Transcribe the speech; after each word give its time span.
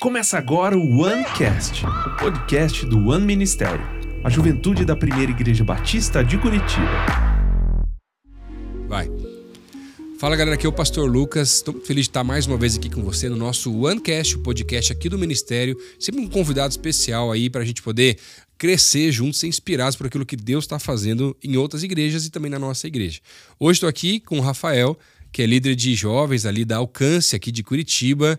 Começa 0.00 0.38
agora 0.38 0.78
o 0.78 1.00
OneCast, 1.00 1.84
o 1.84 2.16
podcast 2.16 2.86
do 2.86 3.08
One 3.08 3.24
Ministério, 3.26 3.84
a 4.22 4.30
juventude 4.30 4.84
da 4.84 4.94
primeira 4.94 5.32
igreja 5.32 5.64
batista 5.64 6.22
de 6.22 6.38
Curitiba. 6.38 6.86
Vai. 8.86 9.10
Fala 10.20 10.36
galera, 10.36 10.54
aqui 10.54 10.64
é 10.64 10.68
o 10.68 10.72
Pastor 10.72 11.10
Lucas. 11.10 11.56
Estou 11.56 11.74
feliz 11.80 12.04
de 12.04 12.10
estar 12.10 12.22
mais 12.22 12.46
uma 12.46 12.56
vez 12.56 12.76
aqui 12.76 12.88
com 12.88 13.02
você 13.02 13.28
no 13.28 13.34
nosso 13.34 13.76
OneCast, 13.76 14.36
o 14.36 14.42
podcast 14.44 14.92
aqui 14.92 15.08
do 15.08 15.18
Ministério. 15.18 15.76
Sempre 15.98 16.20
um 16.20 16.28
convidado 16.28 16.70
especial 16.70 17.32
aí 17.32 17.50
para 17.50 17.62
a 17.62 17.64
gente 17.64 17.82
poder 17.82 18.16
crescer 18.56 19.10
juntos, 19.10 19.40
ser 19.40 19.48
inspirados 19.48 19.96
por 19.96 20.06
aquilo 20.06 20.24
que 20.24 20.36
Deus 20.36 20.64
está 20.64 20.78
fazendo 20.78 21.36
em 21.42 21.56
outras 21.56 21.82
igrejas 21.82 22.24
e 22.24 22.30
também 22.30 22.50
na 22.50 22.60
nossa 22.60 22.86
igreja. 22.86 23.20
Hoje 23.58 23.78
estou 23.78 23.88
aqui 23.88 24.20
com 24.20 24.38
o 24.38 24.40
Rafael, 24.40 24.96
que 25.32 25.42
é 25.42 25.46
líder 25.46 25.74
de 25.74 25.96
jovens 25.96 26.46
ali 26.46 26.64
da 26.64 26.76
Alcance 26.76 27.34
aqui 27.34 27.50
de 27.50 27.64
Curitiba. 27.64 28.38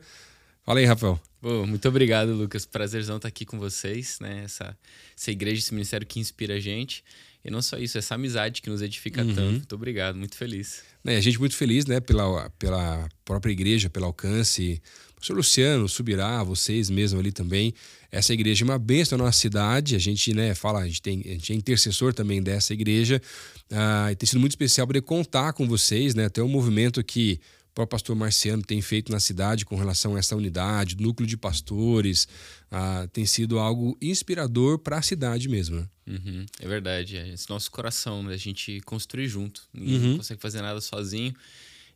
Fala 0.65 0.79
aí, 0.79 0.85
Rafael. 0.85 1.19
Pô, 1.45 1.63
muito 1.63 1.87
obrigado, 1.87 2.33
Lucas. 2.33 2.65
Prazerzão 2.65 3.17
estar 3.17 3.27
aqui 3.27 3.45
com 3.45 3.59
vocês, 3.59 4.17
né? 4.19 4.41
Essa, 4.45 4.75
essa 5.15 5.29
igreja, 5.29 5.59
esse 5.59 5.71
ministério 5.75 6.07
que 6.07 6.19
inspira 6.19 6.55
a 6.55 6.59
gente. 6.59 7.03
E 7.43 7.51
não 7.51 7.61
só 7.61 7.77
isso, 7.77 7.99
essa 7.99 8.15
amizade 8.15 8.63
que 8.63 8.69
nos 8.71 8.81
edifica 8.81 9.21
uhum. 9.21 9.35
tanto. 9.35 9.51
Muito 9.51 9.75
obrigado, 9.75 10.15
muito 10.15 10.35
feliz. 10.35 10.81
É, 11.05 11.15
a 11.15 11.21
gente 11.21 11.37
muito 11.37 11.55
feliz, 11.55 11.85
né, 11.85 11.99
pela, 11.99 12.49
pela 12.57 13.07
própria 13.23 13.51
igreja, 13.51 13.91
pelo 13.91 14.07
alcance. 14.07 14.81
O 15.21 15.23
senhor 15.23 15.37
Luciano, 15.37 15.87
Subirá, 15.87 16.41
vocês 16.41 16.89
mesmo 16.89 17.19
ali 17.19 17.31
também. 17.31 17.75
Essa 18.11 18.33
igreja 18.33 18.63
é 18.63 18.65
uma 18.65 18.79
bênção 18.79 19.15
na 19.15 19.25
nossa 19.25 19.37
cidade. 19.37 19.95
A 19.95 19.99
gente, 19.99 20.33
né, 20.33 20.55
fala, 20.55 20.79
a 20.79 20.87
gente, 20.87 20.99
tem, 20.99 21.21
a 21.25 21.29
gente 21.33 21.53
é 21.53 21.55
intercessor 21.55 22.11
também 22.11 22.41
dessa 22.41 22.73
igreja. 22.73 23.21
Ah, 23.69 24.11
e 24.11 24.15
tem 24.15 24.25
sido 24.25 24.39
muito 24.39 24.53
especial 24.53 24.87
poder 24.87 25.03
contar 25.03 25.53
com 25.53 25.67
vocês, 25.67 26.15
né? 26.15 26.25
Até 26.25 26.41
um 26.41 26.49
movimento 26.49 27.03
que 27.03 27.39
próprio 27.75 27.91
pastor 27.91 28.15
Marciano 28.15 28.63
tem 28.63 28.81
feito 28.81 29.11
na 29.11 29.19
cidade 29.19 29.65
com 29.65 29.75
relação 29.75 30.15
a 30.15 30.19
essa 30.19 30.35
unidade, 30.35 30.95
núcleo 30.95 31.27
de 31.27 31.35
pastores, 31.35 32.25
ah, 32.71 33.07
tem 33.11 33.25
sido 33.25 33.59
algo 33.59 33.97
inspirador 34.01 34.79
para 34.79 34.97
a 34.97 35.01
cidade 35.01 35.49
mesmo. 35.49 35.81
Né? 35.81 35.87
Uhum, 36.07 36.45
é 36.61 36.67
verdade, 36.67 37.17
é 37.17 37.27
esse 37.27 37.49
nosso 37.49 37.69
coração, 37.69 38.23
né? 38.23 38.33
a 38.33 38.37
gente 38.37 38.79
construir 38.81 39.27
junto, 39.27 39.63
ninguém 39.73 40.11
uhum. 40.11 40.17
consegue 40.17 40.41
fazer 40.41 40.61
nada 40.61 40.79
sozinho. 40.79 41.35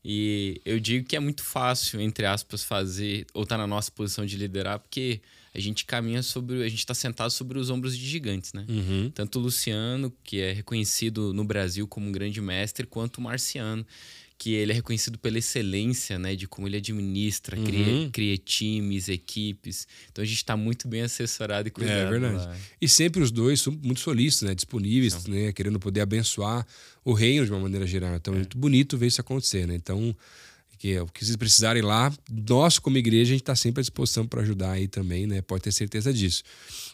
E 0.03 0.61
eu 0.65 0.79
digo 0.79 1.07
que 1.07 1.15
é 1.15 1.19
muito 1.19 1.43
fácil, 1.43 1.99
entre 1.99 2.25
aspas, 2.25 2.63
fazer 2.63 3.25
ou 3.33 3.43
estar 3.43 3.55
tá 3.55 3.61
na 3.61 3.67
nossa 3.67 3.91
posição 3.91 4.25
de 4.25 4.37
liderar, 4.37 4.79
porque 4.79 5.21
a 5.53 5.59
gente 5.59 5.83
caminha 5.85 6.23
sobre, 6.23 6.63
a 6.63 6.69
gente 6.69 6.79
está 6.79 6.93
sentado 6.93 7.31
sobre 7.31 7.57
os 7.57 7.69
ombros 7.69 7.97
de 7.97 8.07
gigantes, 8.07 8.53
né? 8.53 8.65
Uhum. 8.69 9.11
Tanto 9.13 9.39
o 9.39 9.41
Luciano, 9.41 10.13
que 10.23 10.39
é 10.39 10.53
reconhecido 10.53 11.33
no 11.33 11.43
Brasil 11.43 11.85
como 11.85 12.07
um 12.07 12.11
grande 12.11 12.39
mestre, 12.39 12.85
quanto 12.85 13.17
o 13.17 13.21
Marciano, 13.21 13.85
que 14.39 14.53
ele 14.53 14.71
é 14.71 14.75
reconhecido 14.75 15.19
pela 15.19 15.37
excelência, 15.37 16.17
né, 16.17 16.33
de 16.33 16.47
como 16.47 16.65
ele 16.65 16.77
administra, 16.77 17.57
uhum. 17.57 17.65
cria, 17.65 18.09
cria, 18.09 18.37
times, 18.37 19.09
equipes. 19.09 19.85
Então 20.09 20.23
a 20.23 20.25
gente 20.25 20.37
está 20.37 20.55
muito 20.55 20.87
bem 20.87 21.01
assessorado 21.01 21.67
e 21.67 21.71
cuidado. 21.71 22.07
É 22.07 22.09
verdade. 22.09 22.45
Lá. 22.45 22.57
E 22.81 22.87
sempre 22.87 23.21
os 23.21 23.31
dois 23.31 23.59
são 23.59 23.77
muito 23.83 23.99
solistas, 23.99 24.47
né, 24.47 24.55
disponíveis, 24.55 25.27
né, 25.27 25.51
querendo 25.51 25.77
poder 25.77 25.99
abençoar 25.99 26.65
o 27.03 27.11
reino 27.11 27.45
de 27.45 27.51
uma 27.51 27.59
maneira 27.59 27.85
geral. 27.85 28.15
Então 28.15 28.33
é, 28.33 28.37
é 28.37 28.39
muito 28.39 28.57
bonito 28.57 28.97
ver 28.97 29.07
isso 29.07 29.19
acontecer, 29.19 29.67
né? 29.67 29.75
Então 29.75 30.15
que 30.79 30.97
o 30.97 31.07
que 31.07 31.25
vocês 31.25 31.35
precisarem 31.35 31.81
lá, 31.81 32.11
nós 32.31 32.79
como 32.79 32.97
igreja 32.97 33.31
a 33.31 33.33
gente 33.33 33.41
está 33.41 33.55
sempre 33.55 33.81
à 33.81 33.83
disposição 33.83 34.25
para 34.25 34.41
ajudar 34.41 34.71
aí 34.71 34.87
também, 34.87 35.27
né? 35.27 35.41
Pode 35.41 35.61
ter 35.61 35.73
certeza 35.73 36.13
disso. 36.13 36.41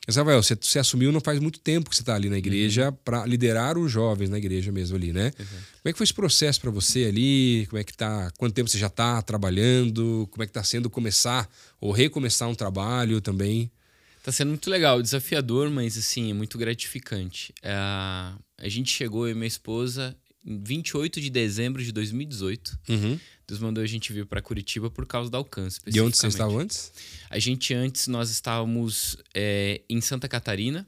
Rafael, 0.10 0.42
você, 0.42 0.58
você 0.60 0.80
assumiu 0.80 1.12
não 1.12 1.22
faz 1.22 1.40
muito 1.40 1.60
tempo 1.60 1.88
que 1.88 1.96
você 1.96 2.02
está 2.02 2.16
ali 2.16 2.28
na 2.28 2.38
igreja 2.38 2.90
uhum. 2.90 2.98
para 3.06 3.26
liderar 3.28 3.78
os 3.78 3.92
jovens 3.92 4.30
na 4.30 4.40
igreja 4.40 4.72
mesmo 4.72 4.98
ali, 4.98 5.14
né? 5.14 5.32
Uhum. 5.40 5.46
Como 5.46 5.90
é 5.90 5.92
que 5.92 5.98
foi 5.98 6.04
esse 6.04 6.14
processo 6.14 6.60
para 6.60 6.72
você 6.72 7.06
ali? 7.06 7.68
Como 7.70 7.80
é 7.80 7.84
que 7.84 7.96
tá? 7.96 8.32
Quanto 8.40 8.56
tempo 8.56 8.68
você 8.68 8.80
já 8.80 8.88
está 8.88 9.22
trabalhando? 9.22 10.28
Como 10.32 10.42
é 10.42 10.48
que 10.48 10.52
está 10.52 10.64
sendo 10.64 10.90
começar 10.90 11.48
ou 11.80 11.92
recomeçar 11.92 12.50
um 12.50 12.56
trabalho 12.56 13.22
também? 13.22 13.72
Está 14.18 14.32
sendo 14.32 14.50
muito 14.50 14.68
legal, 14.68 15.00
desafiador, 15.00 15.70
mas 15.70 15.96
assim, 15.96 16.32
é 16.32 16.34
muito 16.34 16.58
gratificante. 16.58 17.54
É, 17.62 17.72
a 17.72 18.68
gente 18.68 18.92
chegou, 18.92 19.28
eu 19.28 19.34
e 19.34 19.36
minha 19.36 19.46
esposa, 19.46 20.18
em 20.46 20.62
28 20.64 21.20
de 21.20 21.30
dezembro 21.30 21.84
de 21.84 21.92
2018. 21.92 22.80
Uhum. 22.90 23.20
Deus 23.48 23.60
mandou 23.60 23.84
a 23.84 23.88
gente 23.88 24.12
vir 24.12 24.26
para 24.26 24.42
Curitiba 24.42 24.90
por 24.90 25.06
causa 25.06 25.30
do 25.30 25.38
alcance. 25.38 25.80
E 25.86 26.02
onde 26.02 26.18
você 26.18 26.28
estava 26.28 26.56
antes? 26.58 26.92
A 27.30 27.38
gente 27.38 27.74
antes, 27.74 28.08
nós 28.08 28.30
estávamos 28.30 29.18
é, 29.34 29.82
em 29.90 30.02
Santa 30.02 30.28
Catarina, 30.28 30.88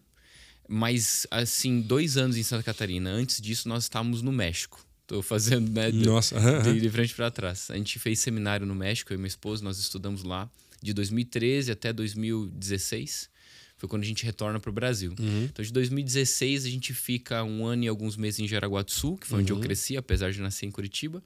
mas 0.68 1.28
assim, 1.30 1.82
dois 1.82 2.18
anos 2.18 2.36
em 2.36 2.44
Santa 2.44 2.64
Catarina. 2.64 3.10
Antes 3.10 3.40
disso, 3.40 3.70
nós 3.70 3.84
estávamos 3.84 4.22
no 4.22 4.32
México. 4.32 4.84
Estou 5.04 5.22
fazendo, 5.22 5.72
né? 5.72 5.92
De, 5.92 6.06
Nossa, 6.06 6.36
de, 6.64 6.82
de 6.82 6.90
frente 6.90 7.14
para 7.14 7.32
trás. 7.32 7.70
A 7.70 7.76
gente 7.76 7.98
fez 8.00 8.20
seminário 8.20 8.66
no 8.66 8.76
México, 8.76 9.14
eu 9.14 9.16
e 9.16 9.18
minha 9.18 9.28
esposa, 9.28 9.64
nós 9.64 9.78
estudamos 9.80 10.24
lá 10.24 10.50
de 10.82 10.94
2013 10.94 11.72
até 11.72 11.94
2016 11.94 13.30
foi 13.78 13.88
quando 13.88 14.04
a 14.04 14.06
gente 14.06 14.26
retorna 14.26 14.60
para 14.60 14.70
o 14.70 14.74
Brasil. 14.74 15.14
Uhum. 15.20 15.44
Então, 15.44 15.64
de 15.64 15.72
2016, 15.72 16.66
a 16.66 16.70
gente 16.70 16.94
fica 16.96 17.44
um 17.44 17.66
ano 17.66 17.84
e 17.84 17.88
alguns 17.88 18.18
meses 18.18 18.40
em 18.40 18.48
Jaraguá 18.48 18.82
do 18.82 18.92
Sul, 18.92 19.18
que 19.18 19.28
foi 19.28 19.38
uhum. 19.38 19.44
onde 19.44 19.52
eu 19.52 19.56
uhum. 19.58 19.62
cresci, 19.62 19.96
apesar 19.96 20.32
de 20.32 20.42
nascer 20.42 20.66
em 20.66 20.72
Curitiba. 20.72 21.24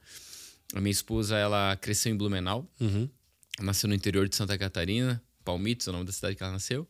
A 0.74 0.80
minha 0.80 0.92
esposa, 0.92 1.38
ela 1.38 1.76
cresceu 1.78 2.14
em 2.14 2.18
Blumenau. 2.18 2.70
Uhum. 2.80 3.10
Nasceu 3.60 3.88
no 3.88 3.96
interior 3.96 4.28
de 4.28 4.36
Santa 4.36 4.58
Catarina. 4.58 5.22
Palmitos 5.44 5.88
é 5.88 5.90
o 5.90 5.94
nome 5.94 6.06
da 6.06 6.12
cidade 6.12 6.36
que 6.36 6.44
ela 6.44 6.52
nasceu. 6.52 6.88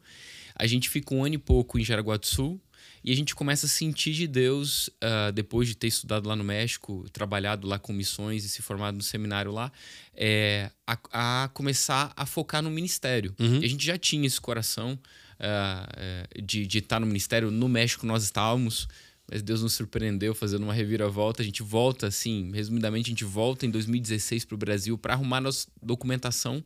A 0.56 0.68
gente 0.68 0.90
fica 0.90 1.14
um 1.14 1.24
ano 1.24 1.36
e 1.36 1.38
pouco 1.38 1.80
em 1.80 1.84
Jaraguá 1.84 2.18
do 2.18 2.26
Sul. 2.26 2.62
E 3.04 3.12
a 3.12 3.16
gente 3.16 3.34
começa 3.34 3.66
a 3.66 3.70
sentir 3.70 4.14
de 4.14 4.28
Deus, 4.28 4.88
uh, 4.88 5.32
depois 5.34 5.68
de 5.68 5.76
ter 5.76 5.88
estudado 5.88 6.28
lá 6.28 6.36
no 6.36 6.44
México, 6.44 7.06
trabalhado 7.12 7.68
lá 7.68 7.80
com 7.80 7.92
missões 7.92 8.46
e 8.46 8.50
se 8.50 8.62
formado 8.62 8.96
no 8.96 9.02
seminário 9.02 9.52
lá, 9.52 9.72
é, 10.14 10.70
a, 10.86 11.44
a, 11.44 11.48
começar 11.50 12.14
a 12.16 12.26
focar 12.28 12.62
no 12.62 12.70
ministério. 12.70 13.34
Uhum. 13.40 13.58
A 13.58 13.68
gente 13.68 13.84
já 13.84 13.98
tinha 13.98 14.26
esse 14.28 14.40
coração 14.40 15.00
uh, 15.40 16.44
de 16.44 16.64
estar 16.64 16.98
tá 16.98 17.00
no 17.00 17.08
ministério. 17.08 17.50
No 17.50 17.68
México 17.68 18.06
nós 18.06 18.24
estávamos, 18.24 18.88
mas 19.32 19.42
Deus 19.42 19.64
nos 19.64 19.72
surpreendeu 19.74 20.36
fazendo 20.36 20.64
uma 20.64 20.74
reviravolta. 20.74 21.42
A 21.42 21.46
gente 21.46 21.64
volta, 21.64 22.08
assim, 22.08 22.52
resumidamente, 22.54 23.10
a 23.10 23.12
gente 23.12 23.24
volta 23.24 23.66
em 23.66 23.72
2016 23.72 24.44
para 24.44 24.56
o 24.56 24.58
Brasil 24.58 24.98
para 24.98 25.14
arrumar 25.14 25.40
nossa 25.40 25.68
documentação 25.82 26.62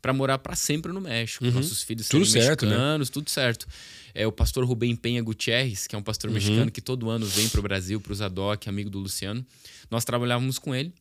para 0.00 0.12
morar 0.12 0.38
para 0.38 0.54
sempre 0.54 0.92
no 0.92 1.00
México. 1.00 1.44
Uhum. 1.44 1.50
Nossos 1.50 1.82
filhos 1.82 2.08
tudo 2.08 2.24
certo, 2.24 2.64
né? 2.64 2.70
mexicanos, 2.70 3.08
né? 3.08 3.12
tudo 3.12 3.28
certo. 3.28 3.66
É 4.14 4.26
o 4.26 4.32
pastor 4.32 4.64
Rubem 4.64 4.94
Penha 4.94 5.22
Gutierrez, 5.22 5.86
que 5.86 5.94
é 5.94 5.98
um 5.98 6.02
pastor 6.02 6.30
uhum. 6.30 6.34
mexicano 6.34 6.70
que 6.70 6.80
todo 6.80 7.10
ano 7.10 7.26
vem 7.26 7.48
para 7.48 7.60
o 7.60 7.62
Brasil, 7.62 8.00
para 8.00 8.12
o 8.12 8.14
Zadok, 8.14 8.68
amigo 8.68 8.88
do 8.88 8.98
Luciano. 8.98 9.44
Nós 9.90 10.04
trabalhávamos 10.04 10.58
com 10.58 10.74
ele. 10.74 10.92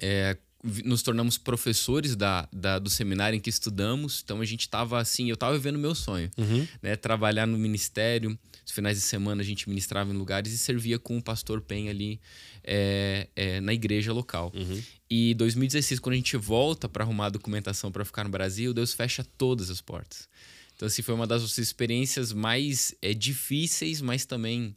É, 0.00 0.36
nos 0.84 1.02
tornamos 1.02 1.38
professores 1.38 2.14
da, 2.14 2.48
da, 2.52 2.78
do 2.78 2.90
seminário 2.90 3.36
em 3.36 3.40
que 3.40 3.48
estudamos. 3.48 4.20
Então 4.22 4.40
a 4.40 4.44
gente 4.44 4.60
estava 4.60 5.00
assim, 5.00 5.28
eu 5.28 5.34
estava 5.34 5.54
vivendo 5.56 5.78
meu 5.78 5.94
sonho, 5.94 6.30
uhum. 6.36 6.66
né? 6.82 6.96
Trabalhar 6.96 7.46
no 7.46 7.56
ministério, 7.56 8.38
os 8.64 8.72
finais 8.72 8.96
de 8.96 9.02
semana 9.02 9.40
a 9.40 9.44
gente 9.44 9.68
ministrava 9.68 10.12
em 10.12 10.16
lugares 10.16 10.52
e 10.52 10.58
servia 10.58 10.98
com 10.98 11.16
o 11.16 11.22
pastor 11.22 11.60
Pen 11.60 11.88
ali 11.88 12.20
é, 12.62 13.28
é, 13.34 13.60
na 13.60 13.72
igreja 13.72 14.12
local. 14.12 14.52
Uhum. 14.54 14.82
E 15.08 15.34
2016, 15.34 15.98
quando 15.98 16.14
a 16.14 16.16
gente 16.16 16.36
volta 16.36 16.88
para 16.88 17.04
arrumar 17.04 17.26
a 17.26 17.30
documentação 17.30 17.90
para 17.90 18.04
ficar 18.04 18.24
no 18.24 18.30
Brasil, 18.30 18.74
Deus 18.74 18.92
fecha 18.92 19.24
todas 19.36 19.70
as 19.70 19.80
portas. 19.80 20.28
Então, 20.76 20.86
assim, 20.86 21.02
foi 21.02 21.14
uma 21.14 21.26
das 21.26 21.58
experiências 21.58 22.32
mais 22.32 22.94
é, 23.02 23.12
difíceis, 23.12 24.00
mas 24.00 24.24
também 24.24 24.74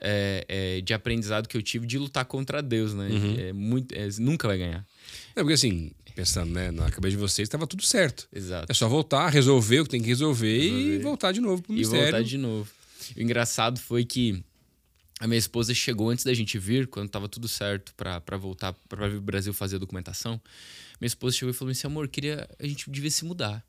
é, 0.00 0.44
é, 0.48 0.80
de 0.80 0.94
aprendizado 0.94 1.48
que 1.48 1.56
eu 1.56 1.62
tive 1.62 1.86
de 1.86 1.98
lutar 1.98 2.24
contra 2.24 2.62
Deus, 2.62 2.94
né? 2.94 3.08
Uhum. 3.08 3.36
É 3.38 3.52
muito, 3.52 3.94
é, 3.94 4.08
nunca 4.18 4.48
vai 4.48 4.58
ganhar. 4.58 4.86
É 5.34 5.40
porque 5.40 5.54
assim, 5.54 5.90
pensando 6.14 6.52
né, 6.52 6.70
na 6.70 6.90
cabeça 6.90 7.12
de 7.12 7.16
vocês, 7.16 7.46
estava 7.46 7.66
tudo 7.66 7.84
certo. 7.84 8.28
Exato. 8.32 8.70
É 8.70 8.74
só 8.74 8.88
voltar, 8.88 9.28
resolver 9.28 9.80
o 9.80 9.84
que 9.84 9.90
tem 9.90 10.02
que 10.02 10.08
resolver, 10.08 10.60
resolver. 10.60 10.94
e 10.94 10.98
voltar 10.98 11.32
de 11.32 11.40
novo 11.40 11.62
pro 11.62 11.72
ministério. 11.72 12.02
E 12.02 12.10
voltar 12.10 12.22
de 12.24 12.38
novo. 12.38 12.70
O 13.16 13.20
engraçado 13.20 13.78
foi 13.78 14.04
que 14.04 14.42
a 15.20 15.26
minha 15.26 15.38
esposa 15.38 15.74
chegou 15.74 16.10
antes 16.10 16.24
da 16.24 16.32
gente 16.32 16.58
vir, 16.58 16.86
quando 16.86 17.06
estava 17.06 17.28
tudo 17.28 17.48
certo 17.48 17.92
para 17.94 18.36
voltar 18.36 18.72
para 18.88 19.08
vir 19.08 19.16
o 19.16 19.20
Brasil 19.20 19.52
fazer 19.52 19.76
a 19.76 19.78
documentação. 19.78 20.40
Minha 21.00 21.08
esposa 21.08 21.36
chegou 21.36 21.50
e 21.50 21.54
falou 21.54 21.72
assim: 21.72 21.86
amor, 21.86 22.08
queria, 22.08 22.48
a 22.58 22.66
gente 22.66 22.90
devia 22.90 23.10
se 23.10 23.24
mudar. 23.24 23.64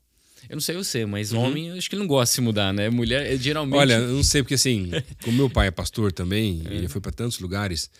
Eu 0.48 0.56
não 0.56 0.60
sei 0.60 0.76
você, 0.76 1.06
mas 1.06 1.32
uhum. 1.32 1.40
homem, 1.40 1.70
acho 1.72 1.88
que 1.88 1.96
não 1.96 2.06
gosta 2.06 2.32
de 2.32 2.34
se 2.36 2.40
mudar, 2.40 2.72
né? 2.72 2.88
Mulher, 2.88 3.36
geralmente. 3.36 3.78
Olha, 3.78 3.94
eu 3.94 4.14
não 4.14 4.22
sei, 4.22 4.42
porque 4.42 4.54
assim, 4.54 4.90
como 5.22 5.36
meu 5.36 5.50
pai 5.50 5.68
é 5.68 5.70
pastor 5.70 6.12
também, 6.12 6.62
é. 6.64 6.74
ele 6.74 6.88
foi 6.88 7.00
para 7.00 7.12
tantos 7.12 7.38
lugares. 7.38 7.90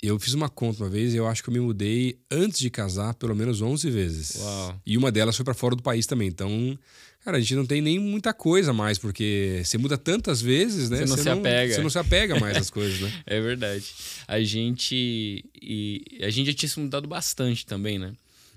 Eu 0.00 0.18
fiz 0.18 0.32
uma 0.32 0.48
conta 0.48 0.84
uma 0.84 0.88
vez 0.88 1.12
e 1.12 1.16
eu 1.16 1.26
acho 1.26 1.42
que 1.42 1.48
eu 1.48 1.52
me 1.52 1.58
mudei 1.58 2.18
antes 2.30 2.60
de 2.60 2.70
casar 2.70 3.14
pelo 3.14 3.34
menos 3.34 3.60
11 3.60 3.90
vezes. 3.90 4.36
Uau. 4.36 4.80
E 4.86 4.96
uma 4.96 5.10
delas 5.10 5.34
foi 5.34 5.44
para 5.44 5.54
fora 5.54 5.74
do 5.74 5.82
país 5.82 6.06
também. 6.06 6.28
Então, 6.28 6.78
cara, 7.24 7.36
a 7.36 7.40
gente 7.40 7.56
não 7.56 7.66
tem 7.66 7.80
nem 7.80 7.98
muita 7.98 8.32
coisa 8.32 8.72
mais, 8.72 8.96
porque 8.96 9.60
você 9.64 9.76
muda 9.76 9.98
tantas 9.98 10.40
vezes, 10.40 10.88
né? 10.88 10.98
Você 10.98 11.04
não 11.04 11.16
você 11.16 11.22
se 11.24 11.28
não, 11.28 11.38
apega. 11.40 11.74
Você 11.74 11.82
não 11.82 11.90
se 11.90 11.98
apega 11.98 12.38
mais 12.38 12.56
às 12.56 12.70
coisas, 12.70 13.00
né? 13.00 13.12
É 13.26 13.40
verdade. 13.40 13.84
A 14.28 14.40
gente. 14.40 15.44
E 15.60 16.20
a 16.22 16.30
gente 16.30 16.46
já 16.46 16.54
tinha 16.54 16.68
se 16.68 16.78
mudado 16.78 17.08
bastante 17.08 17.66
também, 17.66 17.98
né? 17.98 18.12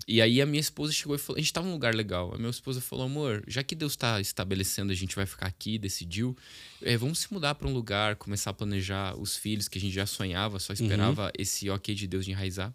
E 0.07 0.21
aí 0.21 0.41
a 0.41 0.45
minha 0.45 0.59
esposa 0.59 0.91
chegou 0.91 1.15
e 1.15 1.19
falou: 1.19 1.37
a 1.37 1.41
gente 1.41 1.53
tava 1.53 1.67
num 1.67 1.73
lugar 1.73 1.93
legal. 1.93 2.33
A 2.33 2.37
minha 2.37 2.49
esposa 2.49 2.81
falou: 2.81 3.05
amor, 3.05 3.43
já 3.47 3.63
que 3.63 3.75
Deus 3.75 3.93
está 3.93 4.19
estabelecendo, 4.19 4.91
a 4.91 4.95
gente 4.95 5.15
vai 5.15 5.25
ficar 5.25 5.47
aqui, 5.47 5.77
decidiu, 5.77 6.35
é, 6.81 6.97
vamos 6.97 7.19
se 7.19 7.33
mudar 7.33 7.55
para 7.55 7.67
um 7.67 7.73
lugar, 7.73 8.15
começar 8.15 8.49
a 8.49 8.53
planejar 8.53 9.15
os 9.19 9.37
filhos 9.37 9.67
que 9.67 9.77
a 9.77 9.81
gente 9.81 9.93
já 9.93 10.05
sonhava, 10.05 10.59
só 10.59 10.73
esperava 10.73 11.25
uhum. 11.25 11.31
esse 11.37 11.69
ok 11.69 11.93
de 11.93 12.07
Deus 12.07 12.25
de 12.25 12.31
enraizar. 12.31 12.73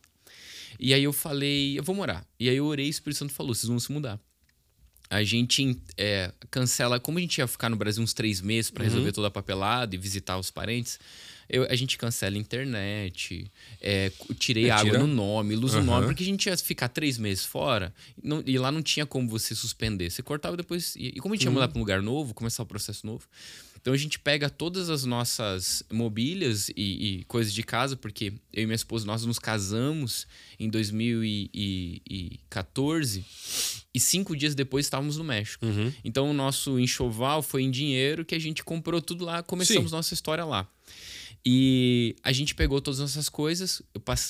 E 0.79 0.95
aí 0.95 1.03
eu 1.03 1.13
falei: 1.13 1.79
eu 1.79 1.83
vou 1.83 1.95
morar. 1.95 2.27
E 2.39 2.49
aí 2.49 2.57
eu 2.57 2.67
orei 2.67 2.87
e 2.87 2.89
o 2.89 2.91
Espírito 2.91 3.19
Santo 3.19 3.33
falou: 3.33 3.55
vocês 3.55 3.69
vão 3.69 3.79
se 3.81 3.91
mudar. 3.91 4.21
a 5.11 5.23
gente 5.25 5.77
é, 5.97 6.33
cancela. 6.51 7.01
Como 7.01 7.19
a 7.19 7.21
gente 7.21 7.39
ia 7.39 7.47
ficar 7.47 7.69
no 7.69 7.77
Brasil 7.77 8.03
uns 8.03 8.13
três 8.13 8.41
meses 8.41 8.71
para 8.71 8.85
resolver 8.85 9.13
toda 9.13 9.29
a 9.29 9.31
papelada 9.31 9.95
e 9.95 9.99
visitar 9.99 10.39
os 10.39 10.51
parentes, 10.51 10.99
eu, 11.49 11.65
a 11.71 11.75
gente 11.77 11.97
cancela 11.99 12.37
a 12.37 12.39
internet, 12.39 13.51
é, 13.81 14.11
tirei 14.39 14.67
É, 14.67 14.71
água 14.71 14.85
tira. 14.93 14.99
no 14.99 15.07
nome, 15.07 15.55
luz 15.57 15.73
no 15.73 15.79
Aham. 15.81 15.87
nome, 15.87 16.07
porque 16.07 16.23
a 16.23 16.27
gente 16.27 16.47
ia 16.47 16.57
ficar 16.57 16.89
três 16.89 17.19
meses 17.19 17.45
fora 17.45 17.93
não- 18.23 18.43
e 18.47 18.59
lá 18.59 18.71
não 18.73 18.83
tinha 18.83 19.05
como 19.07 19.29
você 19.29 19.55
suspender. 19.55 20.11
Você 20.11 20.23
cortava 20.23 20.55
e 20.55 20.59
depois. 20.59 20.95
E, 20.97 21.09
e 21.17 21.21
como 21.21 21.35
a 21.35 21.37
gente 21.37 21.45
ia 21.47 21.51
mudar 21.51 21.69
para 21.69 21.79
um 21.79 21.83
lugar 21.83 22.01
novo, 22.03 22.33
começar 22.35 22.63
o 22.63 22.67
processo 22.67 23.07
novo. 23.07 23.27
Então 23.81 23.93
a 23.95 23.97
gente 23.97 24.19
pega 24.19 24.51
todas 24.51 24.91
as 24.91 25.05
nossas 25.05 25.85
mobílias 25.93 26.69
e, 26.71 27.21
e 27.21 27.25
coisas 27.27 27.55
de 27.55 27.63
casa, 27.63 27.97
porque 27.97 28.33
eu 28.53 28.65
e 28.65 28.67
minha 28.67 28.75
esposa 28.75 29.07
nós 29.07 29.25
nos 29.25 29.39
casamos 29.39 30.27
em 30.59 30.69
2014 30.69 33.25
e 33.95 34.01
cinco 34.01 34.37
dias 34.37 34.55
depois 34.55 34.87
estávamos 34.87 35.17
no 35.17 35.25
México. 35.25 35.65
Uhum. 35.65 35.93
Então 36.05 36.31
o 36.31 36.35
nosso 36.35 36.79
enxoval 36.81 37.43
foi 37.43 37.63
em 37.63 37.71
dinheiro 37.71 38.25
que 38.25 38.35
a 38.35 38.39
gente 38.41 38.65
comprou 38.65 39.01
tudo 39.01 39.25
lá, 39.25 39.43
começamos 39.43 39.93
nossa 39.93 40.13
história 40.15 40.45
lá. 40.45 40.69
E 41.49 42.17
a 42.25 42.33
gente 42.33 42.57
pegou 42.57 42.81
todas 42.81 42.99
as 42.99 43.15
nossas 43.15 43.29
coisas, 43.29 43.81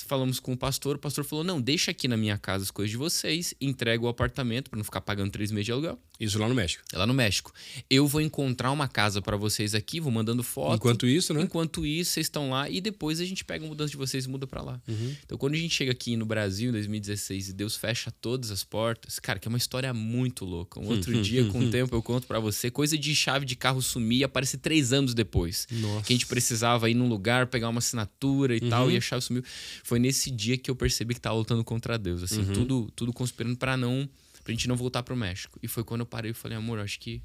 falamos 0.05 0.39
com 0.39 0.53
o 0.53 0.57
pastor, 0.57 0.97
o 0.97 0.99
pastor 0.99 1.25
falou: 1.25 1.43
não, 1.43 1.59
deixa 1.59 1.89
aqui 1.89 2.07
na 2.07 2.15
minha 2.15 2.37
casa 2.37 2.65
as 2.65 2.69
coisas 2.69 2.91
de 2.91 2.97
vocês, 2.97 3.55
entrega 3.59 4.05
o 4.05 4.07
apartamento 4.07 4.69
para 4.69 4.77
não 4.77 4.83
ficar 4.83 5.01
pagando 5.01 5.31
três 5.31 5.49
meses 5.49 5.65
de 5.65 5.71
aluguel. 5.71 5.99
Isso 6.19 6.39
lá 6.39 6.47
no 6.47 6.55
México. 6.55 6.83
É 6.91 6.97
lá 6.97 7.05
no 7.05 7.13
México. 7.13 7.53
Eu 7.89 8.07
vou 8.07 8.21
encontrar 8.21 8.71
uma 8.71 8.87
casa 8.87 9.21
para 9.21 9.37
vocês 9.37 9.75
aqui, 9.75 9.99
vou 9.99 10.11
mandando 10.11 10.41
foto. 10.43 10.75
Enquanto 10.75 11.05
isso, 11.05 11.33
né? 11.33 11.41
Enquanto 11.41 11.85
isso, 11.85 12.11
vocês 12.11 12.25
estão 12.25 12.49
lá 12.49 12.69
e 12.69 12.81
depois 12.81 13.19
a 13.19 13.25
gente 13.25 13.45
pega 13.45 13.63
a 13.65 13.67
mudança 13.67 13.91
de 13.91 13.97
vocês 13.97 14.25
e 14.25 14.29
muda 14.29 14.47
para 14.47 14.61
lá. 14.61 14.81
Uhum. 14.87 15.15
Então, 15.25 15.37
quando 15.37 15.53
a 15.53 15.57
gente 15.57 15.73
chega 15.75 15.91
aqui 15.91 16.15
no 16.15 16.25
Brasil, 16.25 16.69
em 16.69 16.71
2016, 16.71 17.49
e 17.49 17.53
Deus 17.53 17.75
fecha 17.75 18.09
todas 18.11 18.49
as 18.51 18.63
portas, 18.63 19.19
cara, 19.19 19.37
que 19.39 19.47
é 19.47 19.49
uma 19.49 19.57
história 19.57 19.93
muito 19.93 20.43
louca. 20.45 20.79
Um 20.79 20.87
outro 20.87 21.13
dia, 21.21 21.45
com 21.45 21.59
o 21.59 21.69
tempo, 21.69 21.95
eu 21.95 22.01
conto 22.01 22.25
para 22.25 22.39
você, 22.39 22.71
coisa 22.71 22.97
de 22.97 23.13
chave 23.15 23.45
de 23.45 23.55
carro 23.55 23.81
sumir 23.81 24.19
e 24.19 24.23
aparecer 24.23 24.57
três 24.57 24.91
anos 24.93 25.13
depois. 25.13 25.67
Nossa. 25.71 26.05
Que 26.05 26.13
a 26.13 26.15
gente 26.15 26.25
precisava 26.27 26.89
ir 26.89 26.93
num 26.95 27.07
lugar, 27.07 27.47
pegar 27.47 27.69
uma 27.69 27.79
assinatura 27.79 28.55
e 28.55 28.59
Uhum. 28.61 28.69
tal, 28.69 28.91
e 28.91 28.97
a 28.97 29.01
chave 29.01 29.21
sumiu. 29.23 29.43
Foi 29.83 29.99
nesse 29.99 30.31
dia 30.31 30.57
que 30.57 30.69
eu 30.71 30.75
percebi 30.75 31.13
que 31.13 31.21
tava 31.21 31.35
lutando 31.35 31.63
contra 31.63 31.97
Deus, 31.97 32.23
assim, 32.23 32.41
Uhum. 32.41 32.53
tudo, 32.53 32.91
tudo 32.95 33.13
conspirando 33.13 33.55
para 33.57 33.77
não 33.77 34.09
pra 34.47 34.53
gente 34.53 34.67
não 34.69 34.77
voltar 34.77 35.03
pro 35.03 35.13
México. 35.13 35.59
E 35.61 35.67
foi 35.67 35.83
quando 35.83 36.01
eu 36.01 36.05
parei 36.05 36.31
e 36.31 36.33
falei, 36.33 36.57
amor, 36.57 36.79
acho 36.79 36.97
que 37.01 37.21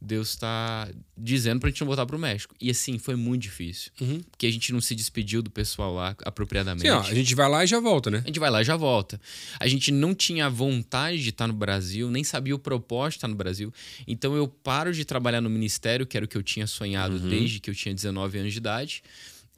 Deus 0.00 0.34
tá 0.36 0.90
dizendo 1.14 1.60
pra 1.60 1.68
gente 1.68 1.82
não 1.82 1.86
voltar 1.86 2.06
pro 2.06 2.18
México. 2.18 2.54
E 2.58 2.70
assim, 2.70 2.98
foi 2.98 3.14
muito 3.14 3.42
difícil. 3.42 3.92
Uhum. 4.00 4.22
Porque 4.30 4.46
a 4.46 4.50
gente 4.50 4.72
não 4.72 4.80
se 4.80 4.94
despediu 4.94 5.42
do 5.42 5.50
pessoal 5.50 5.92
lá 5.92 6.16
apropriadamente. 6.24 6.88
Sim, 6.88 6.94
ó, 6.94 7.00
a 7.00 7.14
gente 7.14 7.34
vai 7.34 7.46
lá 7.46 7.62
e 7.62 7.66
já 7.66 7.78
volta, 7.78 8.10
né? 8.10 8.22
A 8.24 8.26
gente 8.26 8.40
vai 8.40 8.48
lá 8.48 8.62
e 8.62 8.64
já 8.64 8.74
volta. 8.74 9.20
A 9.60 9.68
gente 9.68 9.92
não 9.92 10.14
tinha 10.14 10.48
vontade 10.48 11.22
de 11.22 11.28
estar 11.28 11.46
no 11.46 11.52
Brasil, 11.52 12.10
nem 12.10 12.24
sabia 12.24 12.54
o 12.54 12.58
propósito 12.58 13.12
de 13.12 13.18
estar 13.18 13.28
no 13.28 13.36
Brasil. 13.36 13.70
Então 14.06 14.34
eu 14.34 14.48
paro 14.48 14.94
de 14.94 15.04
trabalhar 15.04 15.42
no 15.42 15.50
ministério, 15.50 16.06
que 16.06 16.16
era 16.16 16.24
o 16.24 16.28
que 16.28 16.38
eu 16.38 16.42
tinha 16.42 16.66
sonhado 16.66 17.18
desde 17.18 17.60
que 17.60 17.68
eu 17.68 17.74
tinha 17.74 17.94
19 17.94 18.38
anos 18.38 18.52
de 18.52 18.58
idade, 18.58 19.02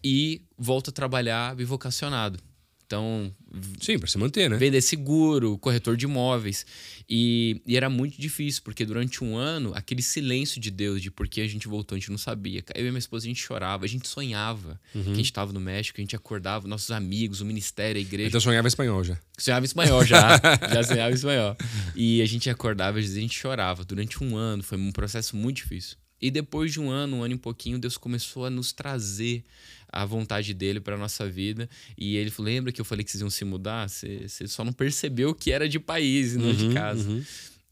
e 0.03 0.43
volto 0.59 0.91
a 0.91 0.93
trabalhar 0.93 1.55
bivocacionado. 1.55 2.41
Então, 2.87 3.35
Sim, 3.81 3.99
pra 3.99 4.09
se 4.09 4.19
manter, 4.19 4.51
né? 4.51 4.57
vender 4.57 4.81
seguro, 4.81 5.57
corretor 5.59 5.97
de 5.97 6.05
imóveis. 6.05 6.67
E, 7.09 7.63
e 7.67 7.77
era 7.77 7.89
muito 7.89 8.21
difícil, 8.21 8.63
porque 8.63 8.85
durante 8.85 9.23
um 9.25 9.37
ano, 9.37 9.73
aquele 9.75 10.03
silêncio 10.03 10.61
de 10.61 10.71
Deus, 10.71 11.01
de 11.01 11.11
por 11.11 11.27
que 11.27 11.41
a 11.41 11.47
gente 11.47 11.67
voltou, 11.67 11.97
a 11.97 11.99
gente 11.99 12.11
não 12.11 12.19
sabia. 12.19 12.63
Eu 12.75 12.87
e 12.87 12.91
minha 12.91 12.99
esposa, 12.99 13.27
a 13.27 13.29
gente 13.29 13.43
chorava, 13.43 13.85
a 13.85 13.89
gente 13.89 14.07
sonhava 14.07 14.81
que 14.93 14.99
a 14.99 15.15
gente 15.15 15.25
estava 15.25 15.53
no 15.53 15.61
México, 15.61 16.01
a 16.01 16.03
gente 16.03 16.15
acordava, 16.17 16.69
nossos 16.69 16.91
amigos, 16.91 17.41
o 17.41 17.47
ministério, 17.47 17.99
a 17.99 18.03
igreja. 18.03 18.29
Então 18.29 18.41
sonhava 18.41 18.69
espanhol 18.69 19.03
já. 19.03 19.19
Sonhava 19.39 19.65
espanhol 19.65 20.05
já. 20.05 20.41
já 20.73 20.83
sonhava 20.83 21.15
espanhol. 21.15 21.57
E 21.95 22.21
a 22.21 22.27
gente 22.27 22.51
acordava, 22.51 22.99
às 22.99 23.05
vezes 23.05 23.17
a 23.17 23.21
gente 23.21 23.39
chorava. 23.39 23.85
Durante 23.85 24.23
um 24.23 24.37
ano, 24.37 24.63
foi 24.63 24.79
um 24.79 24.93
processo 24.93 25.37
muito 25.37 25.57
difícil. 25.57 25.97
E 26.21 26.31
depois 26.31 26.73
de 26.73 26.81
um 26.81 26.91
ano, 26.91 27.19
um 27.19 27.23
ano 27.23 27.35
e 27.35 27.39
pouquinho, 27.39 27.79
Deus 27.79 27.97
começou 27.97 28.47
a 28.47 28.51
nos 28.51 28.73
trazer 28.73 29.45
a 29.95 30.05
vontade 30.05 30.53
dele 30.53 30.81
para 30.81 30.97
nossa 30.97 31.29
vida. 31.29 31.69
E 31.97 32.17
ele 32.17 32.31
falou: 32.31 32.51
Lembra 32.51 32.73
que 32.73 32.81
eu 32.81 32.85
falei 32.85 33.05
que 33.05 33.11
vocês 33.11 33.21
iam 33.21 33.31
se 33.31 33.45
mudar? 33.45 33.89
Você 33.89 34.29
você 34.29 34.49
só 34.49 34.65
não 34.65 34.73
percebeu 34.73 35.35
que 35.35 35.53
era 35.53 35.69
de 35.69 35.79
país 35.79 36.35
e 36.35 36.39
não 36.39 36.53
de 36.53 36.75
casa. 36.75 37.09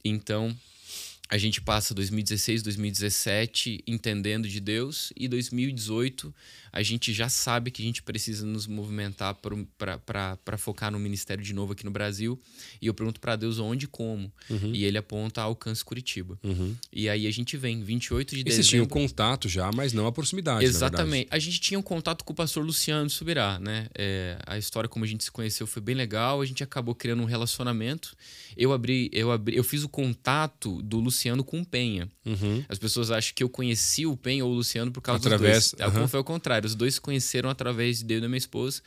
Então, 0.05 0.57
a 1.29 1.39
gente 1.39 1.61
passa 1.61 1.95
2016, 1.95 2.63
2017 2.63 3.83
entendendo 3.87 4.49
de 4.49 4.61
Deus 4.61 5.13
e 5.17 5.27
2018 5.27 6.35
a 6.73 6.83
gente 6.83 7.13
já 7.13 7.29
sabe 7.29 7.71
que 7.71 7.83
a 7.83 7.85
gente 7.85 8.03
precisa 8.03 8.47
nos 8.47 8.67
movimentar 8.67 9.35
para 9.35 10.57
focar 10.59 10.91
no 10.91 10.99
ministério 10.99 11.45
de 11.45 11.53
novo 11.53 11.73
aqui 11.73 11.85
no 11.85 11.91
Brasil. 11.91 12.41
E 12.81 12.87
eu 12.87 12.95
pergunto 12.95 13.21
para 13.21 13.37
Deus 13.37 13.59
onde 13.59 13.85
e 13.85 13.89
como. 13.89 14.33
E 14.73 14.85
ele 14.85 14.97
aponta 14.99 15.43
Alcance 15.43 15.85
Curitiba. 15.85 16.39
E 16.93 17.09
aí 17.09 17.27
a 17.27 17.31
gente 17.31 17.57
vem, 17.57 17.83
28 17.83 18.35
de 18.35 18.41
E 18.41 18.45
vocês 18.53 18.67
tinham 18.67 18.85
dezembro. 18.87 19.09
contato 19.09 19.49
já, 19.49 19.71
mas 19.75 19.93
não 19.93 20.07
a 20.07 20.13
proximidade. 20.13 20.65
Exatamente. 20.65 21.29
A 21.31 21.39
gente 21.39 21.61
tinha 21.61 21.79
um 21.79 21.83
contato 21.83 22.25
com 22.25 22.33
o 22.33 22.37
pastor 22.37 22.65
Luciano 22.65 23.09
Subirá, 23.11 23.59
né? 23.59 23.89
É, 23.95 24.39
a 24.47 24.57
história 24.57 24.89
como 24.89 25.05
a 25.05 25.09
gente 25.09 25.23
se 25.25 25.31
conheceu 25.31 25.67
foi 25.67 25.83
bem 25.83 25.95
legal. 25.95 26.41
A 26.41 26.47
gente 26.47 26.63
acabou 26.63 26.95
criando 26.95 27.23
um 27.23 27.27
relacionamento. 27.27 28.17
Eu 28.57 28.73
abri, 28.73 29.11
eu 29.13 29.31
abri, 29.31 29.57
eu 29.57 29.65
fiz 29.65 29.83
o 29.83 29.89
contato 29.89 30.81
do 30.83 30.99
Luciano 31.01 31.43
com 31.45 31.61
o 31.61 31.67
Penha. 31.67 32.09
Uhum. 32.25 32.65
As 32.69 32.79
pessoas 32.79 33.11
acham 33.11 33.33
que 33.35 33.43
eu 33.43 33.49
conheci 33.49 34.07
o 34.07 34.17
Penha 34.17 34.45
ou 34.45 34.53
o 34.53 34.55
Luciano 34.55 34.91
por 34.91 35.01
causa 35.01 35.27
Através- 35.27 35.71
dos 35.71 35.79
dois. 35.79 35.95
aham. 35.97 36.09
Foi 36.09 36.19
ao 36.19 36.25
contrário. 36.25 36.62
Os 36.67 36.75
dois 36.75 36.95
se 36.95 37.01
conheceram 37.01 37.51
através 37.51 38.03
de 38.03 38.15
eu 38.15 38.19
e 38.19 38.21
da 38.21 38.29
minha 38.29 38.39
esposa. 38.39 38.83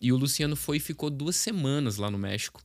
E 0.00 0.12
o 0.12 0.16
Luciano 0.16 0.56
foi 0.56 0.76
e 0.76 0.80
ficou 0.80 1.10
duas 1.10 1.36
semanas 1.36 1.96
lá 1.96 2.10
no 2.10 2.18
México 2.18 2.62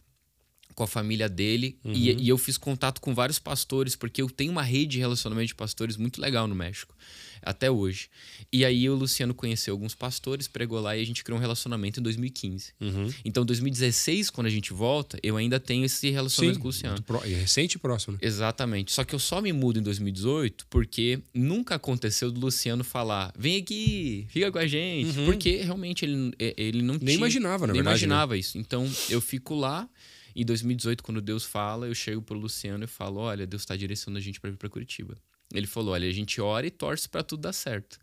com 0.76 0.84
a 0.84 0.88
família 0.88 1.28
dele. 1.30 1.78
E, 1.86 2.12
e 2.12 2.30
eu 2.30 2.38
fiz 2.38 2.58
contato 2.58 3.00
com 3.02 3.14
vários 3.14 3.40
pastores, 3.40 3.96
porque 3.96 4.22
eu 4.22 4.30
tenho 4.30 4.52
uma 4.52 4.64
rede 4.64 4.92
de 4.92 5.00
relacionamento 5.00 5.48
de 5.48 5.56
pastores 5.56 5.98
muito 5.98 6.20
legal 6.22 6.48
no 6.48 6.56
México. 6.56 6.96
Até 7.44 7.72
hoje. 7.72 8.08
E 8.54 8.64
aí 8.64 8.88
o 8.88 8.94
Luciano 8.94 9.34
conheceu 9.34 9.74
alguns 9.74 9.96
pastores, 9.96 10.48
pregou 10.48 10.80
lá 10.80 10.96
e 10.96 11.02
a 11.02 11.06
gente 11.06 11.24
criou 11.24 11.40
um 11.40 11.42
relacionamento 11.42 12.00
em 12.00 12.04
2015. 12.04 12.72
Uhum. 12.80 13.10
Então, 13.26 13.44
2016, 13.44 14.30
quando 14.30 14.46
a 14.46 14.50
gente 14.52 14.72
volta, 14.74 15.18
eu 15.24 15.36
ainda 15.38 15.60
tenho 15.60 15.84
esse 15.84 16.12
relacionamento 16.12 16.58
Sim, 16.58 16.62
com 16.62 16.68
o 16.68 16.70
Luciano. 16.70 17.04
e 17.26 17.34
recente 17.34 17.78
e 17.78 17.80
próximo, 17.80 18.14
né? 18.14 18.20
Exatamente. 18.22 18.92
Só 18.92 19.04
que 19.04 19.16
eu 19.16 19.20
só 19.20 19.42
me 19.42 19.52
mudo 19.52 19.80
em 19.80 19.82
2018 19.82 20.68
porque 20.70 21.20
nunca 21.34 21.76
aconteceu 21.76 22.32
do 22.32 22.40
Luciano 22.40 22.84
falar: 22.84 23.34
vem 23.36 23.58
aqui, 23.58 24.28
fica 24.30 24.52
com 24.52 24.60
a 24.60 24.68
gente. 24.68 25.14
Porque 25.26 25.58
realmente 25.58 26.06
ele, 26.06 26.32
é, 26.38 26.54
ele 26.56 26.84
não 26.84 26.94
Nem 26.94 27.00
tinha. 27.00 27.16
imaginava, 27.16 27.66
na 27.66 27.74
nem 27.74 27.82
verdade, 27.82 28.06
né? 28.06 28.08
imaginava 28.14 28.38
isso. 28.38 28.60
Então 28.60 28.88
eu 29.10 29.20
fico 29.20 29.56
lá. 29.56 29.90
Em 30.36 30.46
2018, 30.46 31.04
quando 31.04 31.22
Deus 31.22 31.44
fala, 31.44 31.88
eu 31.88 31.96
chego 31.96 32.22
pro 32.22 32.38
Luciano 32.38 32.84
e 32.84 32.88
falo: 32.88 33.20
Olha, 33.20 33.46
Deus 33.48 33.62
está 33.64 33.76
direcionando 33.76 34.20
a 34.20 34.22
gente 34.22 34.40
para 34.40 34.50
vir 34.50 34.58
para 34.58 34.70
Curitiba. 34.70 35.18
Ele 35.54 35.68
falou: 35.68 35.94
Olha, 35.94 36.08
a 36.08 36.12
gente 36.12 36.40
ora 36.40 36.66
e 36.66 36.72
torce 36.72 37.10
para 37.10 37.24
tudo 37.24 37.42
dar 37.42 37.54
certo. 37.54 38.00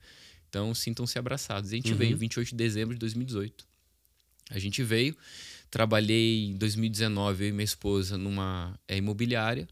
Então 0.49 0.75
sintam-se 0.75 1.19
abraçados. 1.19 1.73
E 1.73 1.75
a 1.75 1.77
gente 1.79 1.93
veio 1.95 2.17
28 2.17 2.49
de 2.51 2.55
dezembro 2.57 2.95
de 2.95 2.99
2018. 3.01 3.67
A 4.51 4.59
gente 4.59 4.83
veio, 4.83 5.15
trabalhei 5.71 6.47
em 6.47 6.57
2019, 6.57 7.45
eu 7.45 7.49
e 7.51 7.53
minha 7.53 7.65
esposa, 7.65 8.17
numa 8.17 8.79
é, 8.89 8.97
imobiliária. 8.97 9.69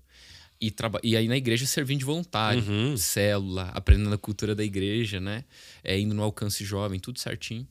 E, 0.61 0.75
e 1.03 1.17
aí 1.17 1.29
na 1.29 1.37
igreja 1.37 1.67
servindo 1.67 1.99
de 2.01 2.05
voluntário, 2.05 2.63
Uhum. 2.67 2.97
célula, 2.97 3.71
aprendendo 3.75 4.15
a 4.15 4.19
cultura 4.19 4.55
da 4.55 4.65
igreja, 4.65 5.21
né? 5.21 5.45
É, 5.85 5.99
indo 5.99 6.15
no 6.15 6.23
alcance 6.23 6.65
jovem, 6.65 6.99
tudo 7.01 7.19
certinho. 7.19 7.67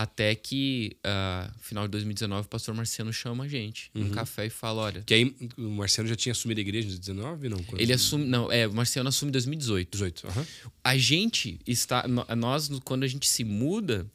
Até 0.00 0.32
que, 0.36 0.96
ah, 1.02 1.52
final 1.58 1.82
de 1.88 1.90
2019, 1.90 2.46
o 2.46 2.48
pastor 2.48 2.72
Marciano 2.72 3.12
chama 3.12 3.42
a 3.42 3.48
gente 3.48 3.90
Uhum. 3.92 4.04
num 4.04 4.10
café 4.10 4.46
e 4.46 4.50
fala: 4.50 4.82
olha. 4.82 5.02
Que 5.02 5.12
aí 5.12 5.36
o 5.56 5.62
Marcelo 5.70 6.06
já 6.06 6.14
tinha 6.14 6.30
assumido 6.30 6.60
a 6.60 6.62
igreja 6.62 6.86
em 6.88 6.96
19, 6.96 7.48
não? 7.48 7.58
Ele 7.76 7.92
assume. 7.92 8.24
Não, 8.24 8.52
é, 8.52 8.68
o 8.68 8.72
Marciano 8.72 9.08
assume 9.08 9.30
em 9.30 9.32
2018. 9.32 9.90
18. 9.90 10.28
aham. 10.28 10.46
A 10.84 10.96
gente 10.96 11.58
está. 11.66 12.04
Nós, 12.36 12.70
quando 12.84 13.02
a 13.02 13.08
gente 13.08 13.28
se 13.28 13.42
muda, 13.42 14.06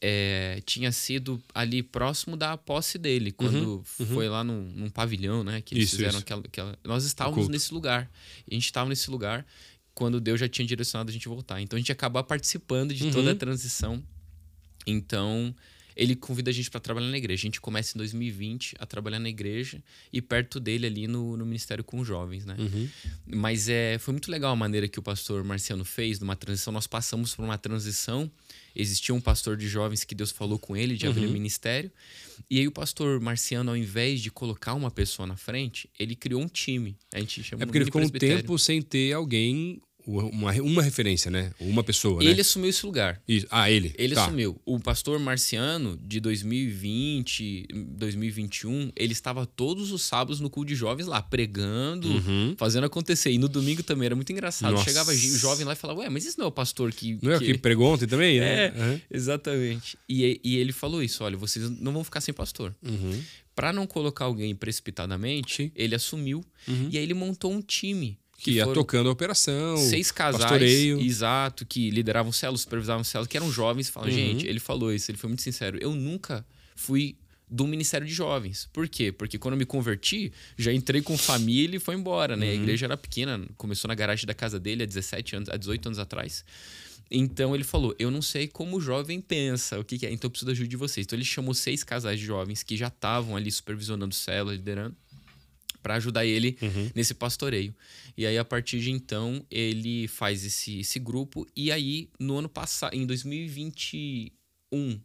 é, 0.00 0.60
tinha 0.66 0.90
sido 0.90 1.40
ali 1.54 1.84
próximo 1.84 2.36
da 2.36 2.56
posse 2.56 2.98
dele, 2.98 3.30
quando 3.30 3.80
foi 3.84 4.28
lá 4.28 4.42
num, 4.42 4.62
num 4.74 4.90
pavilhão, 4.90 5.44
né? 5.44 5.60
Que 5.60 5.72
eles 5.76 5.84
Isso, 5.84 5.96
fizeram 5.98 6.14
isso. 6.14 6.22
Aquela, 6.22 6.40
aquela- 6.44 6.78
Nós 6.82 7.04
estávamos 7.04 7.48
nesse 7.48 7.72
lugar. 7.72 8.10
A 8.50 8.54
gente 8.54 8.64
estava 8.64 8.88
nesse 8.88 9.08
lugar 9.08 9.46
quando 9.94 10.20
Deus 10.20 10.40
já 10.40 10.48
tinha 10.48 10.66
direcionado 10.66 11.10
a 11.10 11.12
gente 11.12 11.28
voltar. 11.28 11.60
Então 11.60 11.76
a 11.76 11.80
gente 11.80 11.92
acaba 11.92 12.24
participando 12.24 12.92
de 12.92 13.12
toda 13.12 13.30
a 13.30 13.34
transição. 13.36 14.02
Então. 14.90 15.54
Ele 16.00 16.14
convida 16.14 16.48
a 16.48 16.54
gente 16.54 16.70
para 16.70 16.78
trabalhar 16.78 17.08
na 17.08 17.18
igreja. 17.18 17.40
A 17.40 17.46
gente 17.48 17.60
começa 17.60 17.96
em 17.96 17.98
2020 17.98 18.76
a 18.78 18.86
trabalhar 18.86 19.18
na 19.18 19.28
igreja 19.28 19.82
e 20.12 20.22
perto 20.22 20.60
dele 20.60 20.86
ali 20.86 21.08
no, 21.08 21.36
no 21.36 21.44
Ministério 21.44 21.82
com 21.82 22.04
Jovens, 22.04 22.44
né? 22.46 22.54
Mas 23.26 23.68
é, 23.68 23.98
foi 23.98 24.12
muito 24.12 24.30
legal 24.30 24.52
a 24.52 24.56
maneira 24.56 24.86
que 24.86 25.00
o 25.00 25.02
pastor 25.02 25.42
Marciano 25.42 25.84
fez 25.84 26.20
numa 26.20 26.36
transição. 26.36 26.72
Nós 26.72 26.86
passamos 26.86 27.34
por 27.34 27.44
uma 27.44 27.58
transição. 27.58 28.30
Existia 28.76 29.12
um 29.12 29.20
pastor 29.20 29.56
de 29.56 29.66
jovens 29.66 30.04
que 30.04 30.14
Deus 30.14 30.30
falou 30.30 30.56
com 30.56 30.76
ele 30.76 30.96
de 30.96 31.04
abrir 31.08 31.24
Uhum. 31.24 31.30
o 31.30 31.32
ministério. 31.32 31.90
E 32.48 32.60
aí 32.60 32.68
o 32.68 32.70
pastor 32.70 33.18
Marciano, 33.20 33.70
ao 33.72 33.76
invés 33.76 34.20
de 34.20 34.30
colocar 34.30 34.74
uma 34.74 34.92
pessoa 34.92 35.26
na 35.26 35.36
frente, 35.36 35.90
ele 35.98 36.14
criou 36.14 36.40
um 36.40 36.46
time. 36.46 36.96
A 37.12 37.18
gente 37.18 37.42
chama 37.42 37.64
É 37.64 37.66
porque 37.66 37.78
ele 37.78 37.86
ficou 37.86 38.02
um 38.02 38.08
tempo 38.08 38.56
sem 38.56 38.80
ter 38.80 39.14
alguém 39.14 39.82
uma, 40.08 40.52
uma 40.62 40.82
referência, 40.82 41.30
né? 41.30 41.52
Uma 41.60 41.84
pessoa, 41.84 42.22
né? 42.22 42.30
Ele 42.30 42.40
assumiu 42.40 42.70
esse 42.70 42.84
lugar. 42.86 43.20
Isso. 43.28 43.46
Ah, 43.50 43.70
ele. 43.70 43.92
Ele 43.98 44.14
Tá. 44.14 44.24
assumiu. 44.24 44.60
O 44.64 44.80
pastor 44.80 45.18
Marciano, 45.18 45.98
de 46.02 46.18
2020, 46.20 47.66
2021, 47.96 48.90
ele 48.96 49.12
estava 49.12 49.44
todos 49.46 49.92
os 49.92 50.02
sábados 50.02 50.40
no 50.40 50.48
culto 50.48 50.68
de 50.68 50.74
jovens 50.74 51.06
lá, 51.06 51.20
pregando, 51.22 52.08
fazendo 52.56 52.84
acontecer. 52.84 53.30
E 53.30 53.38
no 53.38 53.48
domingo 53.48 53.82
também 53.82 54.06
era 54.06 54.16
muito 54.16 54.32
engraçado. 54.32 54.70
Uhum. 54.70 54.78
Nossa. 54.78 54.88
Chegava 54.88 55.10
o 55.10 55.14
jovem 55.14 55.66
lá 55.66 55.72
e 55.72 55.76
falava, 55.76 56.00
ué, 56.00 56.08
mas 56.08 56.24
isso 56.24 56.38
não 56.38 56.46
é 56.46 56.48
o 56.48 56.52
pastor 56.52 56.92
que... 56.92 57.18
Não 57.22 57.32
é 57.32 57.36
o 57.36 57.40
que 57.40 57.58
pregou 57.58 57.92
ontem 57.92 58.06
também, 58.06 58.40
né? 58.40 58.66
É, 58.66 58.68
Aham. 58.68 59.00
exatamente. 59.10 59.98
E, 60.08 60.40
e 60.42 60.56
ele 60.56 60.72
falou 60.72 61.02
isso: 61.02 61.22
olha, 61.24 61.36
vocês 61.36 61.68
não 61.80 61.92
vão 61.92 62.02
ficar 62.04 62.20
sem 62.20 62.32
pastor. 62.34 62.74
Uhum. 62.82 63.22
Para 63.54 63.72
não 63.72 63.86
colocar 63.86 64.24
alguém 64.26 64.54
precipitadamente, 64.54 65.56
Sim. 65.56 65.62
Uhum. 65.64 65.70
ele 65.74 65.94
assumiu. 65.94 66.44
E 66.90 66.96
aí 66.96 67.02
ele 67.02 67.14
montou 67.14 67.52
um 67.52 67.60
time. 67.60 68.18
Que 68.40 68.52
ia 68.52 68.66
tocando 68.72 69.08
a 69.08 69.12
operação. 69.12 69.76
Seis 69.76 70.10
casais, 70.10 70.42
pastoreio. 70.42 71.00
exato, 71.00 71.66
que 71.66 71.90
lideravam 71.90 72.30
células, 72.32 72.60
supervisavam 72.62 73.02
células, 73.04 73.28
que 73.28 73.36
eram 73.36 73.50
jovens. 73.50 73.88
e 73.88 73.90
Falavam, 73.92 74.14
Uhum. 74.14 74.18
gente, 74.20 74.46
ele 74.46 74.60
falou 74.60 74.92
isso, 74.92 75.10
ele 75.10 75.18
foi 75.18 75.28
muito 75.28 75.42
sincero. 75.42 75.76
Eu 75.80 75.92
nunca 75.94 76.46
fui 76.76 77.16
do 77.50 77.66
Ministério 77.66 78.06
de 78.06 78.12
Jovens. 78.12 78.68
Por 78.72 78.88
quê? 78.88 79.10
Porque 79.10 79.38
quando 79.38 79.54
eu 79.54 79.58
me 79.58 79.64
converti, 79.64 80.32
já 80.56 80.72
entrei 80.72 81.00
com 81.02 81.16
família 81.18 81.78
e 81.78 81.80
foi 81.80 81.94
embora, 81.96 82.36
né? 82.36 82.46
A 82.46 82.54
Uhum. 82.54 82.62
igreja 82.62 82.86
era 82.86 82.96
pequena, 82.96 83.44
começou 83.56 83.88
na 83.88 83.94
garagem 83.94 84.24
da 84.26 84.34
casa 84.34 84.60
dele 84.60 84.82
há 84.82 84.86
17 84.86 85.34
anos, 85.34 85.48
há 85.48 85.56
18 85.56 85.86
anos 85.86 85.98
atrás. 85.98 86.44
Então 87.10 87.54
ele 87.54 87.64
falou: 87.64 87.94
Eu 87.98 88.10
não 88.10 88.20
sei 88.20 88.46
como 88.46 88.76
o 88.76 88.80
jovem 88.80 89.18
pensa, 89.20 89.80
o 89.80 89.84
que, 89.84 89.98
que 89.98 90.06
é, 90.06 90.12
então 90.12 90.26
eu 90.28 90.30
preciso 90.30 90.46
da 90.46 90.52
ajuda 90.52 90.68
de 90.68 90.76
vocês. 90.76 91.06
Então 91.06 91.16
ele 91.16 91.24
chamou 91.24 91.54
seis 91.54 91.82
casais 91.82 92.20
de 92.20 92.26
jovens 92.26 92.62
que 92.62 92.76
já 92.76 92.88
estavam 92.88 93.34
ali 93.34 93.50
supervisionando 93.50 94.14
célula, 94.14 94.54
liderando, 94.54 94.94
para 95.82 95.94
ajudar 95.96 96.24
ele 96.26 96.56
nesse 96.94 97.14
pastoreio. 97.14 97.74
E 98.16 98.26
aí, 98.26 98.36
a 98.36 98.44
partir 98.44 98.80
de 98.80 98.90
então, 98.90 99.44
ele 99.50 100.08
faz 100.08 100.44
esse, 100.44 100.80
esse 100.80 100.98
grupo. 100.98 101.46
E 101.56 101.70
aí, 101.70 102.08
no 102.18 102.38
ano 102.38 102.48
passado, 102.48 102.94
em 102.94 103.06
2021, 103.06 105.00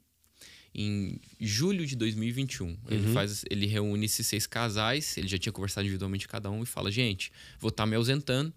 em 0.75 1.19
julho 1.39 1.85
de 1.85 1.95
2021, 1.95 2.75
ele 2.89 3.13
faz, 3.13 3.45
ele 3.49 3.67
reúne 3.67 4.05
esses 4.05 4.25
seis 4.25 4.47
casais. 4.47 5.15
Ele 5.17 5.27
já 5.27 5.37
tinha 5.37 5.53
conversado 5.53 5.85
individualmente 5.85 6.27
cada 6.27 6.49
um 6.49 6.63
e 6.63 6.65
fala: 6.65 6.91
gente, 6.91 7.31
vou 7.59 7.69
estar 7.69 7.85
me 7.85 7.95
ausentando. 7.95 8.51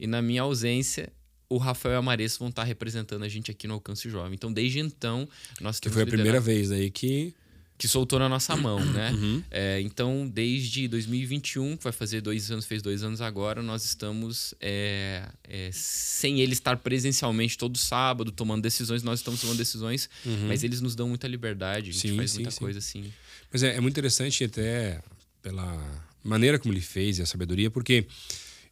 E 0.00 0.06
na 0.06 0.22
minha 0.22 0.42
ausência, 0.42 1.12
o 1.48 1.58
Rafael 1.58 1.96
e 1.96 1.98
a 1.98 2.02
Maressa 2.02 2.38
vão 2.38 2.48
estar 2.48 2.64
representando 2.64 3.22
a 3.22 3.28
gente 3.28 3.50
aqui 3.50 3.66
no 3.66 3.74
Alcance 3.74 4.08
Jovem. 4.08 4.34
Então, 4.34 4.50
desde 4.52 4.78
então, 4.78 5.28
nós 5.60 5.78
Que 5.78 5.90
foi 5.90 6.02
a 6.02 6.06
primeira 6.06 6.38
liderado- 6.38 6.44
vez 6.46 6.70
aí 6.72 6.90
que. 6.90 7.34
Que 7.78 7.86
soltou 7.86 8.18
na 8.18 8.28
nossa 8.28 8.56
mão, 8.56 8.84
né? 8.84 9.12
Uhum. 9.18 9.42
É, 9.50 9.80
então, 9.80 10.28
desde 10.28 10.86
2021, 10.86 11.76
que 11.76 11.84
vai 11.84 11.92
fazer 11.92 12.20
dois 12.20 12.50
anos, 12.50 12.66
fez 12.66 12.82
dois 12.82 13.02
anos 13.02 13.20
agora, 13.20 13.62
nós 13.62 13.84
estamos 13.84 14.54
é, 14.60 15.28
é, 15.44 15.70
sem 15.72 16.40
ele 16.40 16.52
estar 16.52 16.76
presencialmente 16.76 17.56
todo 17.56 17.76
sábado 17.78 18.30
tomando 18.30 18.62
decisões, 18.62 19.02
nós 19.02 19.20
estamos 19.20 19.40
tomando 19.40 19.56
decisões, 19.56 20.08
mas 20.46 20.62
eles 20.62 20.80
nos 20.80 20.94
dão 20.94 21.08
muita 21.08 21.26
liberdade, 21.26 21.90
a 21.90 21.92
gente 21.92 22.08
Uhum. 22.08 22.10
Sim, 22.12 22.16
faz 22.16 22.30
sim, 22.30 22.36
muita 22.38 22.50
sim. 22.50 22.58
coisa 22.58 22.78
assim. 22.78 23.12
Mas 23.52 23.62
é, 23.62 23.76
é 23.76 23.80
muito 23.80 23.94
interessante 23.94 24.44
até 24.44 25.00
pela 25.42 26.04
maneira 26.22 26.58
como 26.58 26.74
ele 26.74 26.80
fez 26.80 27.18
e 27.18 27.22
a 27.22 27.26
sabedoria, 27.26 27.70
porque 27.70 28.06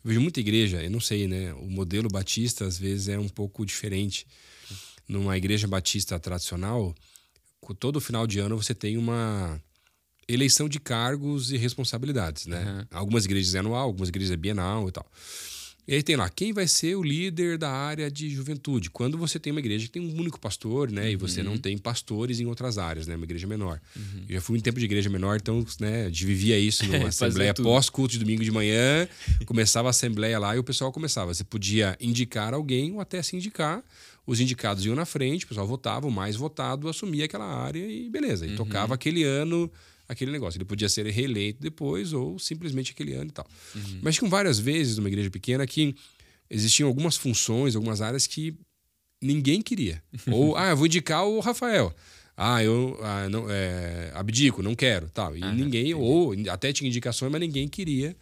eu 0.05 0.09
vejo 0.09 0.21
muita 0.21 0.41
igreja, 0.41 0.83
eu 0.83 0.91
não 0.91 1.01
sei, 1.01 1.27
né? 1.27 1.53
O 1.55 1.71
modelo 1.71 2.09
batista 2.09 2.65
às 2.65 2.79
vezes 2.79 3.09
é 3.09 3.19
um 3.19 3.29
pouco 3.29 3.65
diferente. 3.65 4.27
Numa 5.09 5.37
igreja 5.37 5.67
batista 5.69 6.19
tradicional, 6.19 6.95
todo 7.75 8.01
final 8.01 8.27
de 8.27 8.39
ano 8.39 8.57
você 8.57 8.75
tem 8.75 8.97
uma 8.97 9.61
eleição 10.29 10.69
de 10.69 10.81
cargos 10.81 11.53
e 11.53 11.57
responsabilidades, 11.57 12.47
né? 12.47 12.87
Algumas 12.91 13.25
igrejas 13.25 13.55
é 13.55 13.59
anual, 13.61 13.85
algumas 13.85 14.09
igrejas 14.09 14.33
é 14.33 14.37
bienal 14.37 14.89
e 14.89 14.93
tal. 14.93 15.07
E 15.89 15.95
aí 15.95 16.03
tem 16.03 16.17
lá, 16.17 16.29
quem 16.29 16.53
vai 16.53 16.67
ser 16.67 16.97
o 16.97 17.03
líder 17.05 17.57
da 17.57 17.71
área 17.71 18.11
de 18.11 18.29
juventude? 18.29 18.91
Quando 18.91 19.17
você 19.17 19.39
tem 19.39 19.53
uma 19.53 19.61
igreja 19.61 19.87
que 19.87 19.93
tem 19.93 20.03
um 20.03 20.19
único 20.19 20.41
pastor, 20.41 20.91
né? 20.91 21.13
E 21.13 21.15
você 21.15 21.43
Uhum. 21.43 21.51
não 21.51 21.59
tem 21.59 21.79
pastores 21.79 22.41
em 22.41 22.45
outras 22.47 22.77
áreas, 22.77 23.07
né? 23.07 23.15
Uma 23.15 23.23
igreja 23.23 23.47
menor. 23.47 23.81
Eu 24.29 24.35
já 24.35 24.41
fui 24.41 24.59
um 24.59 24.61
tempo 24.61 24.81
de 24.81 24.85
igreja 24.85 25.09
menor, 25.09 25.37
então, 25.37 25.65
né? 25.79 26.09
Vivia 26.11 26.59
isso 26.59 26.83
numa 26.87 26.99
Fazia 27.13 27.27
assembleia 27.29 27.55
pós-culto 27.55 28.15
de 28.15 28.19
domingo 28.19 28.43
de 28.43 28.51
manhã. 28.51 29.07
Começava 29.47 29.87
a 29.89 29.91
assembleia 29.91 30.41
lá 30.41 30.57
e 30.57 30.59
o 30.59 30.65
pessoal 30.65 30.91
começava. 30.91 31.33
Você 31.33 31.45
podia 31.45 31.97
indicar 32.01 32.53
alguém 32.53 32.93
ou 32.93 33.01
até 33.01 33.23
se 33.23 33.37
indicar. 33.37 33.81
Os 34.27 34.41
indicados 34.41 34.85
iam 34.85 34.97
na 34.97 35.05
frente, 35.05 35.45
o 35.45 35.49
pessoal 35.49 35.67
votava, 35.67 36.07
o 36.07 36.11
mais 36.11 36.35
votado 36.35 36.89
assumia 36.89 37.27
aquela 37.27 37.47
área 37.47 37.87
e 37.87 38.11
beleza. 38.11 38.47
E 38.47 38.57
tocava 38.57 38.95
aquele 38.95 39.23
ano 39.23 39.71
aquele 40.09 40.31
negócio. 40.31 40.59
Ele 40.59 40.65
podia 40.65 40.89
ser 40.89 41.07
reeleito 41.07 41.61
depois 41.61 42.13
ou 42.13 42.39
simplesmente 42.39 42.93
aquele 42.93 43.15
ano 43.15 43.29
e 43.29 43.33
tal. 43.33 43.47
Mas 44.03 44.17
tinham 44.17 44.31
várias 44.31 44.59
vezes 44.59 44.97
numa 44.97 45.09
igreja 45.09 45.31
pequena 45.31 45.67
que 45.67 45.95
existiam 46.49 46.89
algumas 46.89 47.17
funções, 47.17 47.75
algumas 47.75 48.01
áreas 48.01 48.27
que 48.27 48.55
ninguém 49.21 49.61
queria. 49.63 50.03
ou, 50.31 50.57
ah, 50.57 50.71
eu 50.71 50.77
vou 50.77 50.87
indicar 50.87 51.25
o 51.27 51.41
Rafael. 51.41 51.95
Ah, 52.37 52.63
eu 52.63 52.99
ah, 53.03 53.29
não, 53.29 53.47
é, 53.49 54.13
abdico, 54.15 54.63
não 54.63 54.75
quero. 54.75 55.09
Tal. 55.11 55.37
E 55.37 55.41
ninguém, 55.41 55.95
ou 55.95 56.35
até 56.51 56.73
tinha 56.73 56.89
indicações, 56.89 57.33
mas 57.33 57.41
ninguém 57.41 57.67
queria. 57.67 58.17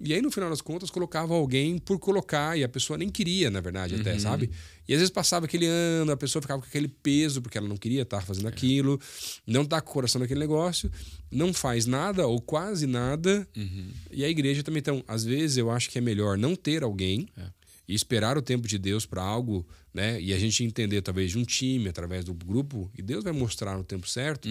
E 0.00 0.14
aí, 0.14 0.22
no 0.22 0.30
final 0.30 0.48
das 0.48 0.60
contas, 0.60 0.90
colocava 0.90 1.34
alguém 1.34 1.76
por 1.76 1.98
colocar, 1.98 2.56
e 2.56 2.62
a 2.62 2.68
pessoa 2.68 2.96
nem 2.96 3.08
queria, 3.08 3.50
na 3.50 3.60
verdade, 3.60 3.96
até, 3.96 4.16
sabe? 4.18 4.48
E 4.86 4.94
às 4.94 5.00
vezes 5.00 5.10
passava 5.10 5.46
aquele 5.46 5.66
ano, 5.66 6.12
a 6.12 6.16
pessoa 6.16 6.40
ficava 6.40 6.62
com 6.62 6.68
aquele 6.68 6.86
peso, 6.86 7.42
porque 7.42 7.58
ela 7.58 7.66
não 7.66 7.76
queria 7.76 8.02
estar 8.02 8.20
fazendo 8.20 8.46
aquilo, 8.46 9.00
não 9.44 9.64
tá 9.64 9.80
com 9.80 9.90
o 9.90 9.94
coração 9.94 10.20
naquele 10.20 10.38
negócio, 10.38 10.90
não 11.30 11.52
faz 11.52 11.84
nada 11.84 12.26
ou 12.28 12.40
quase 12.40 12.86
nada. 12.86 13.46
E 14.12 14.24
a 14.24 14.28
igreja 14.28 14.62
também. 14.62 14.78
Então, 14.78 15.02
às 15.08 15.24
vezes, 15.24 15.56
eu 15.56 15.68
acho 15.68 15.90
que 15.90 15.98
é 15.98 16.00
melhor 16.00 16.38
não 16.38 16.54
ter 16.54 16.84
alguém 16.84 17.28
e 17.88 17.94
esperar 17.94 18.38
o 18.38 18.42
tempo 18.42 18.68
de 18.68 18.78
Deus 18.78 19.04
para 19.04 19.22
algo, 19.22 19.66
né? 19.92 20.20
E 20.20 20.32
a 20.32 20.38
gente 20.38 20.62
entender, 20.62 21.02
talvez, 21.02 21.32
de 21.32 21.38
um 21.38 21.44
time, 21.44 21.88
através 21.88 22.24
do 22.24 22.32
grupo, 22.32 22.88
e 22.96 23.02
Deus 23.02 23.24
vai 23.24 23.32
mostrar 23.32 23.76
no 23.76 23.82
tempo 23.82 24.08
certo 24.08 24.48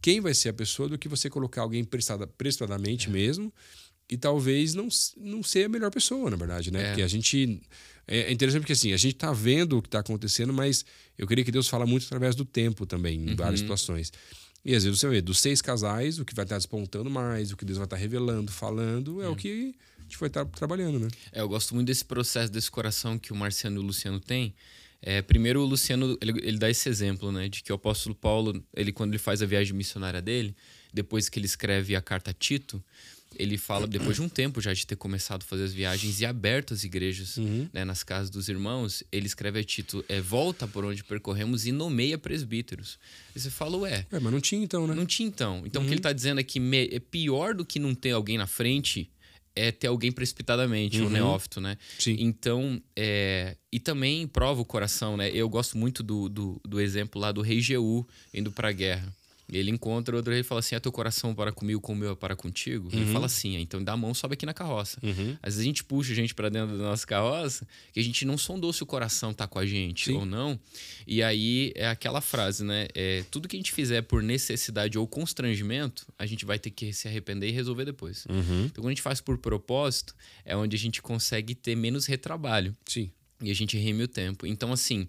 quem 0.00 0.20
vai 0.20 0.34
ser 0.34 0.48
a 0.48 0.52
pessoa 0.52 0.88
do 0.88 0.98
que 0.98 1.08
você 1.08 1.30
colocar 1.30 1.62
alguém 1.62 1.84
prestada, 1.84 2.26
prestadamente 2.26 3.08
mesmo 3.08 3.52
e 4.12 4.16
talvez 4.18 4.74
não, 4.74 4.88
não 5.16 5.42
ser 5.42 5.64
a 5.64 5.68
melhor 5.70 5.90
pessoa, 5.90 6.30
na 6.30 6.36
verdade, 6.36 6.70
né? 6.70 6.82
É. 6.82 6.86
Porque 6.88 7.02
a 7.02 7.08
gente. 7.08 7.60
É 8.06 8.18
é 8.18 8.32
interessante 8.32 8.62
porque 8.62 8.72
assim, 8.72 8.92
a 8.92 8.96
gente 8.96 9.14
tá 9.14 9.32
vendo 9.32 9.78
o 9.78 9.82
que 9.82 9.88
tá 9.88 10.00
acontecendo, 10.00 10.52
mas 10.52 10.84
eu 11.16 11.26
creio 11.26 11.44
que 11.44 11.52
Deus 11.52 11.68
fala 11.68 11.86
muito 11.86 12.04
através 12.04 12.34
do 12.34 12.44
tempo 12.44 12.84
também, 12.84 13.30
em 13.30 13.34
várias 13.36 13.60
situações. 13.60 14.12
E 14.64 14.74
às 14.74 14.84
vezes 14.84 14.98
você 14.98 15.08
vê, 15.08 15.20
dos 15.20 15.38
seis 15.38 15.62
casais, 15.62 16.18
o 16.18 16.24
que 16.24 16.34
vai 16.34 16.44
estar 16.44 16.56
despontando 16.56 17.08
mais, 17.08 17.52
o 17.52 17.56
que 17.56 17.64
Deus 17.64 17.78
vai 17.78 17.86
estar 17.86 17.96
revelando, 17.96 18.50
falando, 18.50 19.22
é, 19.22 19.28
o 19.28 19.36
que 19.36 19.74
a 19.98 20.02
gente 20.02 20.18
vai 20.18 20.26
estar 20.26 20.44
trabalhando, 20.46 20.98
né? 20.98 21.08
É, 21.32 21.40
eu 21.40 21.48
gosto 21.48 21.74
muito 21.74 21.86
desse 21.86 22.04
processo, 22.04 22.52
desse 22.52 22.70
coração 22.70 23.18
que 23.18 23.32
o 23.32 23.36
Marciano 23.36 23.76
e 23.76 23.78
o 23.78 23.82
Luciano 23.82 24.20
têm. 24.20 24.52
É, 25.00 25.22
primeiro, 25.22 25.60
o 25.60 25.64
Luciano 25.64 26.18
ele, 26.20 26.32
ele 26.46 26.58
dá 26.58 26.68
esse 26.68 26.88
exemplo, 26.88 27.32
né, 27.32 27.48
de 27.48 27.62
que 27.62 27.72
o 27.72 27.76
apóstolo 27.76 28.14
Paulo, 28.14 28.62
ele 28.74 28.92
quando 28.92 29.10
ele 29.10 29.18
faz 29.18 29.42
a 29.42 29.46
viagem 29.46 29.74
missionária 29.74 30.20
dele, 30.20 30.54
depois 30.92 31.28
que 31.28 31.38
ele 31.38 31.46
escreve 31.46 31.96
a 31.96 32.02
carta 32.02 32.30
a 32.30 32.34
Tito, 32.34 32.82
ele 33.38 33.56
fala 33.58 33.86
depois 33.86 34.16
de 34.16 34.22
um 34.22 34.28
tempo 34.28 34.60
já 34.60 34.72
de 34.72 34.86
ter 34.86 34.96
começado 34.96 35.42
a 35.42 35.44
fazer 35.46 35.64
as 35.64 35.72
viagens 35.72 36.20
e 36.20 36.26
aberto 36.26 36.72
as 36.74 36.84
igrejas, 36.84 37.36
né, 37.72 37.84
nas 37.84 38.02
casas 38.02 38.30
dos 38.30 38.48
irmãos, 38.48 39.02
ele 39.10 39.26
escreve 39.26 39.58
a 39.60 39.64
Tito, 39.64 40.04
é, 40.08 40.20
volta 40.20 40.66
por 40.68 40.84
onde 40.84 41.02
percorremos 41.04 41.66
e 41.66 41.72
nomeia 41.72 42.18
presbíteros. 42.18 42.98
E 43.34 43.40
você 43.40 43.50
fala, 43.50 43.76
ué, 43.78 44.06
É, 44.10 44.18
mas 44.20 44.32
não 44.32 44.40
tinha 44.40 44.62
então, 44.62 44.86
né? 44.86 44.94
não 44.94 45.06
tinha 45.06 45.28
então. 45.28 45.62
Então 45.66 45.80
o 45.80 45.84
Uhum. 45.84 45.88
que 45.88 45.94
ele 45.94 45.98
está 46.00 46.12
dizendo 46.12 46.40
é 46.40 46.44
que 46.44 46.58
me- 46.60 46.88
é 46.92 47.00
pior 47.00 47.54
do 47.54 47.64
que 47.64 47.78
não 47.78 47.94
ter 47.94 48.10
alguém 48.12 48.36
na 48.38 48.46
frente 48.46 49.10
é 49.54 49.70
ter 49.70 49.86
alguém 49.88 50.10
precipitadamente, 50.10 50.98
o 51.02 51.10
neófito, 51.10 51.60
né? 51.60 51.72
Uhum. 51.72 51.76
Sim. 52.00 52.16
Então, 52.20 52.82
é, 52.96 53.54
e 53.70 53.78
também 53.78 54.26
prova 54.26 54.62
o 54.62 54.64
coração, 54.64 55.14
né? 55.14 55.30
Eu 55.30 55.46
gosto 55.46 55.76
muito 55.76 56.02
do, 56.02 56.26
do, 56.26 56.60
do 56.66 56.80
exemplo 56.80 57.20
lá 57.20 57.30
do 57.32 57.42
rei 57.42 57.60
Jeú 57.60 58.06
indo 58.32 58.50
para 58.50 58.68
a 58.70 58.72
guerra. 58.72 59.14
Ele 59.58 59.70
encontra 59.70 60.16
outro 60.16 60.32
rei 60.32 60.40
e 60.40 60.44
fala 60.44 60.58
assim: 60.60 60.74
é 60.74 60.80
teu 60.80 60.90
coração 60.92 61.34
para 61.34 61.52
comigo, 61.52 61.80
como 61.80 61.98
o 61.98 62.00
meu 62.00 62.12
é 62.12 62.16
para 62.16 62.34
contigo? 62.34 62.88
Ele 62.92 63.04
Uhum. 63.04 63.12
fala 63.12 63.26
assim, 63.26 63.56
então 63.58 63.82
dá 63.82 63.92
a 63.92 63.96
mão, 63.96 64.14
sobe 64.14 64.34
aqui 64.34 64.46
na 64.46 64.54
carroça. 64.54 64.98
Às 65.42 65.54
vezes 65.54 65.60
a 65.60 65.64
gente 65.64 65.84
puxa 65.84 66.12
a 66.12 66.16
gente 66.16 66.34
para 66.34 66.48
dentro 66.48 66.76
da 66.78 66.84
nossa 66.84 67.06
carroça, 67.06 67.66
que 67.92 68.00
a 68.00 68.02
gente 68.02 68.24
não 68.24 68.38
sondou 68.38 68.72
se 68.72 68.82
o 68.82 68.86
coração 68.86 69.32
tá 69.34 69.46
com 69.46 69.58
a 69.58 69.66
gente 69.66 70.06
Sim. 70.06 70.16
ou 70.16 70.24
não. 70.26 70.58
E 71.06 71.22
aí 71.22 71.72
é 71.74 71.86
aquela 71.88 72.20
frase, 72.20 72.64
né? 72.64 72.88
É, 72.94 73.24
tudo 73.30 73.46
que 73.48 73.56
a 73.56 73.58
gente 73.58 73.72
fizer 73.72 74.02
por 74.02 74.22
necessidade 74.22 74.96
ou 74.98 75.06
constrangimento, 75.06 76.06
a 76.18 76.26
gente 76.26 76.44
vai 76.44 76.58
ter 76.58 76.70
que 76.70 76.92
se 76.92 77.08
arrepender 77.08 77.48
e 77.48 77.52
resolver 77.52 77.84
depois. 77.84 78.24
Uhum. 78.26 78.64
Então, 78.66 78.82
quando 78.82 78.86
a 78.88 78.90
gente 78.90 79.02
faz 79.02 79.20
por 79.20 79.36
propósito, 79.38 80.14
é 80.44 80.56
onde 80.56 80.76
a 80.76 80.78
gente 80.78 81.02
consegue 81.02 81.54
ter 81.54 81.74
menos 81.76 82.06
retrabalho. 82.06 82.74
Sim. 82.86 83.10
E 83.42 83.50
a 83.50 83.54
gente 83.54 83.76
reme 83.76 84.04
o 84.04 84.08
tempo. 84.08 84.46
Então, 84.46 84.72
assim, 84.72 85.06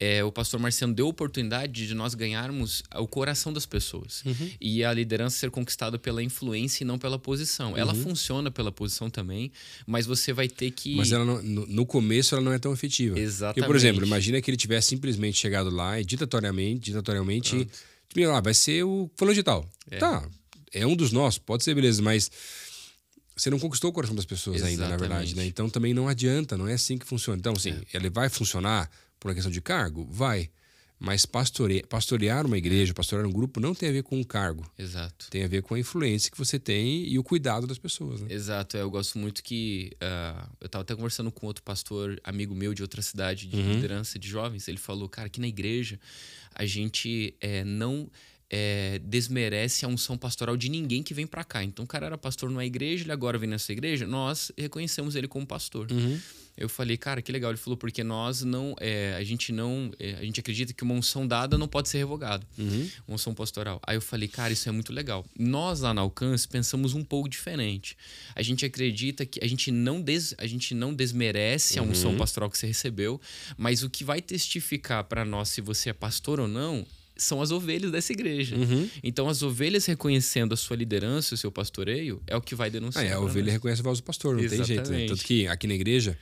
é, 0.00 0.24
o 0.24 0.32
pastor 0.32 0.58
Marciano 0.58 0.94
deu 0.94 1.06
a 1.06 1.08
oportunidade 1.10 1.86
de 1.86 1.94
nós 1.94 2.14
ganharmos 2.14 2.82
o 2.96 3.06
coração 3.06 3.52
das 3.52 3.66
pessoas. 3.66 4.22
Uhum. 4.24 4.50
E 4.60 4.82
a 4.82 4.92
liderança 4.92 5.38
ser 5.38 5.50
conquistada 5.50 5.98
pela 5.98 6.22
influência 6.22 6.82
e 6.82 6.86
não 6.86 6.98
pela 6.98 7.18
posição. 7.18 7.76
Ela 7.76 7.94
funciona 7.94 8.50
pela 8.50 8.72
posição 8.72 9.10
também, 9.10 9.52
mas 9.86 10.06
você 10.06 10.32
vai 10.32 10.48
ter 10.48 10.70
que. 10.70 10.90
Uhum. 10.92 10.96
Mas 10.96 11.12
ela 11.12 11.24
não- 11.24 11.42
no, 11.42 11.66
no 11.66 11.86
começo 11.86 12.34
ela 12.34 12.42
não 12.42 12.52
é 12.52 12.58
tão 12.58 12.72
efetiva. 12.72 13.18
Exatamente. 13.18 13.54
Porque, 13.56 13.66
por 13.66 13.76
exemplo, 13.76 14.04
imagina 14.04 14.40
que 14.40 14.50
ele 14.50 14.56
tivesse 14.56 14.88
simplesmente 14.88 15.38
chegado 15.38 15.70
lá 15.70 16.00
e 16.00 16.04
ditatoriamente, 16.04 16.80
ditatorialmente, 16.86 17.68
tipo, 18.08 18.30
ah, 18.30 18.40
vai 18.40 18.54
ser 18.54 18.84
o 18.84 19.10
fulano 19.16 19.34
de 19.34 19.42
tal. 19.42 19.68
É. 19.90 19.98
Tá, 19.98 20.26
é 20.72 20.86
um 20.86 20.96
dos 20.96 21.12
nossos, 21.12 21.38
pode 21.38 21.62
ser 21.62 21.74
beleza, 21.74 22.02
mas 22.02 22.30
você 23.36 23.50
não 23.50 23.58
conquistou 23.58 23.90
o 23.90 23.92
coração 23.92 24.14
das 24.14 24.24
pessoas 24.24 24.62
ainda, 24.62 24.88
na 24.88 24.96
verdade, 24.96 25.34
né? 25.34 25.44
Então 25.44 25.68
também 25.68 25.92
não 25.92 26.08
adianta, 26.08 26.56
não 26.56 26.68
é 26.68 26.74
assim 26.74 26.96
que 26.96 27.06
funciona. 27.06 27.38
Então, 27.38 27.52
assim, 27.52 27.70
é. 27.70 27.96
ele 27.96 28.08
vai 28.08 28.28
funcionar 28.28 28.90
por 29.18 29.28
uma 29.28 29.34
questão 29.34 29.50
de 29.50 29.60
cargo? 29.60 30.06
Vai. 30.10 30.50
Mas 30.98 31.26
pastore... 31.26 31.82
pastorear 31.88 32.46
uma 32.46 32.56
igreja, 32.56 32.94
pastorear 32.94 33.28
um 33.28 33.32
grupo, 33.32 33.58
não 33.60 33.74
tem 33.74 33.88
a 33.88 33.92
ver 33.92 34.02
com 34.02 34.18
um 34.18 34.24
cargo. 34.24 34.64
Exato. 34.78 35.28
Tem 35.28 35.42
a 35.42 35.48
ver 35.48 35.62
com 35.62 35.74
a 35.74 35.78
influência 35.78 36.30
que 36.30 36.38
você 36.38 36.58
tem 36.58 37.06
e 37.06 37.18
o 37.18 37.24
cuidado 37.24 37.66
das 37.66 37.78
pessoas. 37.78 38.20
Né? 38.20 38.28
Exato. 38.30 38.76
Eu 38.76 38.90
gosto 38.90 39.18
muito 39.18 39.42
que. 39.42 39.92
Uh, 39.96 40.48
eu 40.60 40.66
estava 40.66 40.82
até 40.82 40.94
conversando 40.94 41.32
com 41.32 41.46
outro 41.46 41.62
pastor, 41.62 42.20
amigo 42.22 42.54
meu 42.54 42.72
de 42.72 42.82
outra 42.82 43.02
cidade, 43.02 43.48
de 43.48 43.56
uhum. 43.56 43.72
liderança 43.74 44.18
de 44.18 44.28
jovens. 44.28 44.68
Ele 44.68 44.78
falou, 44.78 45.08
cara, 45.08 45.26
aqui 45.26 45.40
na 45.40 45.48
igreja 45.48 45.98
a 46.54 46.64
gente 46.64 47.34
é, 47.40 47.64
não. 47.64 48.08
É, 48.56 49.00
desmerece 49.02 49.84
a 49.84 49.88
unção 49.88 50.16
pastoral 50.16 50.56
de 50.56 50.68
ninguém 50.68 51.02
que 51.02 51.12
vem 51.12 51.26
para 51.26 51.42
cá. 51.42 51.64
Então, 51.64 51.84
o 51.84 51.88
cara 51.88 52.06
era 52.06 52.16
pastor 52.16 52.48
numa 52.48 52.64
igreja, 52.64 53.02
ele 53.02 53.10
agora 53.10 53.36
vem 53.36 53.48
nessa 53.48 53.72
igreja, 53.72 54.06
nós 54.06 54.52
reconhecemos 54.56 55.16
ele 55.16 55.26
como 55.26 55.44
pastor. 55.44 55.90
Uhum. 55.90 56.20
Eu 56.56 56.68
falei, 56.68 56.96
cara, 56.96 57.20
que 57.20 57.32
legal. 57.32 57.50
Ele 57.50 57.58
falou, 57.58 57.76
porque 57.76 58.04
nós 58.04 58.42
não. 58.42 58.76
É, 58.80 59.16
a 59.18 59.24
gente 59.24 59.52
não. 59.52 59.90
É, 59.98 60.14
a 60.14 60.24
gente 60.24 60.38
acredita 60.38 60.72
que 60.72 60.84
uma 60.84 60.94
unção 60.94 61.26
dada 61.26 61.58
não 61.58 61.66
pode 61.66 61.88
ser 61.88 61.98
revogada. 61.98 62.46
Uhum. 62.56 62.88
Uma 63.08 63.14
unção 63.16 63.34
pastoral. 63.34 63.80
Aí 63.84 63.96
eu 63.96 64.00
falei, 64.00 64.28
cara, 64.28 64.52
isso 64.52 64.68
é 64.68 64.72
muito 64.72 64.92
legal. 64.92 65.26
Nós 65.36 65.80
lá 65.80 65.92
na 65.92 66.00
Alcance 66.00 66.46
pensamos 66.46 66.94
um 66.94 67.02
pouco 67.02 67.28
diferente. 67.28 67.96
A 68.36 68.42
gente 68.42 68.64
acredita 68.64 69.26
que 69.26 69.42
a 69.42 69.48
gente 69.48 69.72
não, 69.72 70.00
des, 70.00 70.32
a 70.38 70.46
gente 70.46 70.74
não 70.74 70.94
desmerece 70.94 71.78
a 71.78 71.82
uhum. 71.82 71.90
unção 71.90 72.16
pastoral 72.16 72.48
que 72.48 72.56
você 72.56 72.68
recebeu, 72.68 73.20
mas 73.56 73.82
o 73.82 73.90
que 73.90 74.04
vai 74.04 74.22
testificar 74.22 75.02
para 75.04 75.24
nós 75.24 75.48
se 75.48 75.60
você 75.60 75.90
é 75.90 75.92
pastor 75.92 76.38
ou 76.38 76.46
não 76.46 76.86
são 77.16 77.40
as 77.40 77.50
ovelhas 77.50 77.92
dessa 77.92 78.12
igreja. 78.12 78.56
Uhum. 78.56 78.88
Então, 79.02 79.28
as 79.28 79.42
ovelhas 79.42 79.86
reconhecendo 79.86 80.52
a 80.52 80.56
sua 80.56 80.76
liderança, 80.76 81.34
o 81.34 81.38
seu 81.38 81.50
pastoreio, 81.50 82.20
é 82.26 82.36
o 82.36 82.40
que 82.40 82.54
vai 82.54 82.70
denunciar. 82.70 83.04
Ah, 83.04 83.08
é, 83.08 83.12
a 83.12 83.20
ovelha 83.20 83.46
nós. 83.46 83.52
reconhece 83.54 83.80
a 83.80 83.84
voz 83.84 84.00
do 84.00 84.04
pastor, 84.04 84.34
não 84.34 84.42
Exatamente. 84.42 84.66
tem 84.66 84.76
jeito. 84.76 84.90
Né? 84.90 85.06
Tanto 85.06 85.24
que 85.24 85.46
aqui 85.46 85.66
na 85.66 85.74
igreja, 85.74 86.18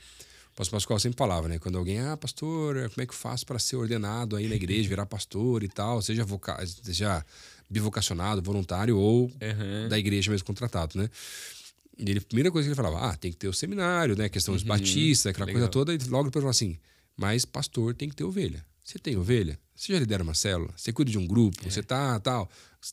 o 0.53 0.55
pastor 0.55 0.77
Pascoal 0.77 0.99
sempre 0.99 1.17
falava, 1.17 1.47
né? 1.47 1.57
Quando 1.57 1.77
alguém, 1.77 1.99
ah, 1.99 2.15
pastor, 2.15 2.75
como 2.89 3.01
é 3.01 3.05
que 3.05 3.11
eu 3.11 3.17
faço 3.17 3.45
para 3.45 3.57
ser 3.57 3.75
ordenado 3.75 4.35
aí 4.35 4.47
na 4.47 4.55
igreja, 4.55 4.87
virar 4.87 5.05
pastor 5.05 5.63
e 5.63 5.67
tal, 5.67 6.01
seja, 6.01 6.23
voca 6.23 6.63
seja 6.83 7.25
bivocacionado, 7.69 8.41
voluntário 8.41 8.97
ou 8.97 9.25
uhum. 9.25 9.89
da 9.89 9.97
igreja 9.97 10.29
mesmo 10.29 10.45
contratado, 10.45 10.97
né? 10.97 11.09
E 11.97 12.09
ele, 12.09 12.19
a 12.19 12.21
primeira 12.21 12.51
coisa 12.51 12.67
que 12.67 12.69
ele 12.69 12.75
falava, 12.75 13.07
ah, 13.07 13.15
tem 13.15 13.31
que 13.31 13.37
ter 13.37 13.47
o 13.47 13.53
seminário, 13.53 14.15
né? 14.15 14.29
Questão 14.29 14.53
dos 14.53 14.63
uhum. 14.63 14.69
batistas, 14.69 15.31
aquela 15.31 15.45
Legal. 15.45 15.61
coisa 15.61 15.71
toda. 15.71 15.93
E 15.93 15.97
logo 16.09 16.25
depois 16.25 16.41
falou 16.41 16.49
assim, 16.49 16.77
mas 17.17 17.45
pastor 17.45 17.95
tem 17.95 18.09
que 18.09 18.15
ter 18.15 18.23
ovelha. 18.23 18.63
Você 18.83 18.99
tem 18.99 19.15
ovelha? 19.17 19.57
Você 19.75 19.93
já 19.93 19.99
lidera 19.99 20.23
uma 20.23 20.33
célula? 20.33 20.71
Você 20.75 20.91
cuida 20.91 21.09
de 21.09 21.17
um 21.17 21.25
grupo? 21.25 21.65
É. 21.65 21.69
Você 21.69 21.81
tá 21.81 22.19
tal? 22.19 22.49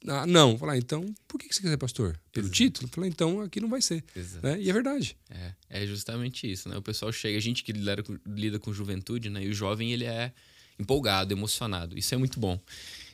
Ah, 0.06 0.26
não. 0.26 0.56
Falar, 0.56 0.78
então, 0.78 1.14
por 1.26 1.38
que 1.38 1.52
você 1.52 1.60
quer 1.60 1.68
ser 1.68 1.76
pastor? 1.76 2.18
Pelo 2.32 2.46
Exato. 2.46 2.56
título? 2.56 2.88
Falar, 2.88 3.08
então 3.08 3.40
aqui 3.40 3.60
não 3.60 3.68
vai 3.68 3.82
ser. 3.82 4.04
Né? 4.42 4.60
E 4.60 4.70
é 4.70 4.72
verdade. 4.72 5.16
É, 5.28 5.52
é 5.68 5.86
justamente 5.86 6.50
isso, 6.50 6.68
né? 6.68 6.76
O 6.76 6.82
pessoal 6.82 7.12
chega, 7.12 7.36
a 7.36 7.40
gente 7.40 7.64
que 7.64 7.72
lida 7.72 8.02
com, 8.02 8.18
lida 8.26 8.58
com 8.58 8.72
juventude, 8.72 9.28
né? 9.28 9.44
E 9.44 9.48
o 9.48 9.52
jovem, 9.52 9.92
ele 9.92 10.04
é 10.04 10.32
empolgado, 10.78 11.34
emocionado. 11.34 11.98
Isso 11.98 12.14
é 12.14 12.18
muito 12.18 12.38
bom. 12.38 12.58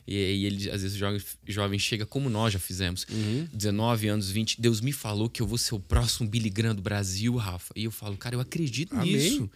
E, 0.06 0.14
e 0.14 0.45
ele, 0.45 0.71
às 0.71 0.83
vezes, 0.83 0.95
o 0.95 0.99
jovem, 0.99 1.21
jovem, 1.47 1.78
chega 1.78 2.06
como 2.06 2.28
nós 2.28 2.52
já 2.52 2.59
fizemos. 2.59 3.06
Uhum. 3.11 3.49
19 3.52 4.09
anos, 4.09 4.30
20. 4.30 4.61
Deus 4.61 4.80
me 4.80 4.92
falou 4.92 5.28
que 5.28 5.42
eu 5.42 5.47
vou 5.47 5.59
ser 5.59 5.75
o 5.75 5.80
próximo 5.80 6.28
Billy 6.28 6.50
Graham 6.50 6.75
do 6.75 6.83
Brasil, 6.83 7.35
Rafa. 7.37 7.73
E 7.75 7.85
eu 7.85 7.90
falo, 7.90 8.16
cara, 8.16 8.37
eu 8.37 8.40
acredito 8.40 8.95
Amém. 8.95 9.14
nisso. 9.14 9.50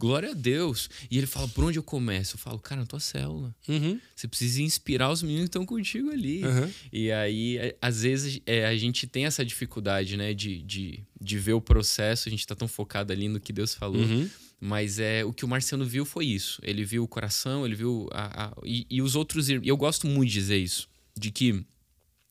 Glória 0.00 0.30
a 0.30 0.34
Deus. 0.34 0.88
E 1.10 1.18
ele 1.18 1.26
fala, 1.26 1.46
por 1.48 1.62
onde 1.62 1.78
eu 1.78 1.82
começo? 1.82 2.36
Eu 2.36 2.38
falo, 2.38 2.58
cara, 2.58 2.80
na 2.80 2.86
tua 2.86 2.98
célula. 2.98 3.54
Uhum. 3.68 4.00
Você 4.16 4.26
precisa 4.26 4.62
inspirar 4.62 5.10
os 5.10 5.22
meninos 5.22 5.42
que 5.42 5.48
estão 5.48 5.66
contigo 5.66 6.10
ali. 6.10 6.42
Uhum. 6.42 6.72
E 6.90 7.12
aí, 7.12 7.58
é, 7.58 7.76
às 7.82 8.00
vezes, 8.00 8.40
é, 8.46 8.64
a 8.64 8.74
gente 8.78 9.06
tem 9.06 9.26
essa 9.26 9.44
dificuldade, 9.44 10.16
né? 10.16 10.32
De, 10.32 10.62
de, 10.62 11.04
de 11.20 11.38
ver 11.38 11.52
o 11.52 11.60
processo. 11.60 12.30
A 12.30 12.30
gente 12.30 12.40
está 12.40 12.54
tão 12.54 12.66
focado 12.66 13.12
ali 13.12 13.28
no 13.28 13.38
que 13.38 13.52
Deus 13.52 13.74
falou. 13.74 14.00
Uhum. 14.00 14.26
Mas 14.58 14.98
é 14.98 15.22
o 15.22 15.34
que 15.34 15.44
o 15.44 15.48
Marciano 15.48 15.84
viu 15.84 16.06
foi 16.06 16.24
isso. 16.24 16.62
Ele 16.64 16.82
viu 16.82 17.04
o 17.04 17.08
coração, 17.08 17.66
ele 17.66 17.74
viu. 17.74 18.08
A, 18.10 18.46
a 18.46 18.52
e, 18.64 18.86
e 18.88 19.02
os 19.02 19.14
outros. 19.14 19.50
E 19.50 19.60
eu 19.62 19.76
gosto 19.76 20.06
muito 20.06 20.30
de 20.30 20.34
dizer 20.34 20.56
isso. 20.56 20.88
De 21.14 21.30
que 21.30 21.62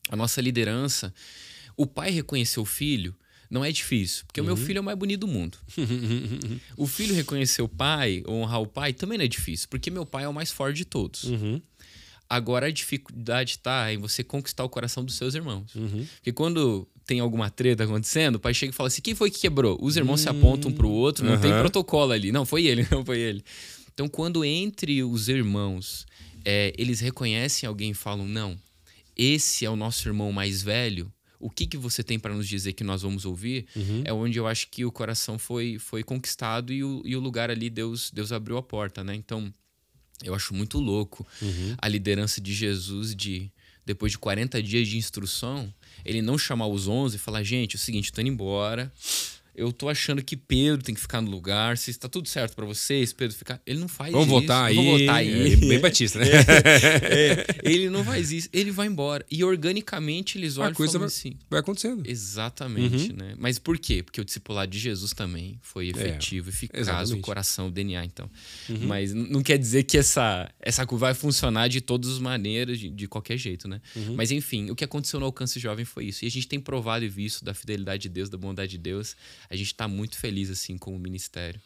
a 0.09 0.15
nossa 0.15 0.41
liderança. 0.41 1.13
O 1.77 1.85
pai 1.85 2.09
reconheceu 2.09 2.63
o 2.63 2.65
filho 2.65 3.15
não 3.50 3.65
é 3.65 3.72
difícil, 3.72 4.25
porque 4.27 4.39
uhum. 4.39 4.46
o 4.46 4.50
meu 4.50 4.56
uhum. 4.56 4.65
filho 4.65 4.77
é 4.77 4.82
o 4.82 4.84
mais 4.84 4.98
bonito 4.98 5.22
do 5.22 5.27
mundo. 5.27 5.58
o 6.77 6.86
filho 6.86 7.15
reconhecer 7.15 7.62
o 7.62 7.68
pai, 7.68 8.23
honrar 8.28 8.62
o 8.62 8.67
pai, 8.67 8.93
também 8.93 9.17
não 9.17 9.26
é 9.26 9.28
difícil, 9.28 9.67
porque 9.69 9.89
meu 9.89 10.06
pai 10.06 10.26
é 10.26 10.28
o 10.28 10.34
mais 10.34 10.52
forte 10.52 10.78
de 10.78 10.86
todos. 10.86 11.23
Uhum. 11.23 11.62
Agora 12.30 12.67
a 12.67 12.71
dificuldade 12.71 13.52
está 13.52 13.91
em 13.91 13.97
você 13.97 14.23
conquistar 14.23 14.63
o 14.63 14.69
coração 14.69 15.04
dos 15.04 15.15
seus 15.15 15.34
irmãos. 15.34 15.73
Uhum. 15.73 16.06
Porque 16.17 16.32
quando 16.32 16.88
tem 17.04 17.19
alguma 17.19 17.50
treta 17.50 17.86
acontecendo, 17.86 18.36
o 18.36 18.39
pai 18.39 18.54
chega 18.54 18.71
e 18.71 18.76
fala 18.76 18.86
assim: 18.86 19.02
quem 19.02 19.15
foi 19.15 19.32
que 19.32 19.39
quebrou? 19.39 19.80
Os 19.82 19.97
irmãos 19.97 20.21
se 20.21 20.30
apontam 20.30 20.69
um 20.69 20.73
pro 20.73 20.88
outro, 20.88 21.26
não 21.26 21.39
tem 21.39 21.52
protocolo 21.52 22.12
ali. 22.12 22.32
Não, 22.32 22.45
foi 22.45 22.67
ele, 22.67 22.86
não 22.91 23.04
foi 23.04 23.19
ele. 23.19 23.43
Então, 23.91 24.08
quando 24.08 24.45
entre 24.45 25.04
os 25.04 25.28
irmãos 25.28 26.06
é, 26.45 26.71
eles 26.78 27.00
reconhecem 27.00 27.67
alguém 27.67 27.91
e 27.91 27.95
falam: 27.95 28.28
não, 28.28 28.56
esse 29.17 29.65
é 29.65 29.69
o 29.69 29.76
nosso 29.76 30.08
irmão 30.08 30.32
mais 30.32 30.62
velho, 30.62 31.12
o 31.39 31.49
que, 31.49 31.65
que 31.65 31.78
você 31.78 32.04
tem 32.04 32.19
para 32.19 32.34
nos 32.34 32.47
dizer 32.47 32.73
que 32.73 32.84
nós 32.84 33.02
vamos 33.02 33.25
ouvir, 33.25 33.65
uhum. 33.75 34.02
é 34.04 34.12
onde 34.12 34.38
eu 34.38 34.45
acho 34.45 34.67
que 34.67 34.84
o 34.84 34.91
coração 34.91 35.39
foi, 35.39 35.80
foi 35.80 36.04
conquistado 36.04 36.73
e 36.73 36.84
o, 36.84 37.02
e 37.06 37.15
o 37.15 37.19
lugar 37.19 37.49
ali 37.49 37.69
Deus, 37.69 38.12
Deus 38.12 38.32
abriu 38.32 38.58
a 38.58 38.63
porta, 38.63 39.04
né? 39.04 39.15
Então, 39.15 39.54
eu 40.23 40.36
acho 40.36 40.54
muito 40.54 40.80
louco 40.80 41.25
uhum. 41.41 41.75
a 41.78 41.88
liderança 41.88 42.41
de 42.41 42.54
Jesus 42.54 43.15
de 43.15 43.49
depois 43.86 44.12
de 44.12 44.19
40 44.19 44.62
dias 44.62 44.88
de 44.88 44.97
instrução, 44.97 45.73
ele 46.06 46.21
não 46.21 46.38
chamar 46.38 46.67
os 46.67 46.88
11 46.88 47.15
e 47.15 47.19
falar: 47.19 47.41
gente, 47.41 47.75
é 47.75 47.78
o 47.78 47.80
seguinte, 47.80 48.12
tô 48.12 48.21
indo 48.21 48.30
embora 48.30 48.91
eu 49.60 49.74
tô 49.74 49.89
achando 49.89 50.24
que 50.24 50.38
Pedro 50.38 50.82
tem 50.82 50.95
que 50.95 51.02
ficar 51.02 51.22
no 51.22 51.30
lugar. 51.30 51.78
Se 51.78 51.91
está 51.91 52.08
tudo 52.08 52.30
certo 52.30 52.56
para 52.56 52.65
vocês, 52.65 53.12
Pedro 53.12 53.36
ficar. 53.36 53.62
Ele 53.65 53.80
não 53.80 53.89
faz 53.89 54.12
Vamos 54.12 54.28
isso. 54.28 54.39
Votar 54.39 54.65
aí. 54.67 54.76
Vamos 54.76 55.02
votar 55.02 55.15
aí. 55.15 55.54
É, 55.54 55.56
bem 55.58 55.80
batista, 55.80 56.19
né? 56.19 56.26
É, 56.30 57.60
é, 57.67 57.72
ele 57.72 57.89
não 57.89 58.04
faz 58.04 58.32
isso. 58.32 58.48
Ele 58.54 58.72
vai 58.72 58.88
embora. 58.88 59.26
E 59.30 59.43
organicamente 59.43 60.38
eles 60.38 60.58
olham 60.58 60.72
A 60.72 60.74
coisa 60.74 60.98
vai, 60.98 61.08
assim. 61.08 61.34
Vai 61.50 61.60
acontecendo. 61.60 62.04
Exatamente, 62.08 63.12
uhum. 63.12 63.17
né? 63.17 63.36
Mas 63.38 63.60
por 63.60 63.78
quê? 63.78 64.02
Porque 64.02 64.22
o 64.22 64.26
discipulado 64.26 64.72
de 64.72 64.80
Jesus 64.80 65.12
também 65.12 65.60
foi 65.62 65.88
é, 65.88 65.89
efetivo, 65.89 66.50
eficaz, 66.50 66.88
exatamente. 66.88 67.13
o 67.15 67.22
coração, 67.22 67.67
o 67.67 67.72
DNA, 67.72 68.06
então. 68.06 68.32
Uhum. 68.69 68.88
Mas 68.88 69.13
não 69.13 69.43
quer 69.43 69.58
dizer 69.58 69.84
que 69.84 69.98
essa, 69.98 70.50
essa 70.62 70.86
curva 70.86 71.08
vai 71.08 71.13
funcionar 71.13 71.67
de 71.67 71.82
todas 71.82 72.10
as 72.12 72.19
maneiras, 72.19 72.80
de, 72.80 72.89
de 72.89 73.08
qualquer 73.08 73.38
jeito, 73.38 73.67
né? 73.67 73.82
Uhum. 73.93 74.15
Mas 74.15 74.32
enfim, 74.32 74.72
o 74.72 74.76
que 74.76 74.86
aconteceu 74.86 75.19
no 75.19 75.26
Alcance 75.26 75.60
Jovem 75.60 75.84
foi 75.84 76.06
isso. 76.06 76.24
E 76.24 76.28
a 76.28 76.32
gente 76.32 76.48
tem 76.48 76.60
provado 76.62 77.04
e 77.04 77.10
visto 77.10 77.43
da 77.43 77.54
fidelidade 77.54 78.04
de 78.04 78.10
Deus, 78.10 78.30
da 78.30 78.38
bondade 78.38 78.72
de 78.72 78.78
Deus. 78.78 79.17
A 79.49 79.55
gente 79.55 79.67
está 79.67 79.88
muito 79.88 80.17
feliz 80.17 80.49
assim 80.49 80.77
com 80.77 80.95
o 80.95 80.99
ministério. 80.99 81.59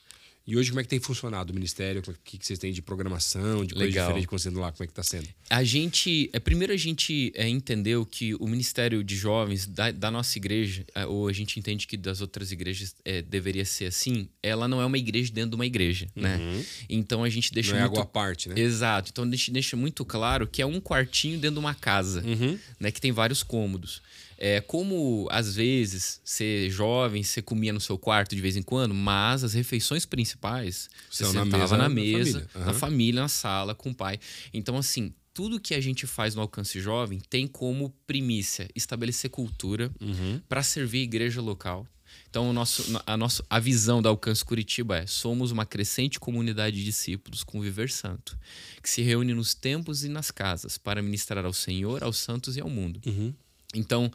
E 0.45 0.57
hoje 0.57 0.71
como 0.71 0.81
é 0.81 0.83
que 0.83 0.89
tem 0.89 0.99
funcionado 0.99 1.51
o 1.51 1.55
ministério? 1.55 2.01
O 2.05 2.13
que, 2.21 2.37
que 2.37 2.45
vocês 2.45 2.59
têm 2.59 2.73
de 2.73 2.81
programação, 2.81 3.65
de 3.65 3.73
coisa 3.73 3.87
Legal. 3.87 4.07
diferente 4.07 4.25
acontecendo 4.25 4.59
lá? 4.59 4.71
Como 4.73 4.83
é 4.83 4.87
que 4.87 4.91
está 4.91 5.03
sendo? 5.03 5.27
A 5.49 5.63
gente, 5.63 6.29
é, 6.33 6.39
primeiro 6.39 6.73
a 6.73 6.77
gente 6.77 7.31
é, 7.33 7.47
entendeu 7.47 8.05
que 8.05 8.35
o 8.35 8.45
ministério 8.45 9.01
de 9.05 9.15
jovens 9.15 9.65
da, 9.65 9.91
da 9.91 10.11
nossa 10.11 10.37
igreja, 10.37 10.85
é, 10.93 11.05
ou 11.05 11.29
a 11.29 11.33
gente 11.33 11.57
entende 11.57 11.87
que 11.87 11.95
das 11.95 12.19
outras 12.19 12.51
igrejas 12.51 12.93
é, 13.05 13.21
deveria 13.21 13.63
ser 13.63 13.85
assim, 13.85 14.27
ela 14.41 14.67
não 14.67 14.81
é 14.81 14.85
uma 14.85 14.97
igreja 14.97 15.31
dentro 15.31 15.51
de 15.51 15.55
uma 15.55 15.65
igreja, 15.65 16.09
né? 16.13 16.35
uhum. 16.35 16.57
né? 16.57 16.65
Então 16.89 17.23
a 17.23 17.29
gente 17.29 17.53
deixa 17.53 17.71
não 17.71 17.79
muito... 17.79 17.91
é 17.91 17.93
água 17.93 18.03
à 18.03 18.05
parte, 18.05 18.49
né? 18.49 18.59
Exato. 18.59 19.11
Então 19.11 19.23
a 19.23 19.29
gente 19.29 19.49
deixa 19.49 19.77
muito 19.77 20.03
claro 20.03 20.45
que 20.45 20.61
é 20.61 20.65
um 20.65 20.81
quartinho 20.81 21.39
dentro 21.39 21.55
de 21.55 21.59
uma 21.59 21.73
casa, 21.73 22.21
uhum. 22.21 22.59
né? 22.81 22.91
Que 22.91 22.99
tem 22.99 23.13
vários 23.13 23.43
cômodos. 23.43 24.01
É, 24.37 24.61
como 24.61 25.27
às 25.31 25.55
vezes 25.55 26.21
ser 26.23 26.69
jovem, 26.69 27.23
você 27.23 27.41
comia 27.41 27.73
no 27.73 27.79
seu 27.79 27.97
quarto 27.97 28.35
de 28.35 28.41
vez 28.41 28.57
em 28.57 28.61
quando, 28.61 28.93
mas 28.93 29.43
as 29.43 29.53
refeições 29.53 30.05
principais 30.05 30.89
você 31.09 31.23
São 31.23 31.43
sentava 31.43 31.77
na 31.77 31.87
mesa, 31.87 31.87
na 31.87 31.89
mesa, 31.89 32.31
família. 32.31 32.49
Uhum. 32.55 32.65
na 32.65 32.73
família, 32.73 33.21
na 33.21 33.27
sala, 33.27 33.75
com 33.75 33.91
o 33.91 33.95
pai. 33.95 34.19
Então, 34.53 34.77
assim, 34.77 35.13
tudo 35.33 35.59
que 35.59 35.73
a 35.73 35.81
gente 35.81 36.05
faz 36.05 36.35
no 36.35 36.41
Alcance 36.41 36.79
Jovem 36.79 37.19
tem 37.29 37.47
como 37.47 37.89
primícia 38.05 38.67
estabelecer 38.75 39.29
cultura 39.29 39.91
uhum. 39.99 40.39
para 40.47 40.61
servir 40.61 40.99
a 40.99 41.03
igreja 41.03 41.41
local. 41.41 41.87
Então, 42.29 42.49
o 42.49 42.53
nosso, 42.53 43.01
a, 43.05 43.17
nosso, 43.17 43.43
a 43.49 43.59
visão 43.59 44.01
da 44.01 44.09
Alcance 44.09 44.43
Curitiba 44.43 44.97
é: 44.97 45.07
somos 45.07 45.51
uma 45.51 45.65
crescente 45.65 46.19
comunidade 46.19 46.77
de 46.77 46.83
discípulos 46.83 47.43
com 47.43 47.61
viver 47.61 47.89
santo, 47.89 48.37
que 48.81 48.89
se 48.89 49.01
reúne 49.01 49.33
nos 49.33 49.53
templos 49.53 50.03
e 50.03 50.09
nas 50.09 50.31
casas 50.31 50.77
para 50.77 51.01
ministrar 51.01 51.45
ao 51.45 51.53
Senhor, 51.53 52.03
aos 52.03 52.17
santos 52.17 52.57
e 52.57 52.61
ao 52.61 52.69
mundo. 52.69 53.01
Uhum. 53.05 53.33
Então, 53.73 54.11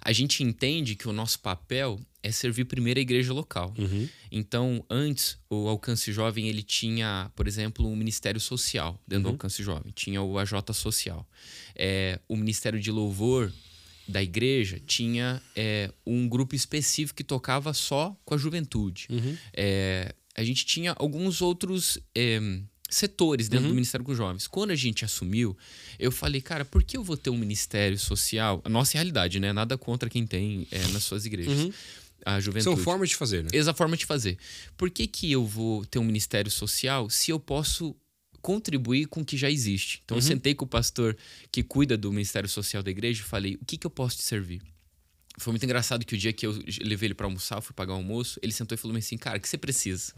a 0.00 0.12
gente 0.12 0.42
entende 0.42 0.94
que 0.94 1.08
o 1.08 1.12
nosso 1.12 1.38
papel 1.40 2.00
é 2.22 2.30
servir 2.30 2.64
primeiro 2.64 2.98
a 2.98 3.02
igreja 3.02 3.32
local. 3.32 3.72
Uhum. 3.78 4.08
Então, 4.30 4.84
antes, 4.90 5.38
o 5.48 5.68
Alcance 5.68 6.12
Jovem 6.12 6.48
ele 6.48 6.62
tinha, 6.62 7.30
por 7.34 7.46
exemplo, 7.46 7.86
um 7.86 7.96
ministério 7.96 8.40
social 8.40 9.00
dentro 9.06 9.28
uhum. 9.28 9.32
do 9.32 9.34
Alcance 9.36 9.62
Jovem. 9.62 9.92
Tinha 9.94 10.20
o 10.22 10.38
AJ 10.38 10.52
Social. 10.74 11.26
É, 11.74 12.20
o 12.28 12.36
Ministério 12.36 12.80
de 12.80 12.90
Louvor 12.90 13.52
da 14.08 14.22
igreja 14.22 14.80
tinha 14.86 15.42
é, 15.54 15.92
um 16.06 16.28
grupo 16.28 16.54
específico 16.54 17.18
que 17.18 17.24
tocava 17.24 17.72
só 17.74 18.16
com 18.24 18.34
a 18.34 18.38
juventude. 18.38 19.06
Uhum. 19.10 19.36
É, 19.52 20.14
a 20.34 20.42
gente 20.42 20.64
tinha 20.64 20.94
alguns 20.98 21.42
outros 21.42 21.98
é, 22.14 22.40
setores 22.88 23.48
dentro 23.48 23.66
uhum. 23.66 23.72
do 23.72 23.74
Ministério 23.74 24.04
com 24.04 24.14
Jovens. 24.14 24.46
Quando 24.46 24.70
a 24.70 24.74
gente 24.74 25.04
assumiu, 25.04 25.56
eu 25.98 26.10
falei, 26.10 26.40
cara, 26.40 26.64
por 26.64 26.82
que 26.82 26.96
eu 26.96 27.04
vou 27.04 27.16
ter 27.16 27.30
um 27.30 27.36
ministério 27.36 27.98
social? 27.98 28.60
A 28.64 28.68
nossa 28.68 28.94
realidade, 28.94 29.38
né? 29.38 29.52
Nada 29.52 29.76
contra 29.76 30.08
quem 30.08 30.26
tem 30.26 30.66
é, 30.70 30.86
nas 30.88 31.04
suas 31.04 31.26
igrejas. 31.26 31.58
Uhum. 31.58 31.72
a 32.24 32.40
juventude. 32.40 32.74
São 32.74 32.76
formas 32.76 33.10
de 33.10 33.16
fazer, 33.16 33.44
né? 33.44 33.50
Essa 33.52 33.74
forma 33.74 33.96
de 33.96 34.06
fazer. 34.06 34.38
Por 34.76 34.90
que, 34.90 35.06
que 35.06 35.30
eu 35.30 35.44
vou 35.44 35.84
ter 35.84 35.98
um 35.98 36.04
ministério 36.04 36.50
social 36.50 37.10
se 37.10 37.30
eu 37.30 37.38
posso 37.38 37.94
contribuir 38.40 39.06
com 39.06 39.20
o 39.20 39.24
que 39.24 39.36
já 39.36 39.50
existe? 39.50 40.00
Então, 40.04 40.16
eu 40.16 40.22
sentei 40.22 40.54
com 40.54 40.64
o 40.64 40.68
pastor 40.68 41.16
que 41.52 41.62
cuida 41.62 41.96
do 41.96 42.10
ministério 42.10 42.48
social 42.48 42.82
da 42.82 42.90
igreja 42.90 43.20
e 43.20 43.24
falei: 43.24 43.58
o 43.60 43.64
que, 43.64 43.76
que 43.76 43.86
eu 43.86 43.90
posso 43.90 44.16
te 44.16 44.22
servir? 44.22 44.62
Foi 45.38 45.52
muito 45.52 45.62
engraçado 45.62 46.04
que 46.04 46.14
o 46.14 46.18
dia 46.18 46.32
que 46.32 46.46
eu 46.46 46.52
levei 46.80 47.08
ele 47.08 47.14
para 47.14 47.26
almoçar, 47.26 47.60
fui 47.60 47.72
pagar 47.72 47.92
o 47.92 47.96
almoço, 47.96 48.40
ele 48.42 48.52
sentou 48.52 48.74
e 48.74 48.78
falou 48.78 48.96
assim: 48.96 49.16
cara, 49.16 49.38
o 49.38 49.40
que 49.40 49.48
você 49.48 49.58
precisa? 49.58 50.14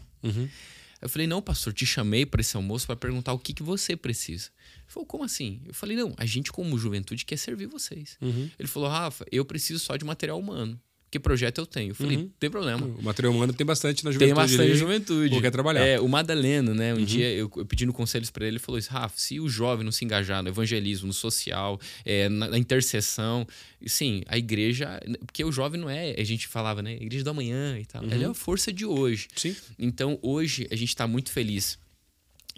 Eu 1.01 1.09
falei, 1.09 1.25
não, 1.25 1.41
pastor, 1.41 1.73
te 1.73 1.85
chamei 1.85 2.25
para 2.25 2.41
esse 2.41 2.55
almoço 2.55 2.85
para 2.85 2.95
perguntar 2.95 3.33
o 3.33 3.39
que, 3.39 3.53
que 3.53 3.63
você 3.63 3.95
precisa. 3.95 4.49
Ele 4.77 4.85
falou, 4.87 5.05
como 5.07 5.23
assim? 5.23 5.61
Eu 5.65 5.73
falei, 5.73 5.97
não, 5.97 6.13
a 6.17 6.25
gente, 6.25 6.51
como 6.51 6.77
juventude, 6.77 7.25
quer 7.25 7.37
servir 7.37 7.65
vocês. 7.67 8.17
Ele 8.59 8.67
falou, 8.67 8.87
Rafa, 8.89 9.25
eu 9.31 9.43
preciso 9.43 9.79
só 9.79 9.97
de 9.97 10.05
material 10.05 10.39
humano. 10.39 10.79
Que 11.11 11.19
projeto 11.19 11.57
eu 11.57 11.65
tenho? 11.65 11.91
Eu 11.91 11.95
falei, 11.95 12.15
não 12.15 12.29
tem 12.39 12.49
problema. 12.49 12.85
O 12.87 13.03
material 13.03 13.33
humano 13.33 13.51
tem 13.51 13.67
bastante 13.67 14.01
na 14.05 14.11
Tem 14.11 14.13
juventude. 14.29 14.35
bastante 14.35 14.61
ali, 14.61 14.75
juventude. 14.75 15.35
ou 15.35 15.41
quer 15.41 15.51
trabalhar. 15.51 15.85
É, 15.85 15.99
o 15.99 16.07
Madaleno, 16.07 16.73
né? 16.73 16.93
Um 16.93 17.03
dia 17.03 17.29
eu, 17.33 17.51
eu 17.57 17.65
pedindo 17.65 17.91
conselhos 17.91 18.29
para 18.29 18.45
ele, 18.45 18.53
ele 18.53 18.59
falou 18.59 18.79
isso: 18.79 18.89
Rafa, 18.89 19.15
se 19.17 19.37
o 19.37 19.49
jovem 19.49 19.83
não 19.83 19.91
se 19.91 20.05
engajar 20.05 20.41
no 20.41 20.47
evangelismo, 20.47 21.07
no 21.07 21.13
social, 21.13 21.77
é, 22.05 22.29
na, 22.29 22.47
na 22.47 22.57
intercessão, 22.57 23.45
sim, 23.85 24.23
a 24.25 24.37
igreja. 24.37 25.01
Porque 25.25 25.43
o 25.43 25.51
jovem 25.51 25.81
não 25.81 25.89
é, 25.89 26.15
a 26.17 26.23
gente 26.23 26.47
falava, 26.47 26.81
né? 26.81 26.93
Igreja 26.93 27.25
da 27.25 27.33
manhã 27.33 27.77
e 27.77 27.85
tal. 27.85 28.05
Ele 28.05 28.23
é 28.23 28.27
a 28.27 28.33
força 28.33 28.71
de 28.71 28.85
hoje. 28.85 29.27
Sim. 29.35 29.53
Então, 29.77 30.17
hoje, 30.21 30.65
a 30.71 30.75
gente 30.77 30.89
está 30.89 31.05
muito 31.07 31.29
feliz 31.29 31.77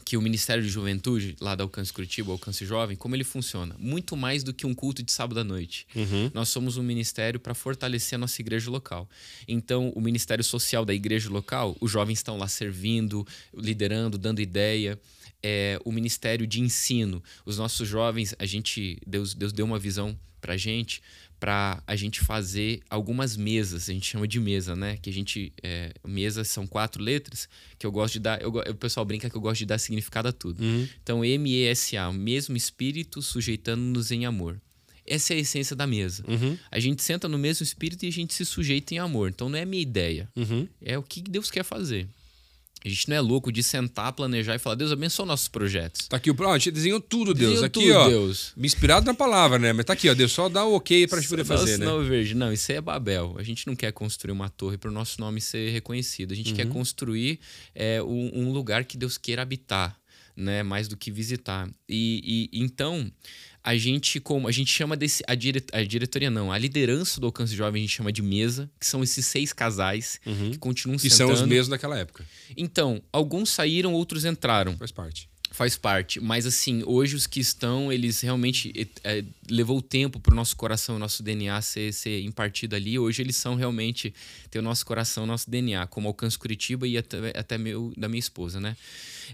que 0.04 0.18
o 0.18 0.22
Ministério 0.22 0.62
de 0.62 0.70
Juventude, 0.70 1.36
lá 1.39 1.56
da 1.56 1.63
Alcance 1.63 1.92
Curitiba, 1.92 2.32
Alcance 2.32 2.66
Jovem, 2.66 2.96
como 2.96 3.16
ele 3.16 3.24
funciona? 3.24 3.76
Muito 3.80 4.16
mais 4.16 4.44
do 4.44 4.54
que 4.54 4.66
um 4.66 4.74
culto 4.74 5.02
de 5.02 5.12
sábado 5.12 5.39
à 5.39 5.44
noite. 5.44 5.88
Nós 6.34 6.50
somos 6.50 6.78
um 6.78 6.84
ministério 6.84 7.39
para 7.39 7.54
fortalecer 7.54 8.16
a 8.16 8.20
nossa 8.20 8.42
igreja 8.42 8.70
local. 8.70 9.10
Então, 9.48 9.92
o 9.96 10.02
Ministério 10.02 10.44
Social 10.44 10.86
da 10.86 10.94
igreja 10.94 11.30
local, 11.30 11.76
os 11.80 11.89
jovens 11.89 12.20
estão 12.20 12.38
lá 12.38 12.48
servindo, 12.48 13.26
liderando, 13.56 14.18
dando 14.18 14.42
ideia. 14.42 15.00
É, 15.42 15.80
o 15.84 15.92
Ministério 15.92 16.48
de 16.48 16.62
Ensino, 16.62 17.22
os 17.46 17.58
nossos 17.58 17.88
jovens, 17.88 18.34
a 18.39 18.46
gente, 18.46 19.00
Deus, 19.06 19.34
Deus 19.34 19.52
deu 19.52 19.66
uma 19.66 19.80
visão 19.80 20.18
para 20.39 20.54
a 20.54 20.58
gente 20.58 21.02
para 21.43 21.84
a 21.86 21.93
gente 21.97 22.21
fazer 22.21 22.79
algumas 22.89 23.36
mesas, 23.36 23.89
a 23.89 23.93
gente 23.93 24.10
chama 24.10 24.25
de 24.25 24.39
mesa, 24.39 24.77
né? 24.77 24.95
Que 25.01 25.10
a 25.10 25.13
gente. 25.13 25.51
É, 25.62 25.93
mesas 26.08 26.47
são 26.47 26.65
quatro 26.65 27.03
letras 27.03 27.49
que 27.77 27.86
eu 27.86 27.91
gosto 27.91 28.13
de 28.13 28.21
dar. 28.21 28.41
Eu, 28.41 28.49
o 28.49 28.75
pessoal 28.75 29.06
brinca 29.06 29.29
que 29.29 29.36
eu 29.36 29.41
gosto 29.41 29.60
de 29.60 29.65
dar 29.65 29.77
significado 29.77 30.29
a 30.29 30.32
tudo. 30.32 30.63
Então, 31.03 31.25
M-E-S-A, 31.25 32.13
mesmo 32.13 32.56
espírito 32.56 33.21
sujeitando-nos 33.21 34.10
em 34.10 34.25
amor. 34.25 34.62
Essa 35.06 35.34
é 35.34 35.36
a 35.36 35.39
essência 35.41 35.75
da 35.75 35.86
mesa. 35.86 36.23
A 36.71 36.79
gente 36.79 37.03
senta 37.03 37.27
no 37.27 37.38
mesmo 37.38 37.62
espírito 37.62 38.06
e 38.06 38.08
a 38.08 38.12
gente 38.13 38.34
se 38.34 38.45
sujeita 38.45 38.93
em 38.95 38.99
amor. 38.99 39.27
Então 39.29 39.49
não 39.49 39.60
é 39.60 39.65
minha 39.65 39.84
ideia. 39.84 40.29
É 40.82 40.97
o 40.97 41.03
que 41.03 41.21
Deus 41.21 41.51
quer 41.51 41.63
fazer. 41.65 42.08
A 42.86 42.89
gente 42.89 43.08
não 43.10 43.15
é 43.15 43.22
louco 43.22 43.52
de 43.52 43.63
sentar, 43.63 44.12
planejar 44.13 44.56
e 44.56 44.60
falar, 44.60 44.76
Deus 44.76 44.91
abençoa 44.91 45.26
nossos 45.26 45.48
projetos. 45.48 46.08
Tá 46.08 46.17
aqui 46.17 46.30
o. 46.30 46.36
Ó, 46.39 46.52
a 46.54 46.58
gente 46.58 46.72
desenhou 46.72 47.00
tudo, 47.00 47.34
Deus. 47.34 47.62
Desenhou 47.62 47.65
aqui, 47.65 47.80
tudo, 47.80 47.93
ó. 47.98 48.08
Deus. 48.10 48.54
Inspirado 48.58 49.06
na 49.06 49.13
palavra, 49.13 49.58
né? 49.58 49.72
Mas 49.72 49.86
tá 49.86 49.93
aqui, 49.93 50.10
ó. 50.10 50.13
Deus 50.13 50.32
só 50.32 50.50
dá 50.50 50.65
o 50.65 50.76
ok 50.76 51.08
pra 51.08 51.19
gente 51.19 51.30
poder 51.30 51.46
fazer, 51.46 51.78
né? 51.78 51.86
Não, 51.86 52.04
verde. 52.04 52.36
Não, 52.36 52.52
isso 52.52 52.72
aí 52.72 52.78
é 52.78 52.82
Babel. 52.82 53.36
A 53.38 53.43
gente 53.43 53.65
não 53.67 53.76
quer 53.76 53.91
construir 53.93 54.32
uma 54.34 54.50
torre 54.50 54.78
para 54.78 54.89
o 54.89 54.93
nosso 54.93 55.22
nome 55.22 55.39
ser 55.39 55.69
reconhecido. 55.72 56.34
A 56.34 56.36
gente 56.36 56.50
Uhum. 56.52 56.56
quer 56.58 56.67
construir 56.67 57.39
é, 57.74 58.04
um, 58.04 58.32
um 58.34 58.52
lugar 58.52 58.84
que 58.84 58.98
Deus 58.98 59.17
queira 59.17 59.41
habitar, 59.41 59.96
né? 60.36 60.63
Mais 60.63 60.88
do 60.88 60.98
que 60.98 61.12
visitar. 61.12 61.69
E, 61.88 62.50
e 62.52 62.60
então 62.62 63.12
a 63.63 63.78
gente 63.78 64.19
como 64.19 64.48
a 64.48 64.52
gente 64.52 64.69
chama 64.69 64.98
desse 64.98 65.24
a, 65.26 65.34
dire, 65.34 65.63
a 65.72 65.82
diretoria 65.84 66.30
não, 66.30 66.52
a 66.52 66.58
liderança 66.58 67.19
do 67.19 67.28
alcance 67.28 67.56
jovem 67.56 67.82
a 67.82 67.86
gente 67.86 67.96
chama 67.96 68.12
de 68.12 68.22
mesa, 68.22 68.69
que 68.78 68.86
são 68.86 69.02
esses 69.02 69.26
seis 69.26 69.54
casais 69.54 70.19
que 70.52 70.58
continuam 70.58 70.98
Que 70.98 71.10
sentando. 71.10 71.30
Uhum. 71.30 71.36
são 71.38 71.43
os 71.43 71.50
mesmos 71.50 71.69
daquela 71.69 71.98
época. 71.98 72.26
Então, 72.58 73.02
alguns 73.12 73.50
saíram, 73.50 73.93
outros 73.93 74.26
entraram 74.26 74.76
Faz 74.78 74.91
parte. 74.91 75.30
faz 75.52 75.78
parte. 75.78 76.19
Mas 76.19 76.46
assim, 76.46 76.84
hoje 76.86 77.15
os 77.15 77.26
que 77.26 77.39
estão, 77.39 77.89
eles 77.91 78.19
realmente 78.19 78.74
é, 78.76 79.19
é, 79.19 79.24
levou 79.50 79.82
tempo 79.82 80.19
para 80.19 80.34
o 80.34 80.36
nosso 80.36 80.58
coração, 80.58 81.00
nosso 81.00 81.24
DNA 81.24 81.62
ser, 81.62 81.93
ser 81.93 82.22
impartido 82.22 82.76
ali. 82.76 83.00
Hoje 83.00 83.22
eles 83.22 83.38
são 83.38 83.56
realmente 83.56 84.13
tem 84.50 84.60
o 84.60 84.63
nosso 84.63 84.86
coração, 84.86 85.26
nosso 85.26 85.50
DNA, 85.50 85.88
como 85.88 86.10
Alcance 86.10 86.38
Curitiba 86.38 86.86
e 86.86 86.98
até, 86.98 87.17
até 87.34 87.58
meu 87.58 87.93
da 87.96 88.10
minha 88.10 88.19
esposa, 88.19 88.60
né? 88.60 88.76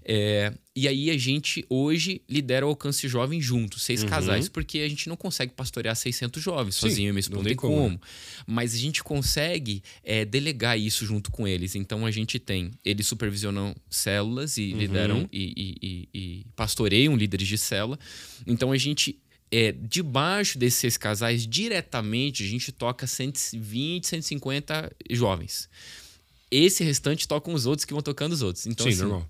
É, 0.05 0.53
e 0.75 0.87
aí 0.87 1.09
a 1.09 1.17
gente 1.17 1.65
hoje 1.69 2.21
lidera 2.29 2.65
o 2.65 2.69
Alcance 2.69 3.05
Jovem 3.07 3.41
juntos, 3.41 3.81
seis 3.83 4.03
casais, 4.03 4.47
porque 4.47 4.79
a 4.79 4.87
gente 4.87 5.09
não 5.09 5.15
consegue 5.17 5.51
pastorear 5.53 5.95
600 5.95 6.41
jovens 6.41 6.75
Uhum. 6.75 6.81
Sim, 6.81 6.89
sozinho, 6.89 7.03
minha 7.05 7.13
não 7.13 7.19
esposa 7.19 7.43
tem 7.43 7.55
como, 7.55 7.75
como. 7.75 7.89
né? 7.89 7.99
Mas 8.47 8.73
a 8.73 8.77
gente 8.77 9.03
consegue 9.03 9.83
é, 10.03 10.23
delegar 10.23 10.79
isso 10.79 11.05
junto 11.05 11.31
com 11.31 11.47
eles. 11.47 11.75
Então 11.75 12.05
a 12.05 12.11
gente 12.11 12.39
tem, 12.39 12.71
eles 12.85 13.07
supervisionam 13.07 13.75
células 13.89 14.57
e 14.57 14.71
lideram 14.71 15.27
e, 15.33 15.53
e- 15.57 15.77
e- 15.81 16.09
e 16.13 16.45
pastoreiam 16.55 17.15
líderes 17.17 17.47
de 17.47 17.57
célula. 17.57 17.99
Então 18.47 18.71
a 18.71 18.77
gente, 18.77 19.19
é, 19.51 19.71
debaixo 19.73 20.57
desses 20.57 20.79
seis 20.79 20.97
casais, 20.97 21.45
diretamente, 21.47 22.43
a 22.43 22.47
gente 22.47 22.71
toca 22.71 23.05
120, 23.07 24.07
150 24.07 24.91
jovens. 25.09 25.67
Esse 26.51 26.83
restante 26.83 27.27
tocam 27.27 27.53
os 27.53 27.65
outros 27.65 27.83
que 27.85 27.93
vão 27.93 28.01
tocando 28.01 28.31
os 28.33 28.41
outros. 28.41 28.65
Então, 28.65 28.85
Sim, 28.85 28.91
assim, 28.93 29.01
normal. 29.01 29.29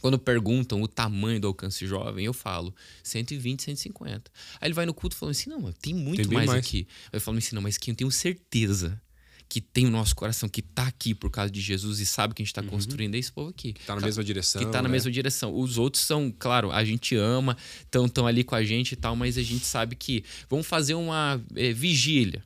Quando 0.00 0.18
perguntam 0.18 0.82
o 0.82 0.88
tamanho 0.88 1.40
do 1.40 1.46
alcance 1.46 1.86
jovem, 1.86 2.24
eu 2.24 2.32
falo 2.32 2.74
120, 3.02 3.62
150. 3.62 4.30
Aí 4.60 4.68
ele 4.68 4.74
vai 4.74 4.86
no 4.86 4.94
culto 4.94 5.16
falando 5.16 5.32
assim: 5.32 5.50
não, 5.50 5.72
tem 5.72 5.94
muito 5.94 6.28
Tem 6.28 6.34
mais, 6.34 6.46
mais. 6.48 6.64
aqui. 6.64 6.86
Eu 7.12 7.20
falo 7.20 7.38
assim: 7.38 7.54
não, 7.54 7.62
mas 7.62 7.78
que 7.78 7.90
eu 7.90 7.94
tenho 7.94 8.10
certeza 8.10 9.00
que 9.48 9.60
tem 9.60 9.86
o 9.86 9.90
nosso 9.90 10.14
coração, 10.14 10.48
que 10.48 10.60
tá 10.60 10.86
aqui 10.86 11.14
por 11.14 11.30
causa 11.30 11.50
de 11.50 11.60
Jesus 11.60 12.00
e 12.00 12.06
sabe 12.06 12.34
que 12.34 12.42
a 12.42 12.44
gente 12.44 12.52
tá 12.52 12.62
construindo 12.62 13.14
é 13.14 13.18
esse 13.18 13.32
povo 13.32 13.48
aqui. 13.48 13.74
Tá 13.86 13.94
na 13.94 14.02
mesma 14.02 14.22
direção. 14.22 14.60
Que 14.60 14.70
tá 14.70 14.82
na 14.82 14.88
né? 14.88 14.92
mesma 14.92 15.10
direção. 15.10 15.58
Os 15.58 15.78
outros 15.78 16.04
são, 16.04 16.32
claro, 16.38 16.70
a 16.70 16.84
gente 16.84 17.16
ama, 17.16 17.56
estão 17.82 18.06
tão 18.08 18.26
ali 18.26 18.44
com 18.44 18.54
a 18.54 18.62
gente 18.62 18.92
e 18.92 18.96
tal, 18.96 19.16
mas 19.16 19.38
a 19.38 19.42
gente 19.42 19.64
sabe 19.64 19.96
que 19.96 20.22
vamos 20.50 20.66
fazer 20.66 20.94
uma 20.94 21.40
é, 21.56 21.72
vigília. 21.72 22.44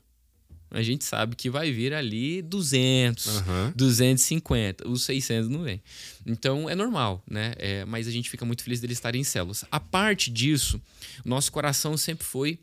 A 0.72 0.82
gente 0.82 1.04
sabe 1.04 1.36
que 1.36 1.50
vai 1.50 1.70
vir 1.70 1.92
ali 1.92 2.40
200, 2.42 3.26
Aham. 3.28 3.72
250, 3.76 4.88
os 4.88 5.04
600 5.04 5.48
não 5.48 5.62
vem. 5.62 5.82
Então 6.26 6.68
é 6.68 6.74
normal, 6.74 7.22
né? 7.30 7.52
É, 7.58 7.84
mas 7.84 8.08
a 8.08 8.10
gente 8.10 8.30
fica 8.30 8.44
muito 8.44 8.62
feliz 8.64 8.80
deles 8.80 8.96
estarem 8.96 9.20
em 9.20 9.24
células. 9.24 9.64
A 9.70 9.78
parte 9.78 10.30
disso, 10.30 10.80
nosso 11.24 11.52
coração 11.52 11.96
sempre 11.96 12.24
foi 12.24 12.58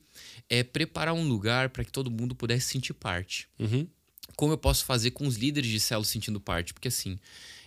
é, 0.49 0.63
preparar 0.63 1.13
um 1.13 1.27
lugar 1.27 1.69
para 1.69 1.83
que 1.83 1.91
todo 1.91 2.09
mundo 2.09 2.33
pudesse 2.35 2.67
sentir 2.69 2.93
parte 2.93 3.47
Uhum. 3.59 3.85
como 4.35 4.53
eu 4.53 4.57
posso 4.57 4.83
fazer 4.85 5.11
com 5.11 5.27
os 5.27 5.35
líderes 5.35 5.69
de 5.69 5.79
célula 5.79 6.05
sentindo 6.05 6.39
parte? 6.39 6.73
Porque 6.73 6.87
assim, 6.87 7.19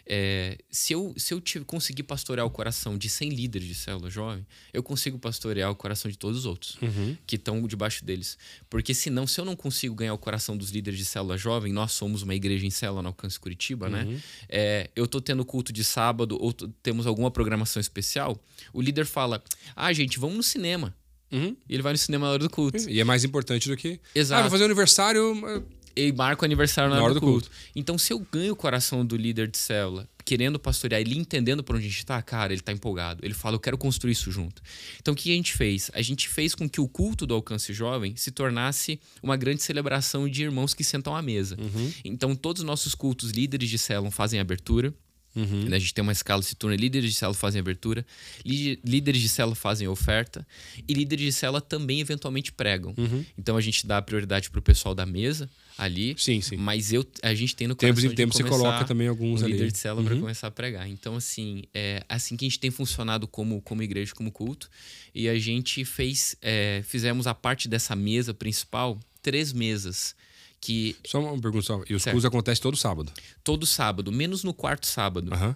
é, 0.07 0.59
se 0.71 0.93
eu, 0.93 1.15
se 1.17 1.33
eu 1.33 1.41
tive, 1.41 1.65
conseguir 1.65 2.03
pastorear 2.03 2.47
o 2.47 2.51
coração 2.51 2.99
de 2.99 3.09
100 3.09 3.31
líderes 3.31 3.69
de 3.69 3.75
célula 3.75 4.11
jovem, 4.11 4.47
eu 4.73 4.83
consigo 4.83 5.19
pastorear 5.19 5.71
o 5.71 5.77
coração 5.77 6.11
de 6.11 6.19
todos 6.19 6.41
os 6.41 6.47
outros 6.47 6.79
que 7.27 7.37
estão 7.37 7.67
debaixo 7.67 8.05
deles. 8.05 8.37
Porque 8.69 8.95
senão, 8.95 9.27
se 9.27 9.41
eu 9.41 9.45
não 9.45 9.55
consigo 9.57 9.95
ganhar 9.95 10.15
o 10.15 10.19
coração 10.19 10.57
dos 10.57 10.71
líderes 10.71 10.99
de 10.99 11.05
célula 11.05 11.37
jovem, 11.37 11.73
nós 11.73 11.93
somos 11.93 12.23
uma 12.23 12.35
igreja 12.35 12.67
em 12.67 12.71
célula 12.71 13.03
no 13.03 13.09
Alcance 13.09 13.39
Curitiba, 13.39 13.89
né? 13.89 14.21
É, 14.49 14.91
eu 14.97 15.07
tô 15.07 15.21
tendo 15.21 15.45
culto 15.45 15.73
de 15.73 15.85
sábado 15.85 16.37
ou 16.41 16.53
temos 16.53 17.07
alguma 17.07 17.31
programação 17.31 17.81
especial, 17.81 18.43
o 18.73 18.81
líder 18.81 19.07
fala, 19.07 19.43
ah, 19.77 19.93
gente, 19.93 20.19
vamos 20.19 20.37
no 20.37 20.43
cinema. 20.43 20.95
Uhum. 21.31 21.57
E 21.67 21.75
ele 21.75 21.83
vai 21.83 21.93
no 21.93 21.99
cinema 21.99 22.27
na 22.27 22.33
hora 22.33 22.43
do 22.43 22.51
culto. 22.51 22.89
E 22.91 23.01
é 23.01 23.05
mais 23.05 23.25
importante 23.25 23.69
do 23.69 23.77
que. 23.77 23.99
Exato. 24.15 24.41
Ah, 24.41 24.43
vou 24.43 24.51
fazer 24.51 24.65
um 24.65 24.67
aniversário. 24.67 25.65
E 25.97 26.13
marca 26.13 26.43
o 26.43 26.45
aniversário 26.45 26.91
na, 26.91 26.97
Na 26.97 27.03
hora 27.03 27.15
do 27.15 27.21
do 27.21 27.27
culto. 27.27 27.51
Então, 27.75 27.97
se 27.99 28.13
eu 28.13 28.19
ganho 28.33 28.53
o 28.53 28.57
coração 28.57 29.05
do 29.05 29.17
líder 29.17 29.49
de 29.49 29.59
célula, 29.59 30.09
querendo 30.25 30.59
pastorear, 30.59 31.01
ele 31.01 31.19
entendendo 31.19 31.63
por 31.63 31.77
onde 31.77 31.87
a 31.87 31.89
gente 31.89 32.07
tá, 32.07 32.21
cara, 32.23 32.53
ele 32.53 32.63
tá 32.63 32.73
empolgado. 32.73 33.25
Ele 33.25 33.35
fala, 33.35 33.57
eu 33.57 33.61
quero 33.61 33.77
construir 33.77 34.13
isso 34.13 34.31
junto. 34.31 34.63
Então, 35.01 35.13
o 35.13 35.17
que 35.17 35.31
a 35.31 35.35
gente 35.35 35.53
fez? 35.53 35.91
A 35.95 36.03
gente 36.03 36.29
fez 36.29 36.55
com 36.55 36.69
que 36.69 36.81
o 36.81 36.89
culto 36.89 37.27
do 37.27 37.35
alcance 37.35 37.73
jovem 37.73 38.17
se 38.17 38.31
tornasse 38.31 39.01
uma 39.23 39.37
grande 39.37 39.63
celebração 39.63 40.29
de 40.29 40.43
irmãos 40.43 40.75
que 40.75 40.85
sentam 40.85 41.15
à 41.15 41.23
mesa. 41.23 41.57
Então, 42.05 42.35
todos 42.35 42.63
os 42.63 42.67
nossos 42.67 42.95
cultos, 42.95 43.31
líderes 43.31 43.69
de 43.69 43.79
célula 43.79 44.11
fazem 44.11 44.41
abertura. 44.41 44.95
Né, 45.35 45.77
A 45.77 45.79
gente 45.79 45.95
tem 45.95 46.03
uma 46.03 46.13
escala 46.13 46.43
se 46.43 46.55
turna, 46.55 46.77
líderes 46.77 47.11
de 47.11 47.17
célula 47.17 47.35
fazem 47.37 47.61
abertura, 47.61 48.05
lí- 48.45 48.79
líderes 48.85 49.21
de 49.23 49.29
célula 49.29 49.55
fazem 49.57 49.89
oferta 49.89 50.47
e 50.87 50.93
líderes 50.93 51.25
de 51.27 51.33
célula 51.33 51.61
também 51.61 52.01
eventualmente 52.01 52.53
pregam. 52.53 52.95
Então 53.39 53.57
a 53.57 53.61
gente 53.61 53.87
dá 53.87 54.01
prioridade 54.03 54.51
pro 54.51 54.61
pessoal 54.61 54.95
da 54.95 55.07
mesa 55.07 55.49
ali, 55.79 56.15
Sim, 56.19 56.41
sim. 56.43 56.57
mas 56.57 56.93
eu, 56.93 57.05
a 57.23 57.35
gente 57.35 57.57
tem 57.57 57.67
no 57.67 57.75
Tempos 57.75 58.03
coração 58.03 58.13
em 58.13 58.15
tempos 58.15 58.37
você 58.37 58.43
começar 58.43 58.63
coloca 58.63 58.85
também 58.85 59.09
alguns 59.09 59.41
um 59.41 59.45
ali. 59.47 59.55
líder 59.55 59.73
de 59.73 59.79
célula 59.79 60.05
para 60.07 60.17
começar 60.19 60.47
a 60.49 60.51
pregar. 60.51 60.87
Então 60.89 61.17
assim, 61.17 61.63
é 61.73 62.05
assim 62.09 62.37
que 62.37 62.45
a 62.45 62.49
gente 62.49 62.59
tem 62.61 62.71
funcionado 62.71 63.27
como 63.27 63.61
como 63.63 63.83
igreja, 63.83 64.15
como 64.15 64.31
culto, 64.31 64.69
e 65.15 65.29
a 65.29 65.39
gente 65.39 65.83
fez 65.85 66.37
é, 66.43 66.83
fizemos 66.85 67.27
a 67.27 67.35
parte 67.35 67.69
dessa 67.69 67.97
mesa 67.97 68.35
principal, 68.35 69.01
três 69.23 69.53
mesas 69.53 70.15
que 70.63 70.97
Só 71.05 71.21
uma 71.21 71.39
pergunta 71.41 71.67
só. 71.67 71.83
E 71.91 71.95
os 71.95 72.03
Certo. 72.03 72.15
cultos 72.15 72.25
acontecem 72.25 72.63
todo 72.63 72.77
sábado. 72.77 73.13
todo 73.45 73.67
sábado, 73.67 74.11
menos 74.13 74.43
no 74.45 74.55
quarto 74.55 74.87
sábado. 74.87 75.35
Aham. 75.35 75.55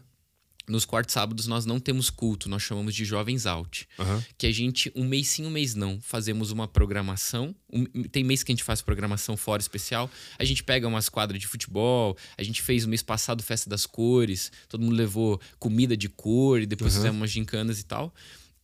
nos 0.69 0.85
quartos 0.85 1.13
sábados 1.13 1.47
nós 1.47 1.65
não 1.65 1.79
temos 1.79 2.11
culto, 2.11 2.49
nós 2.49 2.61
chamamos 2.61 2.93
de 2.93 3.05
Jovens 3.05 3.47
Out. 3.47 3.87
Aham. 4.01 4.21
Que 4.37 4.49
a 4.49 4.53
gente, 4.53 4.91
um 4.97 5.05
mês 5.05 5.29
sim, 5.29 5.47
um 5.47 5.51
mês 5.51 5.77
não, 5.77 6.01
fazemos 6.01 6.51
uma 6.51 6.67
programação. 6.67 7.55
Um- 7.73 7.85
tem 8.11 8.25
mês 8.25 8.43
que 8.43 8.51
a 8.51 8.55
gente 8.55 8.65
faz 8.65 8.83
programação 8.83 9.37
fora 9.37 9.63
especial. 9.63 10.11
A 10.37 10.45
gente 10.45 10.65
pega 10.65 10.89
umas 10.89 11.09
quadras 11.09 11.41
de 11.41 11.47
futebol. 11.47 12.17
A 12.37 12.43
gente 12.43 12.63
fez 12.63 12.85
o 12.85 12.89
mês 12.89 13.01
passado 13.01 13.45
Festa 13.45 13.71
das 13.71 13.87
Cores. 13.87 14.51
Todo 14.69 14.83
mundo 14.83 14.97
levou 14.97 15.41
comida 15.61 15.97
de 15.97 16.09
cor 16.09 16.61
e 16.61 16.67
depois 16.67 16.95
fizemos 16.97 17.17
umas 17.17 17.31
gincanas 17.31 17.79
e 17.79 17.85
tal. 17.85 18.13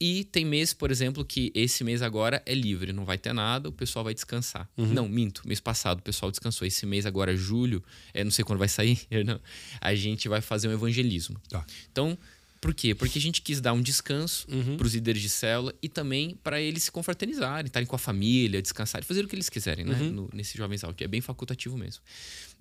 E 0.04 0.24
tem 0.24 0.44
mês, 0.44 0.74
por 0.74 0.90
exemplo, 0.90 1.24
que 1.24 1.52
esse 1.54 1.84
mês 1.84 2.02
agora 2.02 2.42
é 2.44 2.52
livre, 2.54 2.92
não 2.92 3.04
vai 3.04 3.16
ter 3.16 3.32
nada, 3.32 3.68
o 3.68 3.72
pessoal 3.72 4.04
vai 4.04 4.12
descansar. 4.12 4.68
Não, 4.76 5.08
minto, 5.08 5.46
mês 5.46 5.60
passado 5.60 6.00
o 6.00 6.02
pessoal 6.02 6.28
descansou. 6.32 6.66
Esse 6.66 6.84
mês 6.84 7.06
agora, 7.06 7.36
julho, 7.36 7.80
é, 8.12 8.24
não 8.24 8.30
sei 8.32 8.44
quando 8.44 8.58
vai 8.58 8.66
sair, 8.68 8.98
não, 9.24 9.40
a 9.80 9.94
gente 9.94 10.28
vai 10.28 10.40
fazer 10.40 10.66
um 10.66 10.72
evangelismo. 10.72 11.40
Tá. 11.48 11.64
Então, 11.92 12.18
por 12.60 12.74
quê? 12.74 12.94
Porque 12.96 13.16
a 13.18 13.22
gente 13.22 13.42
quis 13.42 13.60
dar 13.60 13.72
um 13.74 13.80
descanso 13.82 14.46
para 14.76 14.86
os 14.86 14.94
líderes 14.94 15.22
de 15.22 15.28
célula 15.28 15.72
e 15.80 15.88
também 15.88 16.36
para 16.42 16.60
eles 16.60 16.82
se 16.84 16.90
confraternizarem, 16.90 17.66
estarem 17.66 17.86
com 17.86 17.94
a 17.94 17.98
família, 17.98 18.60
descansarem, 18.60 19.06
fazer 19.06 19.24
o 19.24 19.28
que 19.28 19.36
eles 19.36 19.48
quiserem, 19.48 19.84
né? 19.84 19.94
No- 20.10 20.30
nesse 20.32 20.58
Jovens 20.58 20.82
Out, 20.82 20.96
que 20.96 21.04
é 21.04 21.08
bem 21.08 21.20
facultativo 21.20 21.76
mesmo. 21.78 22.02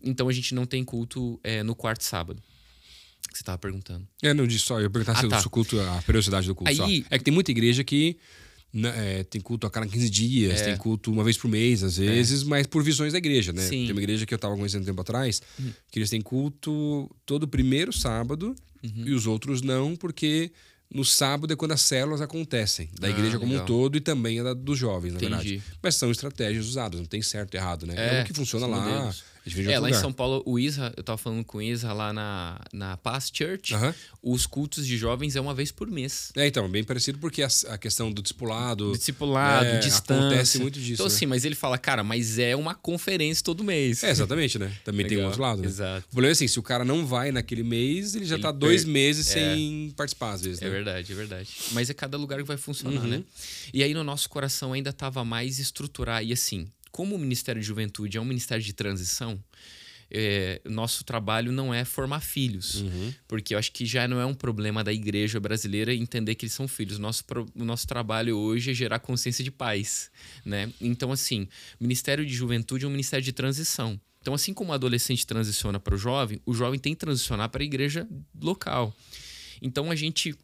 Então 0.03 0.27
a 0.29 0.31
gente 0.33 0.53
não 0.53 0.65
tem 0.67 0.83
culto 0.83 1.39
é, 1.43 1.63
no 1.63 1.73
quarto 1.75 2.03
sábado. 2.03 2.41
Que 3.31 3.37
você 3.37 3.41
estava 3.43 3.57
perguntando. 3.57 4.05
É, 4.21 4.33
não 4.33 4.45
disse 4.45 4.65
só, 4.65 4.77
eu 4.79 4.83
ia 4.83 4.89
perguntar 4.89 5.13
Ah, 5.13 5.21
se 5.21 5.27
tá. 5.29 5.39
o 5.45 5.49
culto, 5.49 5.79
a 5.79 6.01
periodicidade 6.05 6.45
do 6.47 6.53
culto 6.55 6.69
Aí- 6.69 6.75
só. 6.75 6.85
É 7.09 7.17
que 7.17 7.23
tem 7.23 7.33
muita 7.33 7.49
igreja 7.51 7.83
que 7.83 8.17
né, 8.73 9.19
é, 9.19 9.23
tem 9.23 9.41
culto 9.41 9.67
a 9.67 9.69
cada 9.69 9.85
15 9.85 10.09
dias, 10.09 10.61
tem 10.61 10.77
culto 10.77 11.11
uma 11.11 11.23
vez 11.25 11.37
por 11.37 11.49
mês, 11.49 11.83
às 11.83 11.97
vezes, 11.97 12.41
mas 12.43 12.65
por 12.67 12.81
visões 12.83 13.11
da 13.11 13.17
igreja, 13.17 13.51
né? 13.51 13.63
É. 13.65 13.67
Sim. 13.67 13.83
Tem 13.83 13.91
uma 13.91 13.99
igreja 14.01 14.25
que 14.25 14.33
eu 14.33 14.37
estava 14.37 14.55
conhecendo 14.55 14.83
um 14.83 14.85
tempo 14.85 15.01
atrás, 15.01 15.41
que 15.91 15.99
eles 15.99 16.09
têm 16.09 16.21
culto 16.21 17.09
todo 17.25 17.47
primeiro 17.47 17.91
sábado 17.91 18.55
Uhum. 18.83 19.03
e 19.07 19.13
os 19.13 19.27
outros 19.27 19.61
não, 19.61 19.95
porque 19.95 20.51
no 20.93 21.03
sábado 21.05 21.51
é 21.53 21.55
quando 21.55 21.71
as 21.73 21.81
células 21.81 22.21
acontecem, 22.21 22.89
da 22.99 23.07
Ah, 23.07 23.09
igreja 23.11 23.37
como 23.39 23.51
um 23.51 23.55
legal. 23.55 23.65
todo 23.67 23.97
e 23.97 24.01
também 24.01 24.39
a 24.39 24.53
dos 24.53 24.77
jovens, 24.79 25.11
na 25.13 25.17
Entendi. 25.19 25.29
verdade. 25.31 25.63
Mas 25.83 25.95
são 25.95 26.09
estratégias 26.09 26.65
usadas, 26.65 26.99
não 26.99 27.07
tem 27.07 27.21
certo 27.21 27.53
e 27.53 27.57
errado, 27.57 27.85
né? 27.85 27.95
É, 27.97 28.21
o 28.21 28.25
que 28.25 28.33
funciona 28.33 28.65
lá. 28.67 28.79
modelos. 28.81 29.23
É, 29.67 29.79
lá 29.79 29.89
em. 29.89 29.93
São 29.93 30.13
Paulo, 30.13 30.43
o 30.45 30.59
Isra, 30.59 30.93
eu 30.95 31.03
tava 31.03 31.17
falando 31.17 31.43
com 31.43 31.57
o 31.57 31.61
Isra 31.61 31.93
lá 31.93 32.13
na, 32.13 32.59
na 32.71 32.97
Paz 32.97 33.31
Church, 33.33 33.73
os 34.21 34.45
cultos 34.45 34.85
de 34.85 34.97
jovens 34.97 35.35
é 35.35 35.41
uma 35.41 35.53
vez 35.53 35.71
por 35.71 35.89
mês. 35.89 36.31
É, 36.35 36.45
então, 36.47 36.69
bem 36.69 36.83
parecido 36.83 37.17
porque 37.17 37.41
a, 37.41 37.47
a 37.69 37.77
questão 37.77 38.11
do 38.11 38.21
discipulado. 38.21 38.91
Discipulado, 38.91 39.65
É, 39.65 39.79
distância. 39.79 40.27
acontece 40.27 40.59
muito 40.59 40.79
disso, 40.79 40.93
Então, 40.93 41.07
né? 41.07 41.13
assim, 41.13 41.25
mas 41.25 41.43
ele 41.45 41.55
fala, 41.55 41.77
cara, 41.77 42.03
mas 42.03 42.37
é 42.37 42.55
uma 42.55 42.75
conferência 42.75 43.43
todo 43.43 43.63
mês. 43.63 44.03
É, 44.03 44.11
exatamente, 44.11 44.59
né? 44.59 44.71
Também 44.85 45.05
tem 45.07 45.17
o 45.17 45.19
Legal. 45.21 45.29
outro 45.31 45.41
lado, 45.41 45.61
né? 45.61 45.67
Exato. 45.67 46.05
O 46.07 46.11
problema 46.11 46.31
é 46.31 46.33
assim, 46.33 46.47
se 46.47 46.59
o 46.59 46.63
cara 46.63 46.85
não 46.85 47.05
vai 47.05 47.31
naquele 47.31 47.63
mês, 47.63 48.13
ele 48.15 48.25
já 48.25 48.35
Ele 48.35 48.43
tá 48.43 48.51
dois 48.51 48.83
per- 48.83 48.93
meses 48.93 49.27
é. 49.29 49.33
sem 49.33 49.93
participar, 49.97 50.33
às 50.33 50.41
vezes, 50.41 50.61
É 50.61 50.65
né? 50.65 50.71
verdade, 50.71 51.11
é 51.11 51.15
verdade. 51.15 51.49
Mas 51.71 51.89
é 51.89 51.93
cada 51.93 52.17
lugar 52.17 52.37
que 52.39 52.43
vai 52.45 52.57
funcionar, 52.57 53.01
Uhum. 53.01 53.07
né? 53.07 53.23
E 53.73 53.81
aí 53.83 53.93
no 53.93 54.03
nosso 54.03 54.29
coração 54.29 54.73
ainda 54.73 54.91
estava 54.91 55.23
mais 55.25 55.57
estruturar. 55.59 56.23
E 56.23 56.31
assim, 56.33 56.67
como 56.91 57.15
o 57.15 57.19
Ministério 57.19 57.61
de 57.61 57.67
Juventude 57.67 58.17
é 58.17 58.21
um 58.21 58.25
ministério 58.25 58.63
de 58.63 58.73
transição, 58.73 59.41
é, 60.13 60.61
nosso 60.65 61.05
trabalho 61.05 61.51
não 61.51 61.73
é 61.73 61.85
formar 61.85 62.19
filhos. 62.19 62.81
Uhum. 62.81 63.13
Porque 63.27 63.55
eu 63.55 63.57
acho 63.57 63.71
que 63.71 63.85
já 63.85 64.07
não 64.07 64.19
é 64.19 64.25
um 64.25 64.33
problema 64.33 64.83
da 64.83 64.91
igreja 64.91 65.39
brasileira 65.39 65.93
entender 65.93 66.35
que 66.35 66.45
eles 66.45 66.53
são 66.53 66.67
filhos. 66.67 66.99
Nosso, 66.99 67.23
o 67.55 67.63
nosso 67.63 67.87
trabalho 67.87 68.37
hoje 68.37 68.71
é 68.71 68.73
gerar 68.73 68.99
consciência 68.99 69.43
de 69.43 69.49
pais, 69.49 70.11
né? 70.43 70.71
Então, 70.81 71.11
assim, 71.11 71.47
o 71.79 71.83
Ministério 71.83 72.25
de 72.25 72.33
Juventude 72.33 72.83
é 72.83 72.87
um 72.87 72.91
ministério 72.91 73.23
de 73.23 73.31
transição. 73.31 73.99
Então, 74.21 74.33
assim 74.33 74.53
como 74.53 74.71
o 74.71 74.73
adolescente 74.73 75.25
transiciona 75.25 75.79
para 75.79 75.95
o 75.95 75.97
jovem, 75.97 76.39
o 76.45 76.53
jovem 76.53 76.79
tem 76.79 76.93
que 76.93 76.99
transicionar 76.99 77.49
para 77.49 77.63
a 77.63 77.65
igreja 77.65 78.07
local. 78.39 78.93
Então, 79.61 79.89
a 79.89 79.95
gente 79.95 80.35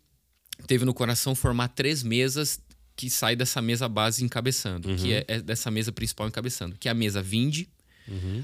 teve 0.66 0.86
no 0.86 0.94
coração 0.94 1.36
formar 1.36 1.68
três 1.68 2.02
mesas 2.02 2.60
que 2.98 3.10
sai 3.10 3.36
dessa 3.36 3.62
mesa 3.62 3.88
base 3.88 4.26
encabeçando, 4.26 4.96
que 4.96 5.14
é, 5.14 5.24
é 5.28 5.40
dessa 5.40 5.70
mesa 5.70 5.92
principal 5.92 6.28
encabeçando, 6.28 6.76
que 6.78 6.90
é 6.90 6.92
a 6.92 6.96
mesa 6.96 7.22
Vinde, 7.22 7.70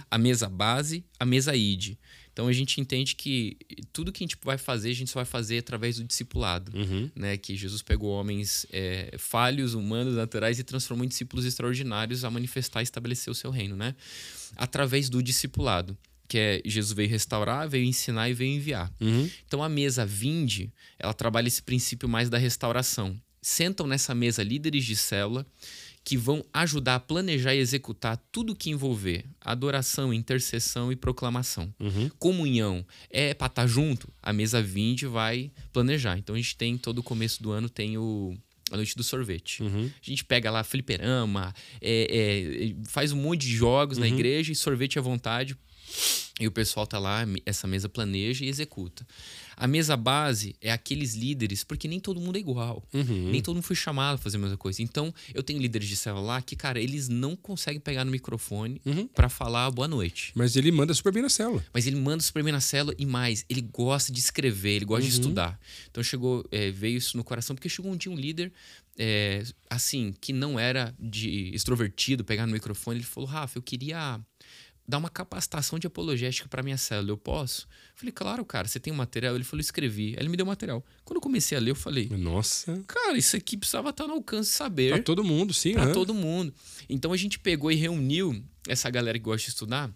a 0.09 0.17
mesa 0.17 0.47
base, 0.47 1.03
a 1.19 1.25
mesa 1.25 1.55
ID. 1.55 1.97
Então 2.31 2.47
a 2.47 2.53
gente 2.53 2.81
entende 2.81 3.15
que 3.15 3.57
tudo 3.91 4.11
que 4.11 4.23
a 4.23 4.25
gente 4.25 4.37
vai 4.43 4.57
fazer, 4.57 4.89
a 4.89 4.93
gente 4.93 5.09
só 5.11 5.19
vai 5.19 5.25
fazer 5.25 5.59
através 5.59 5.97
do 5.97 6.03
discipulado. 6.03 6.71
Né? 7.15 7.37
Que 7.37 7.55
Jesus 7.55 7.81
pegou 7.81 8.11
homens 8.11 8.65
é, 8.71 9.15
falhos, 9.19 9.73
humanos, 9.75 10.15
naturais 10.15 10.57
e 10.57 10.63
transformou 10.63 11.05
em 11.05 11.07
discípulos 11.07 11.45
extraordinários 11.45 12.23
a 12.25 12.31
manifestar 12.31 12.81
e 12.81 12.83
estabelecer 12.83 13.31
o 13.31 13.35
seu 13.35 13.51
reino. 13.51 13.75
Né? 13.75 13.95
Através 14.55 15.09
do 15.09 15.21
discipulado. 15.21 15.95
Que 16.27 16.37
é 16.39 16.61
Jesus 16.65 16.93
veio 16.93 17.09
restaurar, 17.09 17.69
veio 17.69 17.85
ensinar 17.85 18.29
e 18.29 18.33
veio 18.33 18.55
enviar. 18.55 18.91
Uhum. 18.99 19.29
Então 19.45 19.61
a 19.61 19.69
mesa 19.69 20.03
Vinde, 20.03 20.73
ela 20.97 21.13
trabalha 21.13 21.47
esse 21.47 21.61
princípio 21.61 22.09
mais 22.09 22.29
da 22.29 22.39
restauração. 22.39 23.19
Sentam 23.43 23.85
nessa 23.85 24.15
mesa 24.15 24.41
líderes 24.41 24.85
de 24.85 24.95
célula 24.95 25.45
que 26.03 26.17
vão 26.17 26.43
ajudar 26.53 26.95
a 26.95 26.99
planejar 26.99 27.53
e 27.53 27.59
executar 27.59 28.17
tudo 28.31 28.55
que 28.55 28.69
envolver 28.69 29.25
adoração, 29.39 30.13
intercessão 30.13 30.91
e 30.91 30.95
proclamação. 30.95 31.73
Comunhão 32.19 32.85
é 33.09 33.33
para 33.33 33.47
estar 33.47 33.67
junto, 33.67 34.11
a 34.21 34.33
mesa 34.33 34.61
Vinde 34.61 35.05
vai 35.05 35.51
planejar. 35.71 36.17
Então 36.17 36.35
a 36.35 36.37
gente 36.37 36.55
tem 36.57 36.77
todo 36.77 36.99
o 36.99 37.03
começo 37.03 37.43
do 37.43 37.51
ano 37.51 37.69
tem 37.69 37.97
o 37.97 38.35
a 38.71 38.77
noite 38.77 38.95
do 38.95 39.03
sorvete. 39.03 39.61
A 40.01 40.09
gente 40.09 40.25
pega 40.25 40.49
lá 40.49 40.63
fliperama, 40.63 41.53
é, 41.79 42.71
é, 42.71 42.75
faz 42.89 43.11
um 43.11 43.17
monte 43.21 43.41
de 43.41 43.55
jogos 43.55 43.97
na 43.99 44.07
igreja 44.07 44.51
e 44.51 44.55
sorvete 44.55 44.97
à 44.97 45.01
vontade. 45.01 45.55
E 46.39 46.47
o 46.47 46.51
pessoal 46.51 46.87
tá 46.87 46.97
lá, 46.97 47.23
essa 47.45 47.67
mesa 47.67 47.87
planeja 47.87 48.43
e 48.43 48.47
executa. 48.47 49.05
A 49.55 49.67
mesa 49.67 49.95
base 49.95 50.55
é 50.61 50.71
aqueles 50.71 51.15
líderes, 51.15 51.63
porque 51.63 51.87
nem 51.87 51.99
todo 51.99 52.19
mundo 52.19 52.35
é 52.35 52.39
igual. 52.39 52.83
Nem 53.31 53.41
todo 53.41 53.55
mundo 53.55 53.63
foi 53.63 53.75
chamado 53.75 54.15
a 54.15 54.17
fazer 54.17 54.37
a 54.37 54.39
mesma 54.39 54.57
coisa. 54.57 54.81
Então, 54.81 55.13
eu 55.33 55.43
tenho 55.43 55.59
líderes 55.59 55.87
de 55.87 55.95
célula 55.95 56.25
lá 56.25 56.41
que, 56.41 56.55
cara, 56.55 56.79
eles 56.79 57.07
não 57.09 57.35
conseguem 57.35 57.79
pegar 57.79 58.05
no 58.05 58.11
microfone 58.11 58.81
pra 59.13 59.29
falar 59.29 59.69
boa 59.71 59.87
noite. 59.87 60.31
Mas 60.35 60.55
ele 60.55 60.71
manda 60.71 60.93
super 60.93 61.11
bem 61.13 61.21
na 61.23 61.29
célula. 61.29 61.63
Mas 61.73 61.87
ele 61.87 61.95
manda 61.95 62.21
super 62.23 62.43
bem 62.43 62.51
na 62.53 62.61
célula 62.61 62.95
e 62.97 63.05
mais, 63.05 63.45
ele 63.49 63.61
gosta 63.61 64.11
de 64.11 64.19
escrever, 64.19 64.77
ele 64.77 64.85
gosta 64.85 65.03
de 65.03 65.09
estudar. 65.13 65.59
Então 65.89 66.03
chegou, 66.03 66.45
é, 66.51 66.71
veio 66.71 66.97
isso 66.97 67.17
no 67.17 67.23
coração, 67.23 67.55
porque 67.55 67.69
chegou 67.69 67.91
um 67.91 67.95
dia 67.97 68.11
um 68.11 68.15
líder, 68.15 68.51
é, 68.97 69.43
assim, 69.69 70.13
que 70.21 70.31
não 70.31 70.59
era 70.59 70.93
de 70.99 71.49
extrovertido, 71.53 72.23
pegar 72.23 72.45
no 72.45 72.53
microfone, 72.53 72.97
ele 72.97 73.05
falou: 73.05 73.27
Rafa, 73.27 73.57
eu 73.57 73.61
queria 73.61 74.19
dar 74.87 74.97
uma 74.97 75.09
capacitação 75.09 75.79
de 75.79 75.87
apologética 75.87 76.47
para 76.49 76.61
minha 76.61 76.77
célula, 76.77 77.11
eu 77.11 77.17
posso? 77.17 77.61
Eu 77.63 77.67
falei, 77.95 78.11
claro, 78.11 78.43
cara, 78.45 78.67
você 78.67 78.79
tem 78.79 78.91
um 78.91 78.95
material? 78.95 79.33
Ele 79.35 79.43
falou, 79.43 79.61
escrevi. 79.61 80.09
Aí 80.09 80.17
ele 80.19 80.29
me 80.29 80.35
deu 80.37 80.45
o 80.45 80.47
material. 80.49 80.85
Quando 81.05 81.17
eu 81.17 81.21
comecei 81.21 81.57
a 81.57 81.61
ler, 81.61 81.71
eu 81.71 81.75
falei, 81.75 82.09
Nossa. 82.09 82.83
cara, 82.87 83.17
isso 83.17 83.35
aqui 83.35 83.55
precisava 83.55 83.89
estar 83.91 84.07
no 84.07 84.13
alcance 84.13 84.49
de 84.49 84.55
saber 84.55 84.93
Pra 84.93 85.01
todo 85.01 85.23
mundo, 85.23 85.53
sim. 85.53 85.73
para 85.73 85.83
aham. 85.83 85.93
todo 85.93 86.13
mundo. 86.13 86.53
Então 86.89 87.13
a 87.13 87.17
gente 87.17 87.39
pegou 87.39 87.71
e 87.71 87.75
reuniu 87.75 88.43
essa 88.67 88.89
galera 88.89 89.17
que 89.17 89.23
gosta 89.23 89.45
de 89.45 89.49
estudar. 89.49 89.89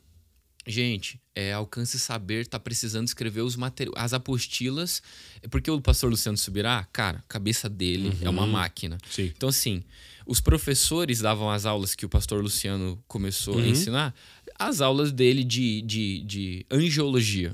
Gente, 0.69 1.17
é, 1.33 1.53
Alcance 1.53 1.97
Saber 1.97 2.45
tá 2.45 2.59
precisando 2.59 3.07
escrever 3.07 3.39
os 3.39 3.57
as 3.95 4.11
apostilas, 4.11 5.01
porque 5.49 5.71
o 5.71 5.79
pastor 5.79 6.09
Luciano 6.09 6.37
Subirá, 6.37 6.85
cara, 6.91 7.19
a 7.19 7.21
cabeça 7.21 7.69
dele 7.69 8.11
é 8.21 8.29
uma 8.29 8.45
máquina. 8.45 8.97
Sim. 9.09 9.31
Então, 9.33 9.47
assim, 9.47 9.81
os 10.25 10.41
professores 10.41 11.21
davam 11.21 11.49
as 11.49 11.65
aulas 11.65 11.95
que 11.95 12.05
o 12.05 12.09
pastor 12.09 12.43
Luciano 12.43 13.01
começou 13.07 13.59
a 13.59 13.65
ensinar, 13.65 14.13
as 14.59 14.81
aulas 14.81 15.11
dele 15.11 15.43
de, 15.43 15.81
de, 15.81 16.21
de 16.21 16.65
angiologia. 16.71 17.53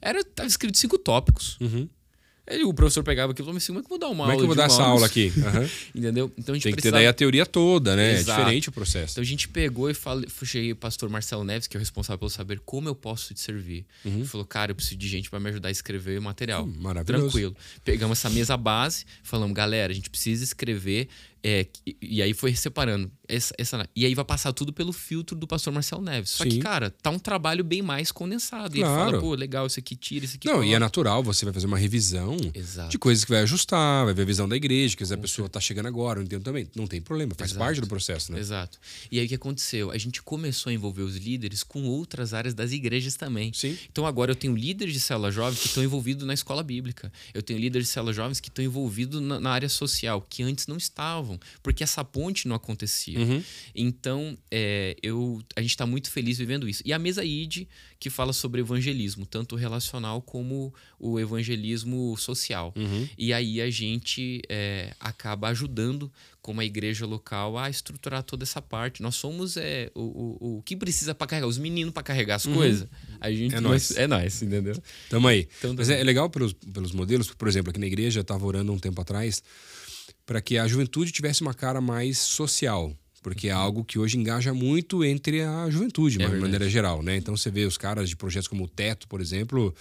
Era, 0.00 0.24
tava 0.24 0.48
escrito 0.48 0.78
cinco 0.78 0.98
tópicos. 0.98 1.56
Uhum. 1.60 1.88
Aí 2.50 2.64
o 2.64 2.72
professor 2.72 3.04
pegava 3.04 3.32
aquilo 3.32 3.44
e 3.44 3.48
falava 3.48 3.58
assim: 3.58 3.66
como 3.74 3.80
é 3.80 3.82
que 3.82 3.86
eu 3.86 3.90
vou 3.90 3.98
dar 3.98 4.08
uma 4.08 4.24
Como 4.24 4.30
é 4.30 4.32
aula 4.32 4.36
que 4.38 4.42
eu 4.42 4.46
vou 4.46 4.56
dar 4.56 4.64
essa 4.64 4.76
hora?" 4.76 4.84
aula 4.92 5.04
aqui? 5.06 5.30
Aham. 5.44 5.68
Entendeu? 5.94 6.32
Então 6.38 6.54
a 6.54 6.56
gente 6.56 6.62
Tem 6.62 6.72
que 6.72 6.76
ter 6.76 6.80
precisava- 6.80 6.96
daí 6.96 7.06
a 7.06 7.12
teoria 7.12 7.44
toda, 7.44 7.94
né? 7.94 8.14
Exato. 8.14 8.30
É 8.40 8.42
diferente 8.44 8.68
o 8.70 8.72
processo. 8.72 9.12
então 9.12 9.22
a 9.22 9.26
gente 9.26 9.46
pegou 9.48 9.90
e 9.90 9.92
falei, 9.92 10.26
cheguei 10.44 10.72
o 10.72 10.76
pastor 10.76 11.10
Marcelo 11.10 11.44
Neves, 11.44 11.66
que 11.66 11.76
é 11.76 11.78
o 11.78 11.80
responsável 11.80 12.18
pelo 12.18 12.30
saber 12.30 12.58
como 12.64 12.88
eu 12.88 12.94
posso 12.94 13.34
te 13.34 13.40
servir. 13.40 13.84
Ele 14.02 14.24
falou, 14.24 14.46
cara, 14.46 14.70
eu 14.70 14.74
preciso 14.74 14.96
de 14.96 15.06
gente 15.08 15.28
para 15.28 15.38
me 15.38 15.50
ajudar 15.50 15.68
a 15.68 15.72
escrever 15.72 16.18
o 16.18 16.22
material. 16.22 16.64
Hum, 16.64 16.74
maravilhoso. 16.80 17.24
Tranquilo. 17.24 17.56
Pegamos 17.84 18.18
essa 18.18 18.30
mesa 18.30 18.56
base, 18.56 19.04
falamos, 19.22 19.54
galera, 19.54 19.92
a 19.92 19.94
gente 19.94 20.08
precisa 20.08 20.42
escrever. 20.42 21.06
É, 21.42 21.66
e, 22.00 22.20
aí 22.22 22.34
foi 22.34 22.54
separando. 22.54 23.10
Essa, 23.28 23.54
essa, 23.58 23.88
e 23.94 24.06
aí 24.06 24.14
vai 24.14 24.24
passar 24.24 24.52
tudo 24.52 24.72
pelo 24.72 24.92
filtro 24.92 25.36
do 25.36 25.46
pastor 25.46 25.72
Marcelo 25.72 26.00
Neves. 26.02 26.30
Só 26.30 26.44
Sim. 26.44 26.50
que, 26.50 26.58
cara, 26.60 26.90
tá 26.90 27.10
um 27.10 27.18
trabalho 27.18 27.62
bem 27.62 27.82
mais 27.82 28.10
condensado. 28.10 28.74
E 28.74 28.78
ele 28.80 28.84
Claro. 28.86 29.10
fala, 29.10 29.20
pô, 29.22 29.34
legal, 29.34 29.66
isso 29.66 29.78
aqui 29.78 29.94
tira, 29.94 30.24
isso 30.24 30.36
aqui 30.36 30.48
Não, 30.48 30.54
e 30.54 30.56
é 30.56 30.60
coloca. 30.68 30.80
natural, 30.80 31.22
você 31.22 31.44
vai 31.44 31.52
fazer 31.52 31.66
uma 31.66 31.76
revisão 31.76 32.36
Exato. 32.54 32.90
de 32.90 32.98
coisas 32.98 33.24
que 33.24 33.30
vai 33.30 33.42
ajustar, 33.42 34.06
vai 34.06 34.14
ver 34.14 34.22
a 34.22 34.24
visão 34.24 34.48
da 34.48 34.56
igreja, 34.56 34.96
que 34.96 35.04
a 35.04 35.18
pessoa 35.18 35.48
tá 35.48 35.60
chegando 35.60 35.86
agora, 35.86 36.18
eu 36.20 36.24
entendo 36.24 36.42
também. 36.42 36.68
Não 36.74 36.86
tem 36.86 37.00
problema, 37.02 37.34
faz 37.36 37.50
Exato. 37.50 37.64
parte 37.64 37.80
do 37.82 37.86
processo, 37.86 38.32
né? 38.32 38.38
Exato. 38.40 38.78
E 39.12 39.18
aí 39.20 39.26
o 39.26 39.28
que 39.28 39.34
aconteceu? 39.34 39.90
A 39.90 39.98
gente 39.98 40.22
começou 40.22 40.70
a 40.70 40.72
envolver 40.72 41.02
os 41.02 41.16
líderes 41.16 41.62
com 41.62 41.84
outras 41.84 42.32
áreas 42.32 42.54
das 42.54 42.72
igrejas 42.72 43.14
também. 43.14 43.52
Sim. 43.52 43.76
Então 43.92 44.06
agora 44.06 44.30
eu 44.32 44.36
tenho 44.36 44.56
líderes 44.56 44.94
de 44.94 45.00
célula 45.00 45.30
jovem 45.30 45.58
que 45.58 45.66
estão 45.66 45.82
envolvidos 45.84 46.26
na 46.26 46.32
escola 46.32 46.62
bíblica. 46.62 47.12
Eu 47.34 47.42
tenho 47.42 47.58
líderes 47.58 47.88
de 47.88 47.92
célula 47.92 48.12
jovens 48.14 48.40
que 48.40 48.48
estão 48.48 48.64
envolvidos 48.64 49.20
na, 49.20 49.38
na 49.38 49.50
área 49.50 49.68
social, 49.68 50.26
que 50.28 50.42
antes 50.42 50.66
não 50.66 50.78
estavam. 50.78 51.27
Porque 51.62 51.82
essa 51.82 52.04
ponte 52.04 52.46
não 52.46 52.54
acontecia. 52.54 53.18
Uhum. 53.18 53.42
Então, 53.74 54.38
é, 54.50 54.96
eu, 55.02 55.42
a 55.56 55.60
gente 55.60 55.70
está 55.70 55.84
muito 55.84 56.10
feliz 56.10 56.38
vivendo 56.38 56.68
isso. 56.68 56.82
E 56.84 56.92
a 56.92 56.98
mesa 56.98 57.24
ID, 57.24 57.66
que 57.98 58.08
fala 58.08 58.32
sobre 58.32 58.60
evangelismo, 58.60 59.26
tanto 59.26 59.56
relacional 59.56 60.22
como 60.22 60.72
o 60.98 61.18
evangelismo 61.18 62.16
social. 62.16 62.72
Uhum. 62.76 63.08
E 63.18 63.32
aí 63.32 63.60
a 63.60 63.68
gente 63.70 64.40
é, 64.48 64.94
acaba 65.00 65.48
ajudando, 65.48 66.10
como 66.40 66.60
a 66.60 66.64
igreja 66.64 67.04
local, 67.04 67.58
a 67.58 67.68
estruturar 67.68 68.22
toda 68.22 68.44
essa 68.44 68.62
parte. 68.62 69.02
Nós 69.02 69.16
somos 69.16 69.56
é, 69.56 69.90
o, 69.94 70.00
o, 70.00 70.58
o 70.58 70.62
que 70.62 70.76
precisa 70.76 71.14
para 71.14 71.26
carregar, 71.26 71.48
os 71.48 71.58
meninos 71.58 71.92
para 71.92 72.02
carregar 72.02 72.36
as 72.36 72.46
coisas. 72.46 72.88
A 73.20 73.30
gente 73.30 73.54
É 73.54 73.60
nóis. 73.60 73.90
É 73.96 74.06
nós, 74.06 74.42
entendeu? 74.42 74.80
Tamo 75.10 75.26
aí. 75.26 75.48
Então, 75.58 75.74
Mas 75.74 75.90
é, 75.90 76.00
é 76.00 76.04
legal 76.04 76.30
pelos, 76.30 76.52
pelos 76.52 76.92
modelos, 76.92 77.28
por 77.34 77.48
exemplo, 77.48 77.70
aqui 77.70 77.80
na 77.80 77.86
igreja 77.86 78.20
eu 78.20 78.22
estava 78.22 78.46
orando 78.46 78.72
um 78.72 78.78
tempo 78.78 79.00
atrás 79.00 79.42
para 80.28 80.42
que 80.42 80.58
a 80.58 80.68
juventude 80.68 81.10
tivesse 81.10 81.40
uma 81.40 81.54
cara 81.54 81.80
mais 81.80 82.18
social. 82.18 82.94
Porque 83.22 83.48
é 83.48 83.50
algo 83.50 83.82
que 83.82 83.98
hoje 83.98 84.16
engaja 84.18 84.52
muito 84.52 85.02
entre 85.02 85.40
a 85.42 85.68
juventude, 85.70 86.16
de 86.18 86.22
É 86.22 86.26
verdade. 86.26 86.42
maneira 86.42 86.68
geral, 86.68 87.02
né? 87.02 87.16
Então 87.16 87.34
você 87.36 87.50
vê 87.50 87.64
os 87.64 87.76
caras 87.78 88.08
de 88.10 88.14
projetos 88.14 88.46
como 88.46 88.64
o 88.64 88.68
Teto, 88.68 89.08
por 89.08 89.20
exemplo, 89.22 89.74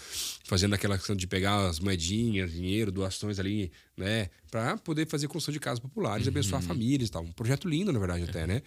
fazendo 0.45 0.73
aquela 0.73 0.97
questão 0.97 1.15
de 1.17 1.27
pegar 1.27 1.67
as 1.67 1.79
moedinhas, 1.79 2.51
dinheiro, 2.51 2.91
doações 2.93 3.39
ali, 3.39 3.71
né? 3.97 4.29
Para 4.49 4.77
poder 4.77 5.05
fazer 5.05 5.27
construção 5.27 5.51
de 5.53 5.59
casas 5.59 5.79
populares, 5.79 6.25
Uhum. 6.25 6.31
abençoar 6.31 6.61
famílias 6.63 7.09
e 7.09 7.11
tal. 7.11 7.23
Um 7.23 7.31
projeto 7.33 7.67
lindo, 7.67 7.91
na 7.91 7.99
verdade, 7.99 8.23
até, 8.23 8.47
né? 8.47 8.61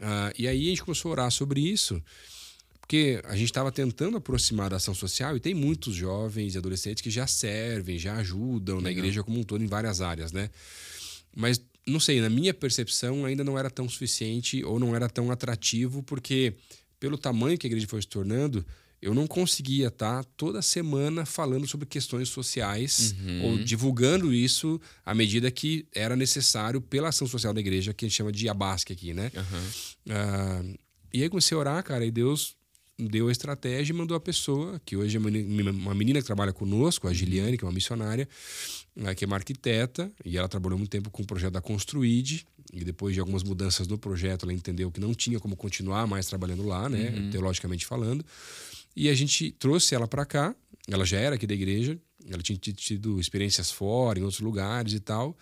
Ah, 0.00 0.32
e 0.36 0.48
aí 0.48 0.66
a 0.66 0.70
gente 0.70 0.82
começou 0.82 1.10
a 1.10 1.12
orar 1.12 1.30
sobre 1.30 1.60
isso 1.60 2.02
porque 2.80 3.22
a 3.24 3.34
gente 3.34 3.46
estava 3.46 3.72
tentando 3.72 4.18
aproximar 4.18 4.68
da 4.68 4.76
ação 4.76 4.92
social 4.94 5.34
e 5.34 5.40
tem 5.40 5.54
muitos 5.54 5.94
jovens 5.94 6.54
e 6.54 6.58
adolescentes 6.58 7.00
que 7.02 7.08
já 7.08 7.26
servem, 7.26 7.98
já 7.98 8.16
ajudam 8.16 8.78
na 8.82 8.90
igreja 8.90 9.22
como 9.24 9.40
um 9.40 9.42
todo 9.42 9.64
em 9.64 9.66
várias 9.66 10.02
áreas, 10.02 10.30
né? 10.32 10.50
Mas 11.34 11.60
não 11.86 12.00
sei, 12.00 12.20
na 12.20 12.30
minha 12.30 12.54
percepção 12.54 13.24
ainda 13.24 13.44
não 13.44 13.58
era 13.58 13.70
tão 13.70 13.88
suficiente 13.88 14.64
ou 14.64 14.78
não 14.78 14.94
era 14.96 15.08
tão 15.08 15.30
atrativo, 15.30 16.02
porque 16.02 16.54
pelo 16.98 17.18
tamanho 17.18 17.58
que 17.58 17.66
a 17.66 17.68
igreja 17.68 17.86
foi 17.86 18.00
se 18.00 18.08
tornando, 18.08 18.64
eu 19.02 19.12
não 19.12 19.26
conseguia 19.26 19.88
estar 19.88 20.24
toda 20.36 20.62
semana 20.62 21.26
falando 21.26 21.66
sobre 21.66 21.86
questões 21.86 22.30
sociais 22.30 23.14
ou 23.42 23.58
divulgando 23.58 24.32
isso 24.32 24.80
à 25.04 25.14
medida 25.14 25.50
que 25.50 25.86
era 25.94 26.16
necessário 26.16 26.80
pela 26.80 27.10
ação 27.10 27.26
social 27.26 27.52
da 27.52 27.60
igreja, 27.60 27.92
que 27.92 28.06
a 28.06 28.08
gente 28.08 28.16
chama 28.16 28.32
de 28.32 28.48
abasque 28.48 28.94
aqui, 28.94 29.12
né? 29.12 29.30
Aham. 29.36 29.70
Ah, 30.08 30.62
e 31.12 31.22
aí 31.22 31.28
comecei 31.28 31.54
a 31.54 31.60
orar, 31.60 31.84
cara, 31.84 32.04
e 32.06 32.10
Deus 32.10 32.56
deu 32.98 33.28
a 33.28 33.32
estratégia 33.32 33.92
e 33.92 33.96
mandou 33.96 34.16
a 34.16 34.20
pessoa, 34.20 34.80
que 34.84 34.96
hoje 34.96 35.16
é 35.16 35.20
uma 35.20 35.30
menina, 35.30 35.70
uma 35.70 35.94
menina 35.94 36.20
que 36.20 36.26
trabalha 36.26 36.52
conosco, 36.52 37.06
a 37.06 37.12
Giliane, 37.12 37.58
que 37.58 37.64
é 37.64 37.66
uma 37.66 37.74
missionária, 37.74 38.26
ah, 39.02 39.14
que 39.14 39.24
é 39.24 39.26
uma 39.26 39.36
arquiteta, 39.36 40.12
e 40.24 40.36
ela 40.36 40.48
trabalhou 40.48 40.78
muito 40.78 40.90
tempo 40.90 41.10
com 41.10 41.22
o 41.22 41.26
projeto 41.26 41.52
da 41.52 41.60
Construid, 41.60 42.46
e 42.72 42.84
depois 42.84 43.14
de 43.14 43.20
algumas 43.20 43.42
mudanças 43.42 43.86
no 43.86 43.98
projeto, 43.98 44.44
ela 44.44 44.52
entendeu 44.52 44.90
que 44.90 45.00
não 45.00 45.14
tinha 45.14 45.38
como 45.40 45.56
continuar 45.56 46.06
mais 46.06 46.26
trabalhando 46.26 46.64
lá, 46.64 46.88
né, 46.88 47.30
teologicamente 47.30 47.86
falando. 47.86 48.24
E 48.96 49.08
a 49.08 49.14
gente 49.14 49.50
trouxe 49.52 49.94
ela 49.94 50.06
para 50.06 50.24
cá, 50.24 50.54
ela 50.88 51.04
já 51.04 51.18
era 51.18 51.34
aqui 51.36 51.46
da 51.46 51.54
igreja, 51.54 51.98
ela 52.28 52.42
tinha 52.42 52.58
tido- 52.58 53.20
experiências 53.20 53.70
fora, 53.70 54.18
em 54.18 54.22
outros 54.22 54.40
lugares 54.40 54.92
e 54.92 55.00
tal, 55.00 55.36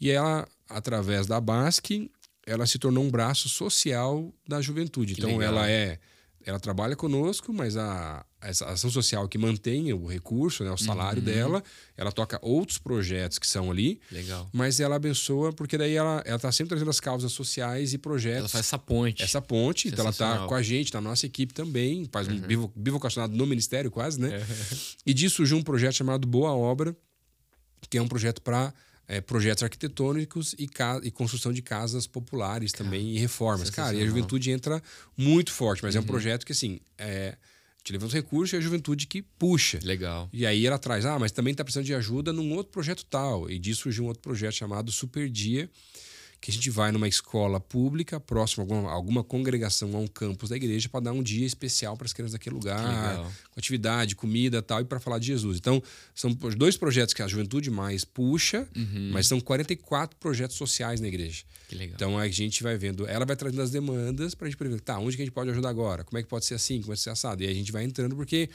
e 0.00 0.10
ela, 0.10 0.46
através 0.68 1.26
da 1.26 1.40
Basque, 1.40 2.10
ela 2.46 2.66
se 2.66 2.78
tornou 2.78 3.04
um 3.04 3.10
braço 3.10 3.48
social 3.48 4.32
da 4.46 4.60
juventude. 4.60 5.14
Que 5.14 5.20
então 5.20 5.36
legal. 5.36 5.54
ela 5.54 5.70
é 5.70 5.98
ela 6.44 6.58
trabalha 6.58 6.96
conosco, 6.96 7.52
mas 7.52 7.76
a 7.76 8.24
essa 8.40 8.66
ação 8.66 8.88
social 8.90 9.28
que 9.28 9.36
mantém 9.36 9.92
o 9.92 10.06
recurso, 10.06 10.62
né, 10.62 10.70
o 10.70 10.72
Uhum. 10.72 10.78
salário 10.78 11.20
dela, 11.20 11.62
ela 11.96 12.12
toca 12.12 12.38
outros 12.40 12.78
projetos 12.78 13.38
que 13.38 13.46
são 13.46 13.70
ali, 13.70 14.00
Legal. 14.12 14.48
mas 14.52 14.78
ela 14.80 14.96
abençoa 14.96 15.52
porque 15.52 15.76
daí 15.76 15.94
ela 15.94 16.22
ela 16.24 16.38
tá 16.38 16.52
sempre 16.52 16.68
trazendo 16.70 16.90
as 16.90 17.00
causas 17.00 17.32
sociais 17.32 17.92
e 17.92 17.98
projetos 17.98 18.38
Ela 18.40 18.48
faz 18.48 18.66
essa 18.66 18.78
ponte. 18.78 19.22
essa 19.22 19.42
ponte, 19.42 19.88
então 19.88 20.04
ela 20.04 20.12
tá 20.12 20.24
Sensacional. 20.24 20.48
com 20.48 20.54
a 20.54 20.62
gente, 20.62 20.94
na 20.94 21.00
nossa 21.00 21.26
equipe 21.26 21.52
também, 21.52 22.08
faz 22.12 22.28
Uhum. 22.28 22.34
um 22.36 22.40
bivo- 22.40 22.72
bivocacionado 22.76 23.36
no 23.36 23.46
ministério 23.46 23.90
quase, 23.90 24.20
né? 24.20 24.36
É. 24.36 24.46
E 25.04 25.12
disso 25.12 25.36
surgiu 25.36 25.56
um 25.56 25.62
projeto 25.62 25.94
chamado 25.94 26.26
Boa 26.26 26.52
Obra, 26.52 26.96
que 27.90 27.98
é 27.98 28.02
um 28.02 28.08
projeto 28.08 28.40
para 28.42 28.72
projetos 29.26 29.62
arquitetônicos 29.62 30.54
e, 30.58 30.68
e 31.02 31.10
construção 31.10 31.50
de 31.50 31.62
casas 31.62 32.06
populares 32.06 32.72
também 32.72 33.16
e 33.16 33.18
reformas. 33.18 33.70
Cara, 33.70 33.94
e 33.94 33.98
a. 33.98 34.02
Uhum. 34.02 34.08
juventude 34.08 34.50
entra 34.50 34.82
muito 35.16 35.50
forte, 35.50 35.82
mas 35.82 35.96
é 35.96 36.00
um 36.00 36.02
projeto 36.04 36.44
que 36.44 36.52
assim, 36.52 36.78
é, 36.98 37.34
te 37.82 37.92
levanta 37.92 38.08
os 38.08 38.14
recursos 38.14 38.52
e 38.52 38.56
é 38.56 38.58
a 38.58 38.62
juventude 38.62 39.06
que 39.06 39.22
puxa. 39.22 39.78
Legal. 39.82 40.28
E 40.32 40.44
aí 40.44 40.66
ela 40.66 40.78
traz, 40.78 41.06
ah, 41.06 41.18
mas 41.18 41.32
também 41.32 41.52
está 41.52 41.64
precisando 41.64 41.86
de 41.86 41.94
ajuda 41.94 42.32
num 42.32 42.52
outro 42.54 42.72
projeto 42.72 43.04
tal. 43.04 43.50
E 43.50 43.58
disso 43.58 43.82
surgiu 43.82 44.04
um 44.04 44.08
outro 44.08 44.22
projeto 44.22 44.52
chamado 44.52 44.90
Super 44.92 45.28
Dia, 45.28 45.70
que 46.40 46.50
a 46.50 46.54
gente 46.54 46.70
vai 46.70 46.92
numa 46.92 47.08
escola 47.08 47.58
pública, 47.58 48.20
próximo 48.20 48.62
a 48.62 48.64
alguma, 48.64 48.90
alguma 48.90 49.24
congregação, 49.24 49.94
a 49.96 49.98
um 49.98 50.06
campus 50.06 50.50
da 50.50 50.56
igreja, 50.56 50.88
para 50.88 51.00
dar 51.00 51.12
um 51.12 51.22
dia 51.22 51.46
especial 51.46 51.96
para 51.96 52.06
as 52.06 52.12
crianças 52.12 52.32
daquele 52.32 52.54
lugar, 52.54 53.16
com 53.50 53.58
atividade, 53.58 54.14
comida 54.14 54.62
tal, 54.62 54.80
e 54.80 54.84
para 54.84 55.00
falar 55.00 55.18
de 55.18 55.26
Jesus. 55.26 55.58
Então, 55.58 55.82
são 56.14 56.32
dois 56.32 56.76
projetos 56.76 57.12
que 57.12 57.22
a 57.22 57.26
juventude 57.26 57.70
mais 57.70 58.04
puxa, 58.04 58.68
mas 59.12 59.26
são 59.26 59.40
44 59.40 60.16
projetos 60.18 60.56
sociais 60.56 61.00
na 61.00 61.08
igreja. 61.08 61.42
Que 61.68 61.74
legal. 61.74 61.94
Então 61.96 62.18
a 62.18 62.28
gente 62.28 62.62
vai 62.62 62.78
vendo, 62.78 63.06
ela 63.06 63.26
vai 63.26 63.36
trazendo 63.36 63.60
as 63.60 63.70
demandas 63.70 64.34
para 64.34 64.46
a 64.46 64.50
gente 64.50 64.58
prever, 64.58 64.80
tá, 64.80 64.98
onde 64.98 65.16
que 65.16 65.22
a 65.22 65.24
gente 65.24 65.34
pode 65.34 65.50
ajudar 65.50 65.68
agora? 65.68 66.02
Como 66.02 66.18
é 66.18 66.22
que 66.22 66.28
pode 66.28 66.46
ser 66.46 66.54
assim? 66.54 66.76
Como 66.76 66.88
pode 66.88 67.00
ser 67.00 67.10
assado? 67.10 67.42
E 67.42 67.46
aí 67.46 67.52
a 67.52 67.54
gente 67.54 67.70
vai 67.70 67.84
entrando, 67.84 68.16
porque 68.16 68.48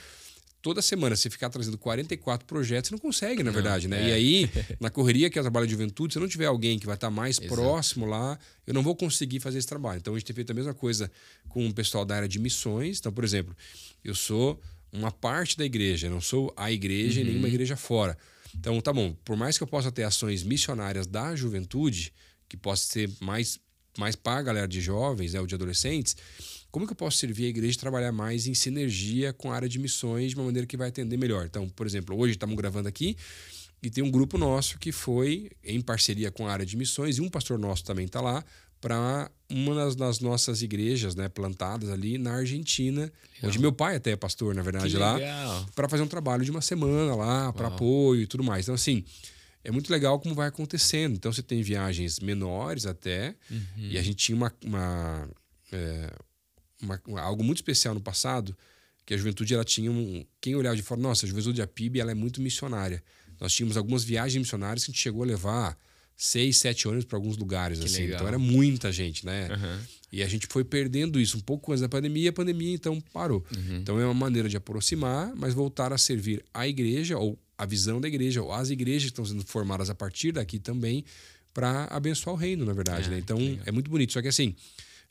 toda 0.64 0.82
semana, 0.82 1.16
se 1.18 1.30
ficar 1.30 1.50
trazendo 1.50 1.78
44 1.78 2.48
projetos, 2.48 2.88
você 2.88 2.96
não 2.96 3.00
consegue, 3.00 3.44
na 3.44 3.52
verdade, 3.52 3.88
né? 3.88 4.06
é. 4.06 4.10
E 4.10 4.14
aí, 4.14 4.50
na 4.80 4.90
correria 4.90 5.30
que 5.30 5.38
é 5.38 5.42
o 5.42 5.44
trabalho 5.44 5.68
de 5.68 5.74
juventude, 5.74 6.14
se 6.14 6.20
não 6.20 6.28
tiver 6.28 6.46
alguém 6.46 6.80
que 6.80 6.86
vai 6.86 6.96
estar 6.96 7.12
mais 7.12 7.38
Exato. 7.38 7.54
próximo 7.54 8.06
lá, 8.06 8.40
eu 8.66 8.74
não 8.74 8.82
vou 8.82 8.96
conseguir 8.96 9.42
fazer 9.42 9.60
esse 9.60 9.68
trabalho. 9.68 10.00
Então 10.00 10.16
a 10.16 10.18
gente 10.18 10.26
tem 10.26 10.34
feito 10.34 10.50
a 10.52 10.54
mesma 10.54 10.74
coisa 10.74 11.12
com 11.50 11.68
o 11.68 11.74
pessoal 11.74 12.06
da 12.06 12.16
área 12.16 12.30
de 12.30 12.40
missões. 12.40 12.98
Então, 13.00 13.12
por 13.12 13.26
exemplo, 13.26 13.56
eu 14.04 14.16
sou 14.16 14.60
uma 14.90 15.12
parte 15.12 15.58
da 15.58 15.66
igreja, 15.66 16.10
não 16.10 16.22
sou 16.22 16.52
a 16.56 16.72
igreja 16.72 17.20
e 17.20 17.26
nenhuma 17.26 17.50
igreja 17.50 17.76
fora. 17.76 18.18
Então, 18.56 18.80
tá 18.80 18.94
bom, 18.94 19.14
por 19.26 19.36
mais 19.36 19.58
que 19.58 19.64
eu 19.64 19.68
possa 19.68 19.92
ter 19.92 20.04
ações 20.04 20.44
missionárias 20.44 21.06
da 21.06 21.36
juventude, 21.36 22.14
que 22.48 22.56
possa 22.56 22.86
ser 22.86 23.10
mais, 23.20 23.60
mais 23.98 24.16
para 24.16 24.40
a 24.40 24.44
galera 24.44 24.68
de 24.68 24.80
jovens, 24.80 25.34
né, 25.34 25.42
ou 25.42 25.48
de 25.48 25.56
adolescentes, 25.56 26.16
como 26.74 26.88
que 26.88 26.92
eu 26.92 26.98
posso 26.98 27.20
servir 27.20 27.46
a 27.46 27.50
igreja 27.50 27.76
e 27.76 27.80
trabalhar 27.80 28.12
mais 28.12 28.48
em 28.48 28.56
sinergia 28.56 29.32
com 29.32 29.52
a 29.52 29.56
área 29.56 29.70
de 29.70 29.78
missões 29.78 30.32
de 30.32 30.36
uma 30.36 30.46
maneira 30.46 30.66
que 30.66 30.76
vai 30.76 30.90
atender 30.90 31.18
melhor? 31.18 31.46
Então, 31.46 31.70
por 31.70 31.86
exemplo, 31.86 32.18
hoje 32.18 32.32
estamos 32.32 32.56
gravando 32.56 32.90
aqui 32.90 33.16
e 33.80 33.92
tem 33.92 34.04
um 34.04 34.10
grupo 34.10 34.40
nosso 34.40 34.80
que 34.80 34.92
foi 34.92 35.52
em 35.64 35.80
parceria 35.80 36.32
com 36.32 36.48
a 36.48 36.52
área 36.52 36.66
de 36.66 36.76
missões 36.76 37.20
e 37.20 37.22
um 37.22 37.30
pastor 37.30 37.60
nosso 37.60 37.84
também 37.84 38.06
está 38.06 38.20
lá 38.20 38.44
para 38.82 39.30
uma 39.48 39.76
das, 39.76 39.96
das 39.96 40.20
nossas 40.20 40.64
igrejas 40.64 41.14
né, 41.14 41.30
plantadas 41.30 41.92
ali 41.92 42.18
na 42.18 42.34
Argentina, 42.34 43.14
onde 43.44 43.60
meu 43.60 43.72
pai 43.72 43.98
até 43.98 44.10
é 44.10 44.16
pastor, 44.16 44.56
na 44.56 44.64
verdade, 44.64 44.98
lá 44.98 45.14
legal. 45.14 45.66
para 45.76 45.88
fazer 45.88 46.02
um 46.02 46.08
trabalho 46.08 46.44
de 46.44 46.50
uma 46.50 46.62
semana 46.62 47.14
lá, 47.14 47.54
para 47.54 47.68
apoio 47.68 48.24
e 48.24 48.26
tudo 48.26 48.44
mais. 48.44 48.66
Então, 48.66 48.74
assim, 48.74 49.06
é 49.64 49.70
muito 49.70 49.92
legal 49.92 50.20
como 50.20 50.34
vai 50.34 50.48
acontecendo. 50.48 51.14
Então, 51.14 51.32
você 51.32 51.44
tem 51.44 51.62
viagens 51.62 52.20
menores 52.20 52.88
até, 52.88 53.36
e 53.78 53.96
a 53.96 54.02
gente 54.02 54.16
tinha 54.16 54.36
uma, 54.36 54.52
uma, 54.66 55.30
é, 55.72 56.12
uma- 56.84 57.02
uma- 57.08 57.22
algo 57.22 57.44
muito 57.44 57.58
especial 57.58 57.94
no 57.94 58.02
passado, 58.02 58.56
que 59.06 59.14
a 59.14 59.18
juventude 59.18 59.54
ela 59.54 59.64
tinha 59.66 59.92
um. 59.92 60.26
Quem 60.40 60.56
olhava 60.56 60.76
de 60.76 60.82
fora, 60.82 61.02
nossa, 61.02 61.26
a 61.26 61.30
juventude 61.30 61.58
da 61.60 61.68
PIB 61.68 62.00
ela 62.00 62.12
é 62.12 62.16
muito 62.16 62.42
missionária. 62.42 63.04
Nós 63.40 63.54
tínhamos 63.54 63.76
algumas 63.76 64.04
viagens 64.04 64.40
missionárias 64.42 64.86
que 64.86 64.92
a 64.92 64.94
gente 64.94 65.02
chegou 65.02 65.24
a 65.24 65.26
levar 65.26 65.78
seis, 66.16 66.58
sete 66.58 66.88
ônibus 66.88 67.06
para 67.06 67.18
alguns 67.18 67.36
lugares. 67.38 67.80
Que 67.80 67.86
assim. 67.86 68.02
legal. 68.04 68.16
Então 68.18 68.28
era 68.28 68.40
muita 68.40 68.92
gente, 68.92 69.26
né? 69.26 69.48
Aham. 69.52 69.82
E 70.12 70.22
a 70.22 70.28
gente 70.28 70.46
foi 70.48 70.64
perdendo 70.64 71.20
isso 71.20 71.38
um 71.38 71.42
pouco 71.42 71.72
antes 71.72 71.82
da 71.82 71.90
pandemia, 71.90 72.26
e 72.26 72.28
a 72.28 72.34
pandemia 72.34 72.72
então 72.74 73.02
parou. 73.12 73.44
Então 73.82 74.00
é 74.00 74.06
uma 74.06 74.14
maneira 74.14 74.48
de 74.48 74.56
aproximar, 74.56 75.34
mas 75.36 75.54
voltar 75.56 75.92
a 75.92 75.98
servir 75.98 76.46
a 76.54 76.68
igreja, 76.68 77.18
ou 77.18 77.38
a 77.58 77.66
visão 77.66 78.00
da 78.00 78.08
igreja, 78.08 78.42
ou 78.44 78.54
as 78.54 78.70
igrejas 78.70 79.04
que 79.06 79.08
estão 79.10 79.26
sendo 79.26 79.44
formadas 79.44 79.90
a 79.90 79.96
partir 79.96 80.32
daqui 80.32 80.60
também, 80.60 81.04
para 81.54 81.86
abençoar 81.86 82.36
o 82.36 82.38
reino, 82.38 82.64
na 82.64 82.74
verdade. 82.74 83.08
É, 83.08 83.12
né? 83.12 83.18
Então 83.18 83.40
é 83.66 83.72
muito 83.72 83.90
bonito. 83.90 84.14
Só 84.14 84.22
que 84.22 84.28
assim, 84.28 84.56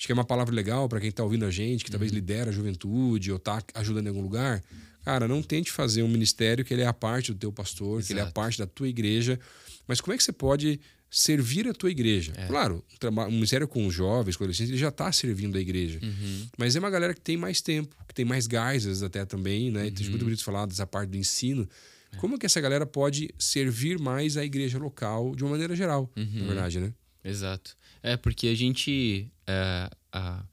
acho 0.02 0.06
que 0.08 0.12
é 0.12 0.14
uma 0.14 0.24
palavra 0.24 0.52
legal 0.52 0.88
para 0.88 0.98
quem 0.98 1.10
está 1.10 1.22
ouvindo 1.22 1.44
a 1.44 1.50
gente, 1.50 1.84
que 1.84 1.90
talvez 1.92 2.10
Uhum. 2.10 2.16
lidera 2.16 2.50
a 2.50 2.52
juventude 2.52 3.30
ou 3.30 3.36
está 3.36 3.62
ajudando 3.74 4.06
em 4.06 4.08
algum 4.08 4.20
lugar. 4.22 4.60
Cara, 5.04 5.28
não 5.28 5.40
tente 5.42 5.70
fazer 5.70 6.02
um 6.02 6.08
ministério 6.08 6.64
que 6.64 6.74
ele 6.74 6.82
é 6.82 6.86
a 6.86 6.92
parte 6.92 7.32
do 7.32 7.38
teu 7.38 7.52
pastor, 7.52 8.02
que 8.02 8.12
ele 8.12 8.18
é 8.18 8.22
a 8.22 8.24
Exato. 8.26 8.34
parte 8.34 8.58
da 8.58 8.66
tua 8.66 8.88
igreja. 8.88 9.38
Mas 9.86 10.00
como 10.00 10.12
é 10.12 10.16
que 10.16 10.24
você 10.24 10.32
pode 10.32 10.80
servir 11.08 11.68
a 11.68 11.72
tua 11.72 11.88
igreja? 11.90 12.32
É. 12.36 12.46
Claro, 12.48 12.84
um, 13.04 13.30
ministério 13.30 13.68
com 13.68 13.86
os 13.86 13.94
jovens, 13.94 14.36
com 14.36 14.42
adolescentes, 14.42 14.70
ele 14.70 14.78
já 14.80 14.88
está 14.88 15.10
servindo 15.12 15.56
a 15.56 15.60
igreja. 15.60 16.00
Uhum. 16.02 16.48
Mas 16.58 16.74
é 16.74 16.80
uma 16.80 16.90
galera 16.90 17.14
que 17.14 17.20
tem 17.20 17.36
mais 17.36 17.60
tempo, 17.60 17.94
que 18.08 18.14
tem 18.14 18.24
mais 18.24 18.48
gás, 18.48 19.02
até 19.04 19.24
também, 19.24 19.70
né? 19.70 19.86
Então, 19.86 20.02
é 20.02 20.04
Uhum. 20.06 20.10
muito 20.10 20.24
bonito 20.24 20.42
falar 20.42 20.66
dessa 20.66 20.84
parte 20.86 21.10
do 21.10 21.16
ensino. 21.16 21.68
É. 22.12 22.16
Como 22.16 22.36
que 22.40 22.46
essa 22.46 22.60
galera 22.60 22.86
pode 22.86 23.30
servir 23.38 24.00
mais 24.00 24.36
a 24.36 24.44
igreja 24.44 24.78
local 24.78 25.34
de 25.36 25.44
uma 25.44 25.50
maneira 25.52 25.76
geral, 25.76 26.10
Uhum. 26.16 26.40
na 26.40 26.46
verdade, 26.46 26.80
né? 26.80 26.92
Exato. 27.24 27.76
É, 28.02 28.16
porque 28.16 28.48
a 28.48 28.54
gente. 28.54 29.28
é, 29.46 29.90
a- 30.12 30.44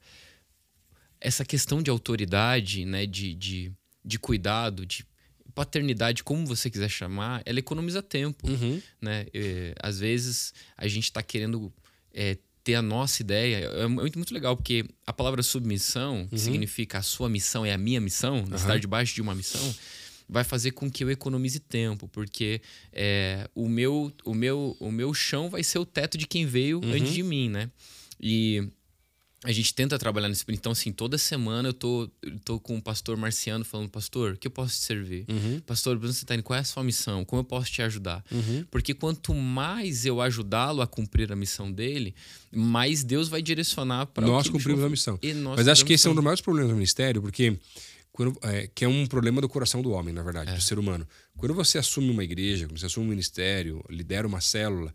essa 1.20 1.44
questão 1.44 1.82
de 1.82 1.90
autoridade, 1.90 2.84
né, 2.84 3.04
de, 3.06 3.34
de, 3.34 3.72
de 4.04 4.18
cuidado, 4.18 4.86
de 4.86 5.04
paternidade, 5.54 6.22
como 6.24 6.46
você 6.46 6.70
quiser 6.70 6.88
chamar, 6.88 7.42
ela 7.44 7.58
economiza 7.58 8.02
tempo. 8.02 8.48
Uhum. 8.48 8.80
Né? 9.00 9.26
É, 9.34 9.74
às 9.82 9.98
vezes 10.00 10.54
a 10.76 10.86
gente 10.88 11.04
está 11.04 11.22
querendo 11.22 11.70
é, 12.14 12.38
ter 12.64 12.74
a 12.76 12.82
nossa 12.82 13.20
ideia 13.22 13.66
é 13.66 13.86
muito, 13.86 14.18
muito 14.18 14.32
legal, 14.32 14.56
porque 14.56 14.84
a 15.06 15.12
palavra 15.12 15.42
submissão, 15.42 16.26
que 16.28 16.34
Uhum. 16.36 16.38
significa 16.40 16.98
a 16.98 17.02
sua 17.02 17.28
missão 17.28 17.66
é 17.66 17.72
a 17.72 17.78
minha 17.78 18.00
missão, 18.00 18.44
estar 18.54 18.78
debaixo 18.78 19.14
de 19.14 19.20
uma 19.20 19.34
missão, 19.34 19.74
vai 20.30 20.44
fazer 20.44 20.70
com 20.70 20.88
que 20.90 21.02
eu 21.02 21.10
economize 21.10 21.58
tempo, 21.58 22.08
porque 22.08 22.60
é, 22.92 23.48
o, 23.54 23.68
meu, 23.68 24.12
o, 24.24 24.32
meu, 24.32 24.76
o 24.78 24.90
meu 24.92 25.12
chão 25.12 25.50
vai 25.50 25.62
ser 25.64 25.78
o 25.80 25.84
teto 25.84 26.16
de 26.16 26.26
quem 26.26 26.46
veio 26.46 26.80
Uhum. 26.82 26.92
antes 26.92 27.12
de 27.12 27.22
mim, 27.22 27.48
né? 27.50 27.68
E 28.20 28.62
a 29.42 29.50
gente 29.52 29.72
tenta 29.74 29.98
trabalhar 29.98 30.28
nesse 30.28 30.44
então 30.50 30.72
assim 30.72 30.92
toda 30.92 31.16
semana 31.16 31.70
eu 31.70 31.72
tô, 31.72 32.10
eu 32.22 32.38
tô 32.44 32.60
com 32.60 32.76
o 32.76 32.82
pastor 32.82 33.16
Marciano 33.16 33.64
falando 33.64 33.88
pastor 33.88 34.34
o 34.34 34.36
que 34.36 34.46
eu 34.46 34.50
posso 34.50 34.74
te 34.78 34.84
servir 34.84 35.24
Uhum. 35.30 35.60
pastor 35.60 35.96
Bruno 35.96 36.12
Santani 36.12 36.42
qual 36.42 36.58
é 36.58 36.60
a 36.60 36.64
sua 36.64 36.84
missão 36.84 37.24
como 37.24 37.40
eu 37.40 37.44
posso 37.44 37.72
te 37.72 37.80
ajudar 37.80 38.22
porque 38.70 38.92
quanto 38.92 39.32
mais 39.34 40.04
eu 40.04 40.20
ajudá-lo 40.20 40.82
a 40.82 40.86
cumprir 40.86 41.32
a 41.32 41.36
missão 41.36 41.72
dele 41.72 42.14
mais 42.52 43.02
Deus 43.02 43.28
vai 43.28 43.40
direcionar 43.40 44.04
para 44.06 44.26
Nós 44.26 44.48
cumprimos 44.48 44.84
a 44.84 44.88
missão. 44.90 45.18
Mas 45.56 45.68
acho 45.68 45.86
que 45.86 45.94
esse 45.94 46.06
é 46.06 46.10
um 46.10 46.14
dos 46.14 46.22
maiores 46.22 46.42
problemas 46.42 46.70
do 46.70 46.74
ministério, 46.74 47.22
porque 47.22 47.56
quando, 48.12 48.38
é, 48.42 48.68
que 48.74 48.84
é 48.84 48.88
um 48.88 49.06
problema 49.06 49.40
do 49.40 49.48
coração 49.48 49.82
do 49.82 49.90
homem, 49.92 50.12
na 50.12 50.22
verdade, 50.22 50.54
do 50.54 50.60
ser 50.60 50.78
humano. 50.78 51.06
Quando 51.36 51.54
você 51.54 51.78
assume 51.78 52.10
uma 52.10 52.24
igreja, 52.24 52.66
quando 52.66 52.78
você 52.78 52.86
assume 52.86 53.06
um 53.06 53.10
ministério, 53.10 53.84
lidera 53.88 54.26
uma 54.26 54.40
célula, 54.40 54.92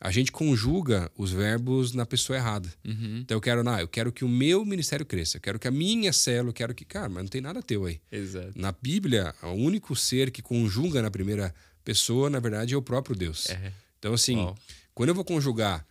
a 0.00 0.10
gente 0.10 0.30
conjuga 0.30 1.10
os 1.16 1.32
verbos 1.32 1.92
na 1.92 2.04
pessoa 2.04 2.36
errada. 2.36 2.72
Então 3.20 3.36
eu 3.36 3.40
quero, 3.40 3.62
não, 3.62 3.78
eu 3.78 3.88
quero 3.88 4.12
que 4.12 4.24
o 4.24 4.28
meu 4.28 4.64
ministério 4.64 5.06
cresça, 5.06 5.38
eu 5.38 5.40
quero 5.40 5.58
que 5.58 5.68
a 5.68 5.70
minha 5.70 6.12
célula, 6.12 6.50
eu 6.50 6.54
quero 6.54 6.74
que, 6.74 6.84
cara, 6.84 7.08
mas 7.08 7.22
não 7.22 7.30
tem 7.30 7.40
nada 7.40 7.62
teu 7.62 7.84
aí. 7.86 8.00
exato 8.10 8.52
Na 8.54 8.72
Bíblia, 8.72 9.34
o 9.42 9.52
único 9.52 9.94
ser 9.96 10.30
que 10.30 10.42
conjuga 10.42 11.00
na 11.00 11.10
primeira 11.10 11.54
pessoa, 11.84 12.28
na 12.28 12.40
verdade, 12.40 12.74
é 12.74 12.76
o 12.76 12.82
próprio 12.82 13.16
Deus. 13.16 13.48
É. 13.48 13.72
Então, 13.98 14.12
assim, 14.12 14.36
Uau. 14.36 14.56
quando 14.94 15.10
eu 15.10 15.14
vou 15.14 15.24
conjugar, 15.24 15.86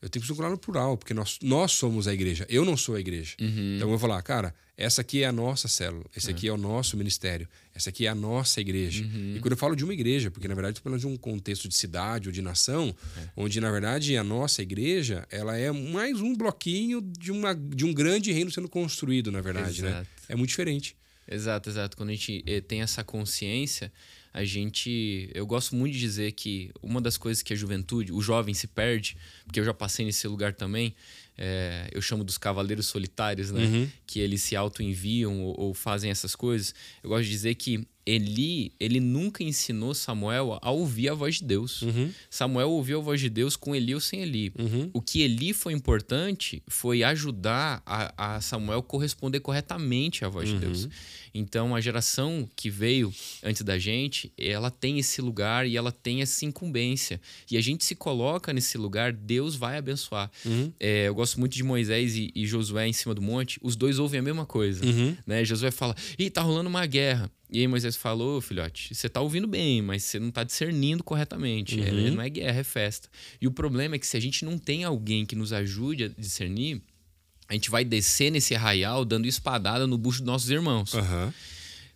eu 0.00 0.08
tenho 0.08 0.22
que 0.22 0.28
conjugar 0.28 0.50
no 0.50 0.58
plural, 0.58 0.96
porque 0.96 1.12
nós, 1.12 1.38
nós 1.42 1.72
somos 1.72 2.06
a 2.06 2.14
igreja. 2.14 2.46
Eu 2.48 2.64
não 2.64 2.76
sou 2.76 2.94
a 2.94 3.00
igreja. 3.00 3.34
Uhum. 3.40 3.76
Então 3.76 3.88
eu 3.88 3.90
vou 3.90 3.98
falar, 3.98 4.22
cara, 4.22 4.54
essa 4.78 5.00
aqui 5.00 5.24
é 5.24 5.26
a 5.26 5.32
nossa 5.32 5.66
célula, 5.66 6.04
esse 6.16 6.30
aqui 6.30 6.46
é 6.46 6.52
o 6.52 6.56
nosso 6.56 6.96
ministério, 6.96 7.48
essa 7.74 7.90
aqui 7.90 8.06
é 8.06 8.08
a 8.08 8.14
nossa 8.14 8.60
igreja. 8.60 9.02
Uhum. 9.02 9.34
E 9.36 9.40
quando 9.40 9.52
eu 9.52 9.56
falo 9.58 9.74
de 9.74 9.82
uma 9.82 9.92
igreja, 9.92 10.30
porque 10.30 10.46
na 10.46 10.54
verdade 10.54 10.78
estou 10.78 10.84
falando 10.84 11.00
de 11.00 11.06
um 11.08 11.16
contexto 11.16 11.68
de 11.68 11.74
cidade 11.74 12.28
ou 12.28 12.32
de 12.32 12.40
nação, 12.40 12.94
É. 13.16 13.28
onde 13.36 13.60
na 13.60 13.72
verdade 13.72 14.16
a 14.16 14.22
nossa 14.22 14.62
igreja 14.62 15.26
ela 15.32 15.56
é 15.56 15.72
mais 15.72 16.20
um 16.20 16.32
bloquinho 16.36 17.00
de, 17.00 17.32
uma, 17.32 17.54
de 17.54 17.84
um 17.84 17.92
grande 17.92 18.30
reino 18.30 18.52
sendo 18.52 18.68
construído, 18.68 19.32
na 19.32 19.40
verdade, 19.40 19.82
né? 19.82 20.06
É 20.28 20.36
muito 20.36 20.50
diferente. 20.50 20.96
Exato, 21.30 21.68
exato. 21.68 21.96
Quando 21.96 22.10
a 22.10 22.12
gente 22.12 22.42
eh, 22.46 22.60
tem 22.60 22.80
essa 22.80 23.04
consciência, 23.04 23.92
a 24.32 24.44
gente. 24.44 25.28
Eu 25.34 25.46
gosto 25.46 25.74
muito 25.74 25.92
de 25.92 25.98
dizer 25.98 26.32
que 26.32 26.70
uma 26.82 27.00
das 27.00 27.18
coisas 27.18 27.42
que 27.42 27.52
a 27.52 27.56
juventude, 27.56 28.12
o 28.12 28.20
jovem 28.20 28.54
se 28.54 28.66
perde, 28.66 29.16
porque 29.44 29.60
eu 29.60 29.64
já 29.64 29.74
passei 29.74 30.06
nesse 30.06 30.26
lugar 30.28 30.54
também, 30.54 30.94
é, 31.38 31.88
eu 31.92 32.02
chamo 32.02 32.24
dos 32.24 32.36
cavaleiros 32.36 32.86
solitários, 32.86 33.50
né? 33.52 33.62
Que 34.06 34.18
eles 34.18 34.42
se 34.42 34.56
auto-enviam 34.56 35.40
ou, 35.40 35.54
ou 35.58 35.74
fazem 35.74 36.10
essas 36.10 36.34
coisas. 36.34 36.74
Eu 37.02 37.10
gosto 37.10 37.24
de 37.24 37.30
dizer 37.30 37.54
que 37.54 37.86
Eli, 38.04 38.72
ele 38.80 39.00
nunca 39.00 39.44
ensinou 39.44 39.92
Samuel 39.94 40.58
a 40.62 40.70
ouvir 40.70 41.10
a 41.10 41.14
voz 41.14 41.36
de 41.36 41.44
Deus. 41.44 41.82
Samuel 42.30 42.70
ouviu 42.70 42.98
a 43.00 43.02
voz 43.02 43.20
de 43.20 43.28
Deus 43.28 43.54
com 43.54 43.76
Eli 43.76 43.94
ou 43.94 44.00
sem 44.00 44.22
Eli. 44.22 44.50
O 44.94 45.02
que 45.02 45.20
Eli 45.20 45.52
foi 45.52 45.74
importante 45.74 46.62
foi 46.66 47.02
ajudar 47.04 47.82
a, 47.84 48.36
a 48.36 48.40
Samuel 48.40 48.82
corresponder 48.82 49.40
corretamente 49.40 50.24
à 50.24 50.28
voz 50.30 50.48
de 50.48 50.54
Deus. 50.58 50.88
Então, 51.34 51.74
a 51.74 51.80
geração 51.80 52.48
que 52.56 52.70
veio 52.70 53.12
antes 53.42 53.62
da 53.62 53.78
gente, 53.78 54.32
ela 54.38 54.70
tem 54.70 54.98
esse 54.98 55.20
lugar 55.20 55.66
e 55.66 55.76
ela 55.76 55.92
tem 55.92 56.22
essa 56.22 56.44
incumbência. 56.44 57.20
E 57.50 57.56
a 57.56 57.60
gente 57.60 57.84
se 57.84 57.94
coloca 57.94 58.52
nesse 58.52 58.76
lugar, 58.78 59.12
Deus 59.12 59.54
vai 59.54 59.78
abençoar. 59.78 60.30
É, 60.78 61.08
eu 61.08 61.14
gosto 61.14 61.38
muito 61.38 61.54
de 61.54 61.62
Moisés 61.62 62.16
e, 62.16 62.30
e 62.34 62.46
Josué 62.46 62.86
em 62.86 62.92
cima 62.92 63.14
do 63.14 63.22
monte, 63.22 63.58
os 63.62 63.76
dois 63.76 63.98
ouvem 63.98 64.20
a 64.20 64.22
mesma 64.22 64.46
coisa. 64.46 64.84
Né? 65.26 65.44
Josué 65.44 65.70
fala: 65.70 65.94
Ih, 66.18 66.30
tá 66.30 66.42
rolando 66.42 66.68
uma 66.68 66.86
guerra. 66.86 67.30
E 67.50 67.60
aí 67.60 67.66
Moisés 67.66 67.96
falou, 67.96 68.42
filhote, 68.42 68.94
você 68.94 69.08
tá 69.08 69.22
ouvindo 69.22 69.46
bem, 69.46 69.80
mas 69.80 70.02
você 70.02 70.18
não 70.18 70.30
tá 70.30 70.44
discernindo 70.44 71.02
corretamente. 71.02 71.80
É, 71.80 72.10
não 72.10 72.22
é 72.22 72.28
guerra, 72.28 72.60
é 72.60 72.64
festa. 72.64 73.08
E 73.40 73.46
o 73.46 73.50
problema 73.50 73.94
é 73.94 73.98
que 73.98 74.06
se 74.06 74.16
a 74.16 74.20
gente 74.20 74.44
não 74.44 74.58
tem 74.58 74.84
alguém 74.84 75.24
que 75.24 75.34
nos 75.34 75.52
ajude 75.52 76.04
a 76.04 76.08
discernir, 76.08 76.82
a 77.48 77.54
gente 77.54 77.70
vai 77.70 77.84
descer 77.84 78.30
nesse 78.30 78.54
arraial 78.54 79.04
dando 79.04 79.26
espadada 79.26 79.86
no 79.86 79.96
bucho 79.96 80.18
dos 80.18 80.26
nossos 80.26 80.50
irmãos. 80.50 80.94
Aham. 80.94 81.32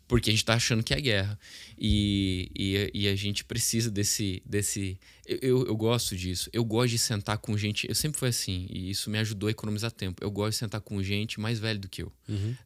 Porque 0.09 0.30
a 0.30 0.32
gente 0.32 0.44
tá 0.44 0.55
achando 0.55 0.82
que 0.82 0.92
é 0.92 1.00
guerra. 1.00 1.38
E, 1.78 2.50
e, 2.55 2.90
e 2.94 3.09
a 3.09 3.16
gente 3.16 3.44
precisa 3.44 3.90
desse. 3.90 4.42
desse 4.44 4.98
eu, 5.26 5.38
eu, 5.40 5.66
eu 5.66 5.76
gosto 5.76 6.16
disso. 6.16 6.50
Eu 6.53 6.64
gosto 6.64 6.90
de 6.90 6.98
sentar 6.98 7.38
com 7.38 7.57
gente. 7.57 7.88
Eu 7.88 7.94
sempre 7.94 8.18
fui 8.18 8.28
assim, 8.28 8.66
e 8.70 8.90
isso 8.90 9.09
me 9.09 9.18
ajudou 9.18 9.48
a 9.48 9.50
economizar 9.50 9.90
tempo. 9.90 10.22
Eu 10.22 10.30
gosto 10.30 10.53
de 10.53 10.57
sentar 10.57 10.80
com 10.80 11.03
gente 11.03 11.40
mais 11.40 11.59
velha 11.59 11.78
do 11.78 11.88
que 11.88 12.03
eu. 12.03 12.12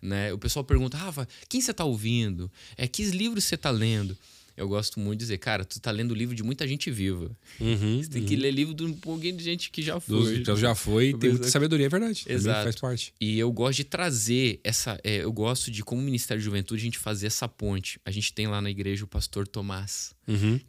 Né? 0.03 0.33
O 0.33 0.39
pessoal 0.39 0.65
pergunta, 0.65 0.97
Rafa, 0.97 1.29
quem 1.49 1.61
você 1.61 1.73
tá 1.73 1.85
ouvindo? 1.85 2.51
É, 2.77 2.89
que 2.89 3.05
livros 3.05 3.45
você 3.45 3.57
tá 3.57 3.71
lendo? 3.71 4.19
Eu 4.57 4.69
gosto 4.69 4.99
muito 4.99 5.19
de 5.19 5.25
dizer, 5.25 5.39
cara, 5.39 5.65
tu 5.65 5.79
tá 5.81 5.91
lendo 5.91 6.15
livro 6.15 6.35
de 6.35 6.43
muita 6.43 6.67
gente 6.67 6.91
viva. 6.91 7.31
Uhum, 7.61 8.03
Você 8.03 8.09
tem 8.09 8.25
que 8.25 8.37
ler 8.37 8.51
livro 8.51 8.73
de 8.75 8.85
um 8.85 8.93
pouquinho 8.93 9.37
de 9.37 9.45
gente 9.45 9.71
que 9.71 9.83
já 9.83 9.95
Dos, 9.99 10.05
foi. 10.29 10.37
então 10.37 10.57
já 10.57 10.75
foi, 10.75 11.13
tem 11.15 11.31
muita 11.31 11.49
sabedoria, 11.49 11.87
é 11.87 11.89
verdade. 11.89 12.25
Exato. 12.27 12.65
faz 12.65 12.77
parte. 12.77 13.13
E 13.21 13.39
eu 13.39 13.53
gosto 13.53 13.77
de 13.77 13.85
trazer 13.85 14.61
essa. 14.65 14.99
é, 15.05 15.17
eu 15.19 15.33
gosto 15.33 15.71
de, 15.71 15.83
como 15.85 16.01
Ministério 16.01 16.41
de 16.41 16.45
Juventude, 16.45 16.81
a 16.81 16.85
gente 16.85 16.99
fazer 16.99 17.27
essa 17.27 17.47
ponte. 17.49 18.01
A 18.05 18.11
gente 18.11 18.33
tem 18.33 18.47
lá 18.47 18.61
na 18.61 18.71
igreja 18.71 19.05
o 19.05 19.09
pastor 19.09 19.47
Tomás, 19.47 20.15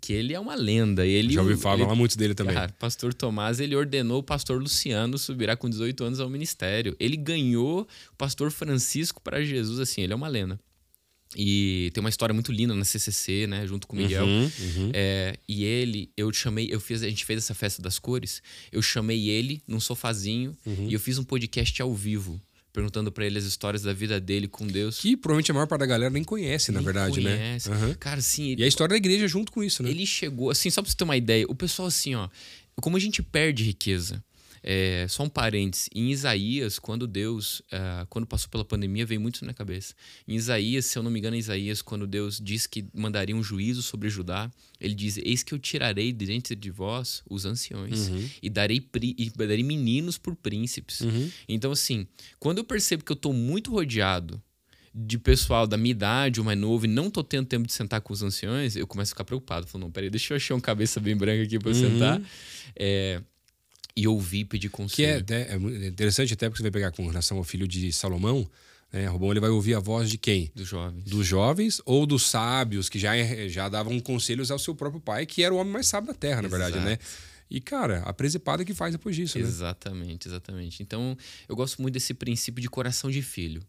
que 0.01 0.13
ele 0.13 0.33
é 0.33 0.39
uma 0.39 0.55
lenda. 0.55 1.05
Ele, 1.05 1.33
já 1.33 1.41
ouvi 1.41 1.55
falar 1.55 1.85
ele, 1.85 1.95
muito 1.95 2.17
dele 2.17 2.35
também. 2.35 2.53
Cara, 2.53 2.73
pastor 2.77 3.13
Tomás, 3.13 3.59
ele 3.59 3.75
ordenou 3.75 4.19
o 4.19 4.23
pastor 4.23 4.61
Luciano 4.61 5.17
subirá 5.17 5.55
com 5.55 5.69
18 5.69 6.03
anos 6.03 6.19
ao 6.19 6.29
ministério. 6.29 6.95
Ele 6.99 7.17
ganhou 7.17 7.81
o 8.11 8.15
pastor 8.17 8.51
Francisco 8.51 9.21
para 9.21 9.43
Jesus, 9.43 9.79
assim, 9.79 10.01
ele 10.01 10.13
é 10.13 10.15
uma 10.15 10.27
lenda. 10.27 10.59
E 11.35 11.91
tem 11.93 12.01
uma 12.01 12.09
história 12.09 12.33
muito 12.33 12.51
linda 12.51 12.73
na 12.73 12.85
CCC, 12.85 13.47
né, 13.47 13.67
junto 13.67 13.85
com 13.87 13.95
o 13.95 13.99
Miguel. 13.99 14.25
Uhum, 14.25 14.49
É, 14.93 15.37
e 15.47 15.63
ele, 15.65 16.09
eu 16.15 16.31
chamei, 16.31 16.67
eu 16.71 16.79
fiz, 16.79 17.03
a 17.03 17.09
gente 17.09 17.25
fez 17.25 17.39
essa 17.43 17.53
festa 17.53 17.81
das 17.81 17.99
cores. 17.99 18.41
Eu 18.71 18.81
chamei 18.81 19.29
ele 19.29 19.61
num 19.67 19.79
sofazinho 19.79 20.55
Uhum. 20.65 20.87
e 20.89 20.93
eu 20.93 20.99
fiz 20.99 21.17
um 21.17 21.23
podcast 21.23 21.81
ao 21.81 21.93
vivo, 21.93 22.39
perguntando 22.71 23.11
pra 23.11 23.25
ele 23.25 23.37
as 23.37 23.43
histórias 23.45 23.81
da 23.81 23.91
vida 23.93 24.19
dele 24.21 24.47
com 24.47 24.65
Deus. 24.65 24.99
Que 24.99 25.17
provavelmente 25.17 25.51
a 25.51 25.53
maior 25.53 25.67
parte 25.67 25.81
da 25.81 25.85
galera 25.85 26.09
nem 26.09 26.23
conhece, 26.23 26.71
na 26.71 26.79
Nem 26.79 26.85
verdade, 26.85 27.13
conhece. 27.21 27.69
né? 27.69 27.75
Aham. 27.75 27.93
Cara, 27.99 28.19
assim, 28.19 28.51
ele, 28.51 28.61
E 28.61 28.65
a 28.65 28.67
história 28.67 28.93
da 28.93 28.97
igreja 28.97 29.27
junto 29.27 29.51
com 29.51 29.61
isso, 29.63 29.83
né? 29.83 29.89
ele 29.89 30.05
chegou, 30.05 30.49
assim, 30.49 30.69
só 30.69 30.81
pra 30.81 30.89
você 30.89 30.95
ter 30.95 31.03
uma 31.03 31.17
ideia, 31.17 31.45
o 31.49 31.55
pessoal 31.55 31.87
assim, 31.89 32.15
ó, 32.15 32.29
como 32.79 32.95
a 32.95 32.99
gente 32.99 33.21
perde 33.21 33.63
riqueza. 33.63 34.23
É, 34.63 35.05
só 35.09 35.23
um 35.23 35.29
parênteses, 35.29 35.89
em 35.93 36.11
Isaías, 36.11 36.79
quando 36.79 37.07
Deus, 37.07 37.61
ah, 37.71 38.05
quando 38.09 38.25
passou 38.25 38.49
pela 38.49 38.65
pandemia, 38.65 39.05
veio 39.05 39.21
muito 39.21 39.45
na 39.45 39.53
cabeça. 39.53 39.93
Em 40.27 40.35
Isaías, 40.35 40.85
se 40.85 40.97
eu 40.97 41.03
não 41.03 41.11
me 41.11 41.19
engano, 41.19 41.35
em 41.35 41.39
Isaías, 41.39 41.81
quando 41.81 42.05
Deus 42.07 42.39
diz 42.43 42.67
que 42.67 42.85
mandaria 42.93 43.35
um 43.35 43.43
juízo 43.43 43.81
sobre 43.81 44.09
Judá, 44.09 44.51
ele 44.79 44.93
diz: 44.93 45.17
Eis 45.17 45.43
que 45.43 45.53
eu 45.53 45.59
tirarei 45.59 46.11
de 46.11 46.25
dentro 46.25 46.55
de 46.55 46.69
vós 46.71 47.23
os 47.29 47.45
anciões 47.45 48.09
e, 48.41 48.49
darei 48.49 48.85
e 49.01 49.29
darei 49.29 49.63
meninos 49.63 50.17
por 50.17 50.35
príncipes. 50.35 51.01
Então, 51.47 51.71
assim, 51.71 52.07
quando 52.39 52.59
eu 52.59 52.63
percebo 52.63 53.03
que 53.03 53.11
eu 53.11 53.15
tô 53.15 53.31
muito 53.33 53.71
rodeado 53.71 54.41
de 54.93 55.19
pessoal 55.19 55.67
da 55.67 55.77
minha 55.77 55.91
idade 55.91 56.39
ou 56.39 56.45
mais 56.45 56.57
novo 56.57 56.85
e 56.85 56.87
não 56.87 57.11
tô 57.11 57.23
tendo 57.23 57.45
tempo 57.45 57.67
de 57.67 57.73
sentar 57.73 58.01
com 58.01 58.11
os 58.11 58.23
anciões, 58.23 58.75
eu 58.75 58.87
começo 58.87 59.11
a 59.11 59.13
ficar 59.13 59.25
preocupado. 59.25 59.67
Falo, 59.67 59.83
não, 59.83 59.91
peraí, 59.91 60.09
deixa 60.09 60.33
eu 60.33 60.37
achar 60.37 60.55
um 60.55 60.59
cabeça 60.59 60.99
bem 60.99 61.15
branca 61.15 61.43
aqui 61.43 61.59
pra 61.59 61.69
eu 61.69 61.75
sentar. 61.75 62.21
É, 62.75 63.21
e 63.97 64.07
ouvir, 64.07 64.45
pedir 64.45 64.69
Que 64.69 64.75
é, 64.75 64.77
conselho. 64.77 65.19
até- 65.21 65.53
é 65.53 65.57
muito 65.57 65.83
interessante 65.83 66.33
até 66.33 66.47
porque 66.47 66.57
você 66.59 66.63
vai 66.63 66.71
pegar 66.71 66.91
com 66.91 67.05
relação 67.07 67.37
ao 67.37 67.43
filho 67.43 67.67
de 67.67 67.91
Salomão, 67.91 68.47
né? 68.93 69.07
Robão 69.07 69.31
ele 69.31 69.39
vai 69.39 69.49
ouvir 69.49 69.73
a 69.73 69.79
voz 69.79 70.09
de 70.09 70.17
quem? 70.17 70.51
Dos 70.55 70.67
jovens. 70.67 71.03
Dos 71.03 71.25
jovens 71.27 71.81
ou 71.85 72.05
dos 72.05 72.23
sábios 72.29 72.87
que 72.87 72.99
já, 72.99 73.11
já 73.49 73.67
davam 73.67 73.99
conselhos 73.99 74.51
ao 74.51 74.59
seu 74.59 74.75
próprio 74.75 75.01
pai, 75.01 75.25
que 75.25 75.43
era 75.43 75.53
o 75.53 75.57
homem 75.57 75.73
mais 75.73 75.87
sábio 75.87 76.07
da 76.07 76.13
terra, 76.13 76.41
na 76.43 76.47
verdade, 76.47 76.79
né? 76.79 76.97
E, 77.49 77.59
cara, 77.59 77.99
a 78.05 78.13
presepada 78.13 78.63
que 78.65 78.73
faz 78.73 78.91
depois 78.91 79.15
disso, 79.15 79.39
né? 79.39 79.45
Exatamente, 79.45 80.27
exatamente. 80.27 80.83
Então, 80.83 81.17
eu 81.49 81.55
gosto 81.55 81.81
muito 81.81 81.93
desse 81.95 82.13
princípio 82.13 82.61
de 82.61 82.69
coração 82.69 83.09
de 83.09 83.21
filho. 83.21 83.61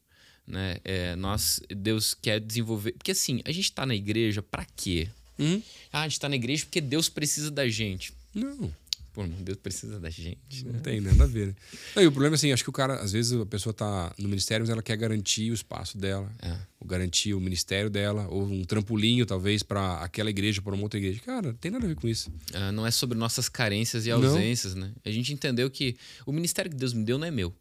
Né? 0.47 0.79
É, 0.85 1.15
nós, 1.15 1.61
Deus 1.69 2.13
quer 2.15 2.41
desenvolver. 2.41 2.93
Porque 2.93 3.13
assim, 3.13 3.41
a 3.45 3.53
gente 3.53 3.71
tá 3.71 3.85
na 3.87 3.95
igreja 3.95 4.43
pra 4.43 4.65
quê? 4.77 5.09
Uhum. 5.39 5.63
Ah, 5.93 6.03
a 6.03 6.09
gente 6.09 6.19
tá 6.19 6.29
na 6.29 6.37
igreja 6.37 6.65
porque 6.65 6.81
Deus 6.81 7.09
precisa 7.09 7.51
da 7.51 7.69
gente. 7.69 8.13
Não, 8.35 8.73
Pô, 9.19 9.27
Deus 9.43 9.59
precisa 9.59 9.99
da 9.99 10.09
gente. 10.11 10.65
né? 10.65 10.73
não 10.75 10.81
tem 10.81 11.01
nada 11.01 11.25
a 11.25 11.27
ver. 11.27 11.49
Né? 11.49 11.55
Não, 11.97 12.03
e 12.05 12.07
o 12.07 12.13
problema 12.13 12.35
é 12.35 12.37
assim, 12.37 12.53
acho 12.53 12.63
que 12.63 12.71
o 12.71 12.73
cara, 12.73 13.01
às 13.01 13.11
vezes 13.11 13.33
a 13.33 13.45
pessoa 13.45 13.73
tá 13.75 14.15
no 14.17 14.29
ministério, 14.29 14.63
mas 14.63 14.71
ela 14.71 14.81
quer 14.81 14.97
garantir 14.97 15.51
o 15.51 15.55
espaço 15.55 15.99
dela, 15.99 16.33
É. 16.41 16.57
ou 16.79 16.87
garantir 16.87 17.35
o 17.35 17.41
ministério 17.41 17.91
dela, 17.91 18.29
ou 18.29 18.45
um 18.45 18.65
trampolinho, 18.65 19.27
talvez, 19.27 19.65
para 19.65 19.97
aquela 20.05 20.31
igreja, 20.31 20.63
para 20.63 20.73
uma 20.73 20.85
outra 20.85 21.01
igreja. 21.01 21.21
Cara, 21.21 21.49
não 21.49 21.59
tem 21.59 21.69
nada 21.71 21.85
a 21.85 21.89
ver 21.89 21.97
com 21.97 22.07
isso. 22.07 22.33
Ah, 22.55 22.71
não 22.71 22.87
é 22.87 22.93
sobre 22.93 23.19
nossas 23.19 23.49
carências 23.49 24.07
e 24.07 24.11
Não. 24.11 24.17
ausências, 24.25 24.77
né? 24.77 24.93
A 25.05 25.11
gente 25.11 25.33
entendeu 25.33 25.69
que 25.69 25.97
o 26.25 26.33
ministério 26.33 26.71
que 26.71 26.77
Deus 26.77 26.93
me 26.93 27.03
deu 27.05 27.19
não 27.19 27.27
é 27.27 27.31
meu. 27.33 27.53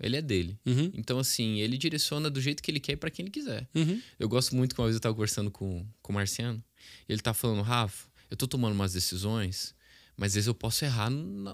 Ele 0.00 0.16
é 0.16 0.20
dele. 0.22 0.58
Uhum. 0.66 0.90
Então, 0.94 1.18
assim, 1.18 1.60
ele 1.60 1.78
direciona 1.78 2.28
do 2.28 2.40
jeito 2.40 2.62
que 2.62 2.70
ele 2.70 2.80
quer 2.80 2.92
e 2.92 2.96
pra 2.96 3.08
quem 3.08 3.22
ele 3.24 3.30
quiser. 3.30 3.66
Uhum. 3.74 4.00
Eu 4.18 4.28
gosto 4.28 4.54
muito 4.54 4.74
que 4.74 4.80
uma 4.80 4.86
vez 4.88 4.96
eu 4.96 5.00
tava 5.00 5.14
conversando 5.14 5.50
com, 5.50 5.86
com 6.02 6.12
o 6.12 6.14
Marciano. 6.14 6.62
E 7.08 7.12
ele 7.12 7.22
tá 7.22 7.32
falando, 7.32 7.62
Rafa, 7.62 8.06
eu 8.28 8.36
tô 8.36 8.46
tomando 8.46 8.74
umas 8.74 8.92
decisões, 8.92 9.75
Mas 10.16 10.32
às 10.32 10.34
vezes 10.34 10.48
eu 10.48 10.54
posso 10.54 10.84
errar 10.84 11.10
na, 11.10 11.52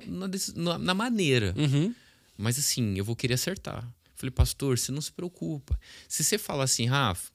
na, 0.54 0.78
na, 0.78 0.94
maneira. 0.94 1.54
Uhum. 1.56 1.94
Mas 2.38 2.58
assim, 2.58 2.96
eu 2.96 3.04
vou 3.04 3.16
querer 3.16 3.34
acertar. 3.34 3.86
Falei, 4.14 4.30
pastor, 4.30 4.78
você 4.78 4.92
não 4.92 5.00
se 5.00 5.10
preocupa. 5.10 5.78
Se 6.08 6.22
você 6.22 6.38
falar 6.38 6.64
assim, 6.64 6.86
Rafa, 6.86 7.30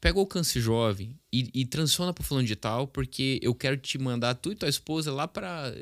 pega 0.00 0.18
o 0.18 0.20
alcance 0.20 0.60
jovem 0.60 1.16
e, 1.32 1.48
e 1.54 1.64
transiciona 1.64 2.12
para 2.12 2.24
fulano 2.24 2.46
de 2.46 2.56
tal, 2.56 2.88
porque 2.88 3.38
eu 3.40 3.54
quero 3.54 3.76
te 3.76 3.96
mandar 3.98 4.34
tu 4.34 4.52
e 4.52 4.54
tua 4.56 4.68
esposa 4.68 5.12
lá 5.12 5.28
para 5.28 5.72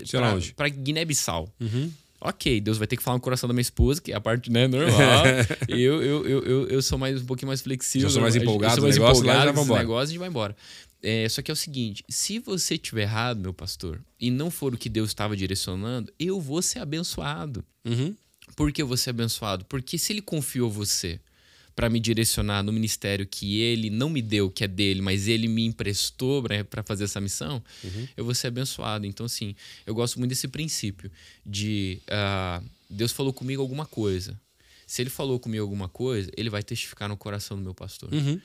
para 0.55 0.69
Guiné-Bissau. 0.69 1.53
Uhum. 1.59 1.91
Ok, 2.25 2.61
Deus 2.61 2.79
vai 2.79 2.87
ter 2.87 2.97
que 2.97 3.03
falar 3.03 3.17
no 3.17 3.21
coração 3.21 3.49
da 3.49 3.53
minha 3.53 3.63
esposa, 3.63 4.01
que 4.01 4.13
é 4.13 4.15
a 4.15 4.21
parte 4.21 4.49
né, 4.49 4.69
normal. 4.69 5.25
eu, 5.69 6.01
eu, 6.01 6.25
eu, 6.25 6.69
eu, 6.69 6.81
sou 6.81 6.97
mais 6.97 7.21
um 7.21 7.27
pouquinho 7.27 7.49
mais 7.49 7.61
flexível. 7.61 8.07
Eu 8.07 8.13
sou 8.13 8.23
mais 8.23 8.37
empolgado, 8.37 8.75
eu 8.75 8.77
sou 8.77 8.85
mais 8.85 8.97
negócio, 8.97 9.23
empolgado 9.25 9.53
lá, 9.57 9.79
negócio, 9.79 10.03
a 10.03 10.07
gente 10.07 10.19
vai 10.19 10.29
embora. 10.29 10.57
É, 11.03 11.29
só 11.29 11.43
que 11.43 11.51
é 11.51 11.55
o 11.55 11.57
seguinte: 11.57 12.05
se 12.09 12.39
você 12.39 12.79
tiver 12.79 13.03
errado, 13.03 13.41
meu 13.41 13.53
pastor, 13.53 14.01
e 14.21 14.31
não 14.31 14.51
for 14.51 14.75
o 14.75 14.79
que 14.79 14.89
Deus 14.89 15.11
estava 15.11 15.37
direcionando, 15.37 16.13
eu 16.19 16.41
vou 16.41 16.63
ser 16.63 16.79
abençoado. 16.79 17.65
Uhum. 17.85 18.15
Por 18.55 18.71
que 18.71 18.83
eu 18.83 18.87
vou 18.87 18.97
ser 18.97 19.11
abençoado? 19.11 19.65
Porque 19.65 19.99
se 19.99 20.13
ele 20.13 20.23
confiou 20.23 20.71
você 20.71 21.19
para 21.75 21.89
me 21.89 21.99
direcionar 21.99 22.63
no 22.63 22.73
ministério 22.73 23.27
que 23.27 23.61
ele 23.61 23.89
não 23.89 24.11
me 24.11 24.21
deu, 24.21 24.51
que 24.51 24.63
é 24.63 24.69
dele, 24.69 25.01
mas 25.01 25.27
ele 25.27 25.49
me 25.49 25.65
emprestou 25.65 26.43
para 26.69 26.83
fazer 26.83 27.05
essa 27.05 27.21
missão, 27.21 27.63
uhum. 27.83 28.09
eu 28.17 28.25
vou 28.25 28.35
ser 28.35 28.49
abençoado. 28.49 29.07
Então, 29.07 29.25
assim, 29.25 29.57
eu 29.87 29.95
gosto 29.95 30.19
muito 30.19 30.31
desse 30.31 30.49
princípio 30.49 31.11
de 31.45 32.01
uh, 32.09 32.65
Deus 32.91 33.11
falou 33.11 33.33
comigo 33.33 33.63
alguma 33.63 33.87
coisa. 33.87 34.39
Se 34.87 35.01
ele 35.01 35.09
falou 35.09 35.41
comigo 35.41 35.63
alguma 35.63 35.89
coisa, 35.89 36.31
ele 36.37 36.51
vai 36.51 36.63
testificar 36.63 37.09
no 37.09 37.17
coração 37.17 37.57
do 37.57 37.63
meu 37.63 37.75
pastor. 37.75 38.13
Uhum. 38.13 38.39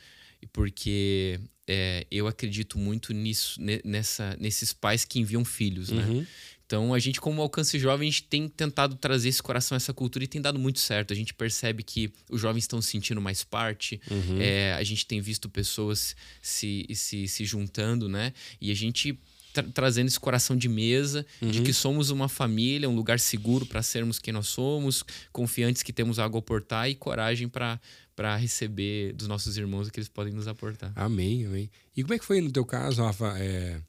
Porque 0.51 1.39
é, 1.67 2.05
eu 2.09 2.27
acredito 2.27 2.77
muito 2.77 3.13
nisso, 3.13 3.59
nessa, 3.83 4.35
nesses 4.39 4.73
pais 4.73 5.03
que 5.03 5.19
enviam 5.19 5.43
filhos, 5.43 5.89
né? 5.89 6.03
Uhum. 6.03 6.25
Então, 6.67 6.93
a 6.93 6.99
gente, 6.99 7.21
como 7.21 7.41
alcance 7.41 7.79
jovem, 7.79 8.09
a 8.09 8.11
gente 8.11 8.23
tem 8.23 8.49
tentado 8.49 8.95
trazer 8.97 9.29
esse 9.29 9.41
coração, 9.41 9.77
essa 9.77 9.93
cultura 9.93 10.25
e 10.25 10.27
tem 10.27 10.41
dado 10.41 10.59
muito 10.59 10.79
certo. 10.79 11.13
A 11.13 11.15
gente 11.15 11.33
percebe 11.33 11.81
que 11.81 12.11
os 12.29 12.41
jovens 12.41 12.65
estão 12.65 12.81
se 12.81 12.89
sentindo 12.89 13.21
mais 13.21 13.41
parte, 13.41 14.01
uhum. 14.11 14.41
é, 14.41 14.73
a 14.73 14.83
gente 14.83 15.05
tem 15.05 15.21
visto 15.21 15.47
pessoas 15.47 16.13
se, 16.41 16.85
se, 16.93 17.25
se 17.25 17.45
juntando, 17.45 18.09
né? 18.09 18.33
E 18.59 18.69
a 18.69 18.75
gente 18.75 19.17
tra 19.63 19.87
trazendo 19.87 20.07
esse 20.07 20.19
coração 20.19 20.55
de 20.55 20.67
mesa, 20.67 21.25
uhum. 21.41 21.49
de 21.49 21.61
que 21.61 21.73
somos 21.73 22.09
uma 22.09 22.29
família, 22.29 22.89
um 22.89 22.95
lugar 22.95 23.19
seguro 23.19 23.65
para 23.65 23.81
sermos 23.81 24.19
quem 24.19 24.33
nós 24.33 24.47
somos, 24.47 25.03
confiantes 25.31 25.83
que 25.83 25.93
temos 25.93 26.19
algo 26.19 26.37
a 26.37 26.39
aportar 26.39 26.89
e 26.89 26.95
coragem 26.95 27.47
para 27.47 27.79
para 28.15 28.35
receber 28.35 29.13
dos 29.13 29.27
nossos 29.27 29.57
irmãos 29.57 29.87
o 29.87 29.91
que 29.91 29.99
eles 29.99 30.09
podem 30.09 30.33
nos 30.33 30.47
aportar. 30.47 30.91
Amém, 30.95 31.45
amém. 31.45 31.69
E 31.95 32.01
como 32.01 32.15
é 32.15 32.19
que 32.19 32.25
foi 32.25 32.41
no 32.41 32.51
teu 32.51 32.65
caso, 32.65 33.03
Rafa? 33.03 33.35
É, 33.37 33.79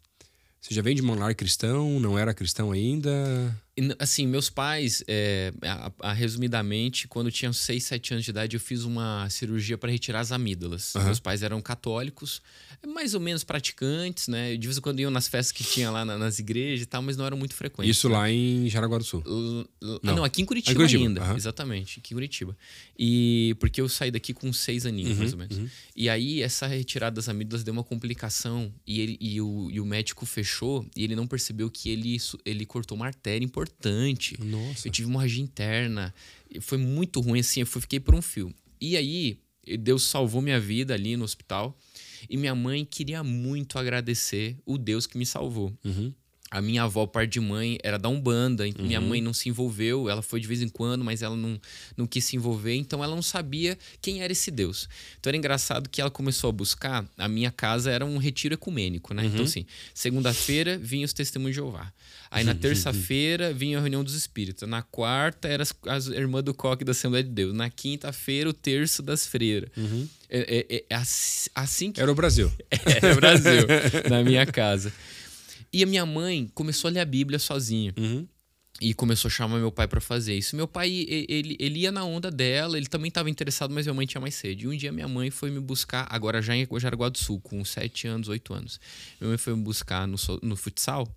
você 0.61 0.75
já 0.75 0.83
vem 0.83 0.95
de 0.95 1.01
um 1.01 1.15
lar 1.15 1.35
cristão? 1.35 1.99
Não 1.99 2.19
era 2.19 2.35
cristão 2.35 2.73
ainda? 2.73 3.11
Assim, 3.99 4.27
meus 4.27 4.51
pais, 4.51 5.03
é, 5.09 5.51
a, 5.63 6.11
a, 6.11 6.13
resumidamente, 6.13 7.09
quando 7.09 7.29
eu 7.29 7.33
tinha 7.33 7.53
6, 7.53 7.85
7 7.85 8.13
anos 8.13 8.25
de 8.25 8.33
idade, 8.33 8.57
eu 8.57 8.61
fiz 8.61 8.83
uma 8.83 9.31
cirurgia 9.31 9.79
para 9.79 9.91
retirar 9.91 10.21
as 10.21 10.31
amígdalas. 10.31 10.95
Uhum. 10.95 11.05
Meus 11.05 11.21
pais 11.21 11.43
eram 11.43 11.63
católicos, 11.63 12.43
mais 12.87 13.15
ou 13.15 13.21
menos 13.21 13.43
praticantes, 13.43 14.29
né? 14.29 14.57
De 14.57 14.67
vez 14.67 14.79
em 14.79 14.81
quando 14.81 15.01
iam 15.01 15.11
nas 15.11 15.27
festas 15.27 15.51
que 15.51 15.65
tinha 15.65 15.91
lá 15.91 16.05
na, 16.05 16.17
nas 16.17 16.39
igrejas 16.39 16.83
e 16.83 16.87
tal, 16.87 17.03
mas 17.03 17.17
não 17.17 17.27
eram 17.27 17.37
muito 17.37 17.55
frequentes. 17.55 17.97
Isso 17.97 18.09
né? 18.09 18.17
lá 18.17 18.31
em 18.31 18.69
Jaraguá 18.69 18.99
do 18.99 19.05
Sul? 19.05 19.23
L 19.27 19.67
não. 20.03 20.17
não. 20.17 20.25
aqui 20.25 20.43
em 20.43 20.45
Curitiba, 20.45 20.73
em 20.73 20.77
Curitiba. 20.77 21.05
ainda. 21.05 21.25
Uhum. 21.25 21.37
Exatamente, 21.37 21.99
aqui 21.99 22.15
em 22.15 22.17
Curitiba. 22.17 22.57
E 22.97 23.57
porque 23.59 23.81
eu 23.81 23.89
saí 23.89 24.11
daqui 24.11 24.33
com 24.33 24.53
seis 24.53 24.87
aninhos, 24.87 25.13
uhum, 25.13 25.19
mais 25.19 25.33
ou 25.33 25.39
menos. 25.39 25.57
Uhum. 25.57 25.69
E 25.97 26.09
aí, 26.09 26.41
essa 26.41 26.67
retirada 26.67 27.17
das 27.17 27.29
amígdalas 27.29 27.65
deu 27.65 27.73
uma 27.73 27.85
complicação 27.85 28.73
e, 28.87 29.01
ele, 29.01 29.19
e, 29.21 29.41
o, 29.41 29.69
e 29.71 29.81
o 29.81 29.85
médico 29.85 30.25
fechou 30.25 30.87
e 30.97 31.03
ele 31.03 31.17
não 31.17 31.27
percebeu 31.27 31.69
que 31.71 31.91
ele, 31.91 32.17
ele 32.45 32.65
cortou 32.65 32.97
uma 32.97 33.07
artéria 33.07 33.45
importante. 33.45 34.37
Nossa. 34.41 34.87
Eu 34.87 34.93
tive 34.93 35.09
hemorragia 35.09 35.43
interna. 35.43 36.15
Foi 36.61 36.79
muito 36.79 37.21
ruim, 37.21 37.41
assim. 37.41 37.61
Eu 37.61 37.67
fiquei 37.67 37.99
por 37.99 38.15
um 38.15 38.23
fio. 38.23 38.55
E 38.81 38.97
aí, 38.97 39.39
Deus 39.77 40.05
salvou 40.05 40.41
minha 40.41 40.61
vida 40.61 40.95
ali 40.95 41.17
no 41.17 41.25
hospital. 41.25 41.77
E 42.29 42.37
minha 42.37 42.55
mãe 42.55 42.85
queria 42.85 43.23
muito 43.23 43.79
agradecer 43.79 44.59
o 44.65 44.79
Deus 44.79 45.07
que 45.07 45.19
me 45.19 45.27
salvou. 45.27 45.73
Uhum. 45.85 46.13
A 46.51 46.63
minha 46.63 46.85
avó, 46.85 47.07
par 47.07 47.27
de 47.27 47.41
mãe, 47.41 47.79
era 47.83 47.99
da 47.99 48.09
Umbanda. 48.09 48.65
Uhum. 48.65 48.73
Minha 48.81 49.01
mãe 49.01 49.21
não 49.21 49.35
se 49.35 49.49
envolveu. 49.49 50.09
Ela 50.09 50.23
foi 50.23 50.41
de 50.41 50.47
vez 50.47 50.63
em 50.63 50.69
quando, 50.69 51.05
mas 51.05 51.21
ela 51.21 51.37
não, 51.37 51.61
não 51.97 52.07
quis 52.07 52.25
se 52.25 52.37
envolver. 52.37 52.75
Então 52.75 53.05
ela 53.05 53.15
não 53.15 53.23
sabia 53.23 53.77
quem 54.01 54.23
era 54.23 54.33
esse 54.33 54.51
Deus. 54.51 54.89
Então 55.21 55.31
era 55.31 55.37
engraçado 55.37 55.89
que 55.91 56.01
ela 56.01 56.11
começou 56.11 56.49
a 56.49 56.53
buscar. 56.53 57.07
A 57.19 57.29
minha 57.29 57.51
casa 57.51 57.91
era 57.91 58.05
um 58.05 58.17
retiro 58.17 58.55
ecumênico, 58.55 59.13
né? 59.13 59.23
Uhum. 59.23 59.29
Então, 59.29 59.45
assim, 59.45 59.67
segunda-feira 59.93 60.79
vinha 60.79 61.05
os 61.05 61.13
testemunhos 61.13 61.55
de 61.55 61.61
Jeová. 61.61 61.93
Aí 62.31 62.45
na 62.45 62.55
terça-feira 62.57 63.53
vinha 63.53 63.77
a 63.77 63.81
reunião 63.81 64.03
dos 64.03 64.15
espíritos. 64.15 64.67
Na 64.67 64.81
quarta 64.81 65.49
era 65.49 65.63
as, 65.63 65.75
as 65.87 66.07
irmãs 66.07 66.43
do 66.43 66.55
coque 66.55 66.83
da 66.83 66.93
Assembleia 66.93 67.25
de 67.25 67.31
Deus. 67.31 67.53
Na 67.53 67.69
quinta-feira, 67.69 68.49
o 68.49 68.55
terço 68.55 69.03
das 69.03 69.27
freiras. 69.27 69.69
Uhum. 69.77 70.09
É, 70.31 70.67
é, 70.71 70.85
é, 70.91 71.03
assim 71.55 71.93
que. 71.93 72.01
Era 72.01 72.11
o 72.11 72.15
Brasil. 72.15 72.51
Era 72.85 73.13
o 73.13 73.17
Brasil, 73.17 73.67
na 74.09 74.23
minha 74.23 74.47
casa. 74.47 74.93
E 75.73 75.83
a 75.83 75.87
minha 75.87 76.07
mãe 76.07 76.51
começou 76.55 76.89
a 76.89 76.93
ler 76.93 77.01
a 77.01 77.05
Bíblia 77.05 77.39
sozinha. 77.39 77.95
Uhum. 77.99 78.27
E 78.81 78.95
começou 78.95 79.29
a 79.29 79.31
chamar 79.31 79.59
meu 79.59 79.73
pai 79.73 79.89
para 79.89 80.01
fazer 80.01 80.37
isso. 80.37 80.55
Meu 80.55 80.69
pai, 80.69 80.89
ele, 80.89 81.57
ele 81.59 81.81
ia 81.81 81.91
na 81.91 82.05
onda 82.05 82.31
dela, 82.31 82.77
ele 82.77 82.87
também 82.87 83.09
estava 83.09 83.29
interessado, 83.29 83.75
mas 83.75 83.87
minha 83.87 83.95
mãe 83.95 84.07
tinha 84.07 84.21
mais 84.21 84.37
sede. 84.37 84.65
E 84.65 84.69
um 84.69 84.77
dia 84.77 84.93
minha 84.93 85.09
mãe 85.09 85.31
foi 85.31 85.51
me 85.51 85.59
buscar, 85.59 86.07
agora 86.09 86.41
já 86.41 86.55
em 86.55 86.67
Jaraguá 86.79 87.09
do 87.09 87.19
Sul, 87.19 87.41
com 87.41 87.65
7 87.65 88.07
anos, 88.07 88.29
8 88.29 88.55
anos. 88.55 88.81
Minha 89.21 89.31
mãe 89.31 89.39
foi 89.39 89.55
me 89.57 89.63
buscar 89.63 90.07
no, 90.07 90.17
no 90.43 90.55
futsal. 90.55 91.13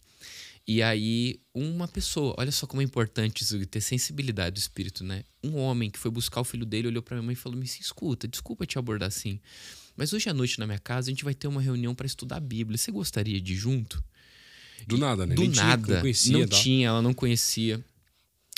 E 0.67 0.81
aí, 0.81 1.39
uma 1.53 1.87
pessoa, 1.87 2.35
olha 2.37 2.51
só 2.51 2.65
como 2.65 2.81
é 2.81 2.85
importante 2.85 3.43
isso, 3.43 3.63
ter 3.65 3.81
sensibilidade 3.81 4.55
do 4.55 4.57
espírito, 4.57 5.03
né? 5.03 5.23
Um 5.43 5.57
homem 5.57 5.89
que 5.89 5.99
foi 5.99 6.09
buscar 6.09 6.41
o 6.41 6.43
filho 6.43 6.65
dele 6.65 6.87
olhou 6.87 7.01
para 7.01 7.15
minha 7.15 7.25
mãe 7.25 7.33
e 7.33 7.35
falou: 7.35 7.57
Me 7.57 7.65
escuta, 7.65 8.27
desculpa 8.27 8.65
te 8.65 8.77
abordar 8.77 9.07
assim, 9.07 9.39
mas 9.95 10.13
hoje 10.13 10.29
à 10.29 10.33
noite 10.33 10.59
na 10.59 10.65
minha 10.65 10.79
casa 10.79 11.09
a 11.09 11.11
gente 11.11 11.23
vai 11.23 11.33
ter 11.33 11.47
uma 11.47 11.61
reunião 11.61 11.93
para 11.93 12.05
estudar 12.05 12.37
a 12.37 12.39
Bíblia. 12.39 12.77
Você 12.77 12.91
gostaria 12.91 13.41
de 13.41 13.53
ir 13.53 13.57
junto? 13.57 14.03
Do 14.87 14.97
nada, 14.97 15.25
né? 15.25 15.35
Do 15.35 15.41
Nem 15.41 15.51
nada. 15.51 15.83
Tinha, 15.83 15.95
não 15.95 16.01
conhecia, 16.01 16.37
não 16.37 16.47
tinha, 16.47 16.87
ela 16.87 17.01
não 17.01 17.13
conhecia. 17.13 17.83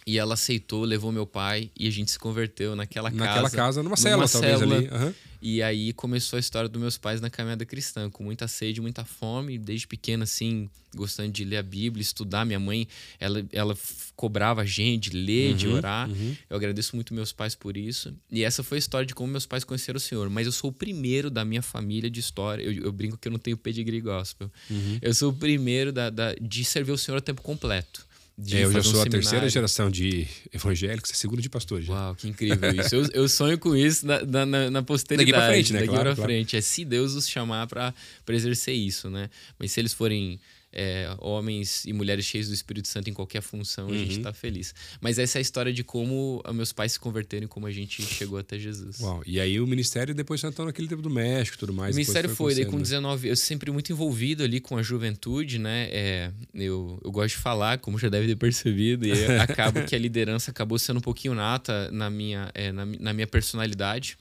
E 0.06 0.18
ela 0.18 0.34
aceitou, 0.34 0.84
levou 0.84 1.12
meu 1.12 1.26
pai 1.26 1.72
e 1.80 1.88
a 1.88 1.91
gente 1.91 2.12
se 2.12 2.20
converteu 2.20 2.76
naquela, 2.76 3.10
Naquela 3.10 3.43
casa. 3.43 3.56
casa, 3.56 3.84
numa 3.84 3.95
célula, 3.95 4.28
talvez 4.28 4.60
célula. 4.60 4.78
ali. 4.78 4.88
Uhum. 4.89 5.14
E 5.41 5.62
aí 5.62 5.91
começou 5.93 6.38
a 6.38 6.39
história 6.39 6.70
dos 6.70 6.82
meus 6.82 6.97
pais 6.97 7.20
na 7.20 7.30
caminhada 7.30 7.66
cristã, 7.66 8.10
com 8.10 8.24
muita 8.24 8.47
sede, 8.47 8.80
muita 8.80 9.04
fome, 9.04 9.58
desde 9.58 9.86
pequena, 9.86 10.24
assim, 10.24 10.70
gostando 10.95 11.32
de 11.34 11.43
ler 11.43 11.58
a 11.58 11.64
Bíblia, 11.64 12.01
estudar. 12.01 12.45
Minha 12.45 12.60
mãe, 12.62 12.88
ela, 13.20 13.45
ela 13.51 13.78
cobrava 14.16 14.62
a 14.62 14.66
gente 14.66 15.10
de 15.10 15.18
ler, 15.18 15.51
Uhum, 15.51 15.58
de 15.58 15.68
orar. 15.68 16.10
uhum. 16.10 16.36
Eu 16.49 16.56
agradeço 16.56 16.95
muito 16.95 17.14
meus 17.14 17.34
pais 17.34 17.56
por 17.56 17.76
isso. 17.76 18.14
E 18.32 18.41
essa 18.43 18.64
foi 18.64 18.78
a 18.78 18.80
história 18.80 19.06
de 19.06 19.14
como 19.14 19.30
meus 19.32 19.45
pais 19.45 19.66
conheceram 19.66 19.97
o 19.97 20.01
Senhor. 20.01 20.30
Mas 20.30 20.45
eu 20.45 20.51
sou 20.54 20.70
o 20.70 20.74
primeiro 20.74 21.30
da 21.30 21.43
minha 21.43 21.62
família 21.62 22.10
de 22.10 22.22
história. 22.22 22.64
Eu, 22.64 22.72
eu 22.86 22.91
brinco 22.93 23.18
que 23.18 23.28
eu 23.28 23.32
não 23.32 23.39
tenho 23.39 23.58
pedigree 23.58 23.99
gospel. 23.99 24.49
Uhum. 24.70 24.99
Eu 25.01 25.14
sou 25.14 25.32
o 25.32 25.34
primeiro 25.34 25.91
da, 25.91 26.10
da- 26.10 26.36
de 26.36 26.64
servir 26.64 26.91
o 26.93 26.97
Senhor 26.97 27.18
a 27.18 27.22
tempo 27.22 27.41
completo. 27.41 28.06
De 28.36 28.57
É, 28.57 28.63
eu 28.63 28.71
já 28.71 28.77
fazer 28.81 28.88
um 28.89 28.91
sou 28.91 29.01
a 29.01 29.03
terceira 29.03 29.21
seminário. 29.23 29.49
geração 29.51 29.91
de 29.91 30.27
evangélicos, 30.51 31.11
é 31.11 31.13
segunda 31.13 31.39
de 31.41 31.49
pastores. 31.49 31.86
já. 31.86 31.93
Uau, 31.93 32.15
que 32.15 32.27
incrível 32.27 32.71
isso. 32.73 32.95
Eu, 32.95 33.07
eu 33.13 33.29
sonho 33.29 33.59
com 33.59 33.75
isso 33.75 34.07
na, 34.07 34.25
na- 34.25 34.45
na, 34.45 34.71
na 34.71 34.81
posteridade. 34.84 35.31
Daqui 35.31 35.39
pra 35.45 35.53
frente, 35.53 35.71
né? 35.71 35.79
Daqui 35.81 35.89
Claro, 35.91 36.03
pra 36.05 36.15
claro. 36.15 36.29
frente. 36.29 36.55
É 36.57 36.61
se 36.61 36.84
Deus 36.84 37.13
os 37.13 37.29
chamar 37.29 37.67
pra 37.67 37.93
exercer 38.29 38.73
isso, 38.73 39.07
né? 39.09 39.29
Mas 39.59 39.71
se 39.71 39.79
eles 39.79 39.93
forem 39.93 40.39
é, 40.74 41.13
homens 41.19 41.86
e 41.86 41.93
mulheres 41.93 42.26
cheios 42.26 42.47
do 42.47 42.53
Espírito 42.53 42.88
Santo 42.88 43.09
em 43.09 43.13
qualquer 43.13 43.41
função, 43.41 43.89
a 43.89 43.93
gente 43.93 44.17
Uhum. 44.17 44.24
tá 44.24 44.34
feliz. 44.34 44.74
Mas 44.99 45.19
essa 45.19 45.38
é 45.38 45.39
a 45.39 45.41
história 45.41 45.71
de 45.71 45.84
como 45.84 46.41
os 46.47 46.55
meus 46.55 46.74
pais 46.74 46.93
se 46.93 46.99
converteram 46.99 47.45
e 47.45 47.47
como 47.47 47.65
a 47.67 47.71
gente 47.71 48.01
chegou 48.01 48.38
até 48.39 48.57
Jesus. 48.59 48.99
Uau. 48.99 49.21
E 49.26 49.39
aí 49.39 49.59
o 49.59 49.67
ministério 49.67 50.13
depois 50.13 50.41
você 50.41 50.47
entrou 50.47 50.67
naquele 50.67 50.88
tempo 50.88 51.01
do 51.01 51.09
México 51.09 51.55
e 51.57 51.59
tudo 51.59 51.74
mais. 51.74 51.95
O 51.95 51.97
ministério 51.97 52.30
foi, 52.30 52.53
daí 52.55 52.65
com 52.65 52.71
acontecendo, 52.71 53.03
né? 53.03 53.09
19, 53.13 53.28
eu 53.30 53.36
sempre 53.36 53.71
muito 53.71 53.91
envolvido 53.91 54.43
ali 54.43 54.59
com 54.59 54.78
a 54.78 54.84
juventude, 54.84 55.59
né? 55.59 55.88
É, 55.91 56.32
eu, 56.53 56.99
eu 57.03 57.11
gosto 57.11 57.36
de 57.36 57.41
falar, 57.41 57.78
como 57.80 57.97
já 57.99 58.09
deve 58.09 58.28
ter 58.28 58.36
percebido, 58.36 59.05
e 59.05 59.11
acaba 59.39 59.84
que 59.84 59.95
a 59.95 59.99
liderança 59.99 60.51
acabou 60.51 60.78
sendo 60.80 60.97
um 60.97 61.01
pouquinho 61.01 61.34
nata 61.34 61.89
na 61.91 62.09
minha, 62.09 62.49
é, 62.53 62.71
na, 62.71 62.86
na 62.86 63.13
minha 63.13 63.28
personalidade. 63.28 64.17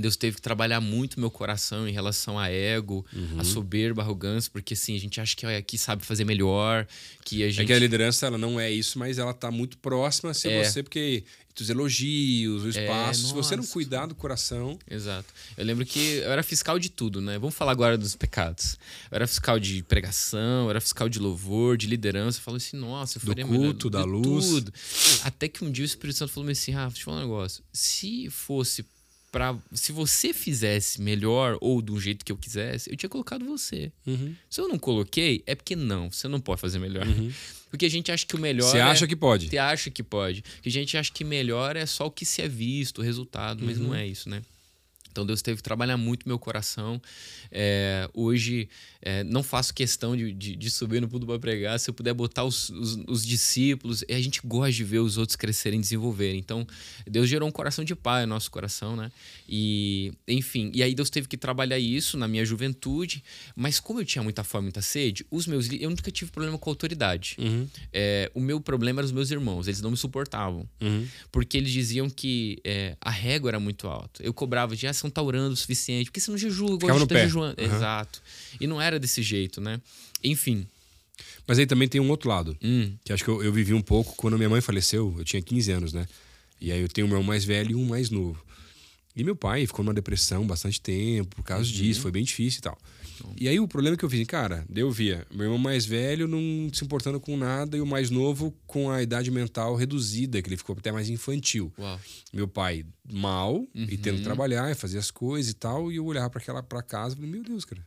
Deus 0.00 0.16
teve 0.16 0.36
que 0.36 0.42
trabalhar 0.42 0.80
muito 0.80 1.18
meu 1.20 1.30
coração 1.30 1.88
em 1.88 1.92
relação 1.92 2.38
a 2.38 2.48
ego, 2.48 3.04
Uhum. 3.12 3.40
a 3.40 3.44
soberba, 3.44 4.02
a 4.02 4.04
arrogância, 4.04 4.50
porque 4.52 4.74
assim, 4.74 4.94
a 4.96 5.00
gente 5.00 5.20
acha 5.20 5.34
que 5.36 5.44
ó, 5.46 5.50
aqui 5.56 5.76
sabe 5.76 6.04
fazer 6.04 6.24
melhor, 6.24 6.86
que 7.24 7.42
a 7.42 7.48
gente. 7.50 7.62
É 7.62 7.66
que 7.66 7.72
a 7.72 7.78
liderança 7.78 8.26
ela 8.26 8.38
não 8.38 8.58
é 8.60 8.70
isso, 8.70 8.98
mas 8.98 9.18
ela 9.18 9.34
tá 9.34 9.50
muito 9.50 9.76
próxima 9.78 10.30
a 10.30 10.34
ser 10.34 10.50
É. 10.50 10.64
você, 10.64 10.82
porque 10.82 11.24
os 11.60 11.68
elogios, 11.68 12.62
o 12.62 12.68
espaço, 12.68 13.26
se 13.26 13.32
você 13.34 13.56
não 13.56 13.66
cuidar 13.66 14.06
do 14.06 14.14
coração. 14.14 14.78
Exato. 14.88 15.26
Eu 15.56 15.64
lembro 15.64 15.84
que 15.84 15.98
eu 15.98 16.30
era 16.30 16.40
fiscal 16.40 16.78
de 16.78 16.88
tudo, 16.88 17.20
né? 17.20 17.36
Vamos 17.36 17.56
falar 17.56 17.72
agora 17.72 17.98
dos 17.98 18.14
pecados. 18.14 18.78
Eu 19.10 19.16
era 19.16 19.26
fiscal 19.26 19.58
de 19.58 19.82
pregação, 19.82 20.66
eu 20.66 20.70
era 20.70 20.80
fiscal 20.80 21.08
de 21.08 21.18
louvor, 21.18 21.76
de 21.76 21.88
liderança. 21.88 22.38
Eu 22.38 22.42
falo 22.42 22.58
assim, 22.58 22.76
nossa, 22.76 23.18
eu 23.18 23.22
Do 23.22 23.26
faria 23.26 23.44
melhor 23.44 23.64
culto, 23.72 23.90
da 23.90 24.02
de 24.02 24.08
luz. 24.08 24.46
Tudo. 24.46 24.72
Até 25.24 25.48
que 25.48 25.64
um 25.64 25.70
dia 25.72 25.82
o 25.82 25.86
Espírito 25.86 26.16
Santo 26.18 26.32
falou 26.32 26.48
assim, 26.48 26.70
Rafa, 26.70 26.90
deixa 26.90 27.00
eu 27.00 27.04
falar 27.06 27.16
um 27.18 27.20
negócio. 27.22 27.64
Se 27.72 28.30
fosse 28.30 28.84
Pra, 29.30 29.54
se 29.72 29.92
você 29.92 30.32
fizesse 30.32 31.00
melhor 31.02 31.58
ou 31.60 31.82
do 31.82 32.00
jeito 32.00 32.24
que 32.24 32.32
eu 32.32 32.36
quisesse, 32.36 32.90
eu 32.90 32.96
tinha 32.96 33.10
colocado 33.10 33.44
você. 33.44 33.92
Uhum. 34.06 34.34
Se 34.48 34.60
eu 34.60 34.68
não 34.68 34.78
coloquei, 34.78 35.42
é 35.46 35.54
porque 35.54 35.76
não, 35.76 36.10
você 36.10 36.26
não 36.28 36.40
pode 36.40 36.60
fazer 36.60 36.78
melhor. 36.78 37.04
Porque 37.70 37.84
a 37.84 37.90
gente 37.90 38.10
acha 38.10 38.24
que 38.24 38.34
o 38.34 38.38
melhor. 38.40 38.70
Você 38.70 38.78
é- 38.78 38.80
acha 38.80 39.06
que 39.06 39.14
pode? 39.14 39.50
Você 39.50 39.58
acha 39.58 39.90
que 39.90 40.02
pode. 40.02 40.40
Porque 40.40 40.70
a 40.70 40.72
gente 40.72 40.96
acha 40.96 41.12
que 41.12 41.22
melhor 41.22 41.76
é 41.76 41.84
só 41.84 42.06
o 42.06 42.10
que 42.10 42.24
se 42.24 42.40
é 42.40 42.48
visto, 42.48 43.00
o 43.00 43.02
resultado, 43.04 43.62
mas 43.62 43.76
Uhum. 43.76 43.88
não 43.88 43.94
é 43.94 44.06
isso, 44.06 44.30
né? 44.30 44.40
Então 45.10 45.24
Deus 45.26 45.42
teve 45.42 45.58
que 45.58 45.62
trabalhar 45.62 45.96
muito 45.96 46.28
meu 46.28 46.38
coração. 46.38 47.00
É, 47.50 48.08
hoje 48.14 48.68
é, 49.00 49.24
não 49.24 49.42
faço 49.42 49.72
questão 49.74 50.16
de, 50.16 50.32
de, 50.32 50.56
de 50.56 50.70
subir 50.70 51.00
no 51.00 51.08
pulo 51.08 51.26
para 51.26 51.38
pregar. 51.38 51.78
Se 51.78 51.90
eu 51.90 51.94
puder 51.94 52.14
botar 52.14 52.44
os, 52.44 52.70
os, 52.70 52.98
os 53.06 53.26
discípulos, 53.26 54.04
e 54.08 54.14
a 54.14 54.20
gente 54.20 54.40
gosta 54.44 54.72
de 54.72 54.84
ver 54.84 54.98
os 54.98 55.16
outros 55.16 55.36
crescerem 55.36 55.78
e 55.78 55.82
desenvolverem. 55.82 56.38
Então 56.38 56.66
Deus 57.06 57.28
gerou 57.28 57.48
um 57.48 57.52
coração 57.52 57.84
de 57.84 57.94
pai 57.94 58.26
no 58.26 58.34
nosso 58.34 58.50
coração, 58.50 58.96
né? 58.96 59.10
E 59.48 60.12
enfim, 60.26 60.70
e 60.74 60.82
aí 60.82 60.94
Deus 60.94 61.10
teve 61.10 61.28
que 61.28 61.36
trabalhar 61.36 61.78
isso 61.78 62.16
na 62.16 62.28
minha 62.28 62.44
juventude. 62.44 63.22
Mas 63.54 63.80
como 63.80 64.00
eu 64.00 64.04
tinha 64.04 64.22
muita 64.22 64.44
fome, 64.44 64.64
muita 64.64 64.82
sede, 64.82 65.24
os 65.30 65.46
meus 65.46 65.70
eu 65.72 65.90
nunca 65.90 66.10
tive 66.10 66.30
problema 66.30 66.58
com 66.58 66.70
autoridade. 66.70 67.36
Uhum. 67.38 67.66
É, 67.92 68.30
o 68.34 68.40
meu 68.40 68.60
problema 68.60 69.00
eram 69.00 69.06
os 69.06 69.12
meus 69.12 69.30
irmãos, 69.30 69.66
eles 69.68 69.80
não 69.80 69.90
me 69.90 69.96
suportavam. 69.96 70.68
Uhum. 70.80 71.06
Porque 71.30 71.56
eles 71.56 71.72
diziam 71.72 72.08
que 72.08 72.58
é, 72.64 72.96
a 73.00 73.10
régua 73.10 73.50
era 73.50 73.60
muito 73.60 73.86
alta. 73.86 74.22
Eu 74.22 74.32
cobrava 74.32 74.76
de, 74.76 74.86
você 74.98 75.06
não 75.06 75.10
tá 75.10 75.22
orando 75.22 75.52
o 75.54 75.56
suficiente. 75.56 76.06
Porque 76.06 76.20
você 76.20 76.30
não 76.30 76.38
jejua, 76.38 76.66
igual 76.66 76.78
Ficava 76.80 76.96
a 76.98 77.00
gente 77.00 77.08
tá 77.08 77.14
pé. 77.14 77.22
jejuando. 77.24 77.56
Aham. 77.62 77.76
Exato. 77.76 78.22
E 78.60 78.66
não 78.66 78.80
era 78.80 78.98
desse 78.98 79.22
jeito, 79.22 79.60
né? 79.60 79.80
Enfim. 80.22 80.66
Mas 81.46 81.58
aí 81.58 81.66
também 81.66 81.88
tem 81.88 82.00
um 82.00 82.10
outro 82.10 82.28
lado. 82.28 82.56
Hum, 82.62 82.92
Que 83.04 83.12
acho 83.12 83.24
que 83.24 83.30
eu, 83.30 83.42
eu 83.42 83.52
vivi 83.52 83.72
um 83.74 83.80
pouco 83.80 84.14
quando 84.16 84.36
minha 84.36 84.50
mãe 84.50 84.60
faleceu, 84.60 85.14
eu 85.18 85.24
tinha 85.24 85.40
15 85.42 85.70
anos, 85.72 85.92
né? 85.92 86.06
E 86.60 86.70
aí 86.72 86.80
eu 86.80 86.88
tenho 86.88 87.06
um 87.06 87.10
irmão 87.10 87.22
mais 87.22 87.44
velho 87.44 87.70
e 87.72 87.74
um 87.74 87.86
mais 87.86 88.10
novo. 88.10 88.42
E 89.16 89.24
meu 89.24 89.34
pai 89.34 89.66
ficou 89.66 89.84
numa 89.84 89.94
depressão 89.94 90.46
bastante 90.46 90.80
tempo 90.80 91.34
por 91.36 91.42
causa 91.42 91.68
disso, 91.68 92.00
foi 92.00 92.10
bem 92.10 92.22
difícil 92.22 92.58
e 92.58 92.62
tal. 92.62 92.78
E 93.38 93.48
aí 93.48 93.58
o 93.58 93.68
problema 93.68 93.96
que 93.96 94.04
eu 94.04 94.10
fiz, 94.10 94.26
cara, 94.26 94.64
eu 94.74 94.90
via 94.90 95.26
meu 95.32 95.44
irmão 95.44 95.58
mais 95.58 95.84
velho 95.86 96.26
não 96.28 96.68
se 96.72 96.84
importando 96.84 97.20
com 97.20 97.36
nada 97.36 97.76
e 97.76 97.80
o 97.80 97.86
mais 97.86 98.10
novo 98.10 98.54
com 98.66 98.90
a 98.90 99.02
idade 99.02 99.30
mental 99.30 99.74
reduzida, 99.74 100.40
que 100.42 100.48
ele 100.48 100.56
ficou 100.56 100.76
até 100.78 100.92
mais 100.92 101.08
infantil. 101.08 101.72
uau. 101.78 102.00
Meu 102.32 102.48
pai 102.48 102.84
mal 103.10 103.66
e 103.74 103.96
tendo 103.96 104.18
que 104.18 104.24
trabalhar 104.24 104.70
e 104.70 104.74
fazer 104.74 104.98
as 104.98 105.10
coisas 105.10 105.50
e 105.50 105.54
tal, 105.54 105.90
e 105.90 105.96
eu 105.96 106.04
olhava 106.04 106.28
para 106.30 106.40
aquela 106.40 106.62
para 106.62 106.82
casa 106.82 107.14
e 107.14 107.16
falei, 107.16 107.30
meu 107.30 107.42
Deus, 107.42 107.64
cara, 107.64 107.86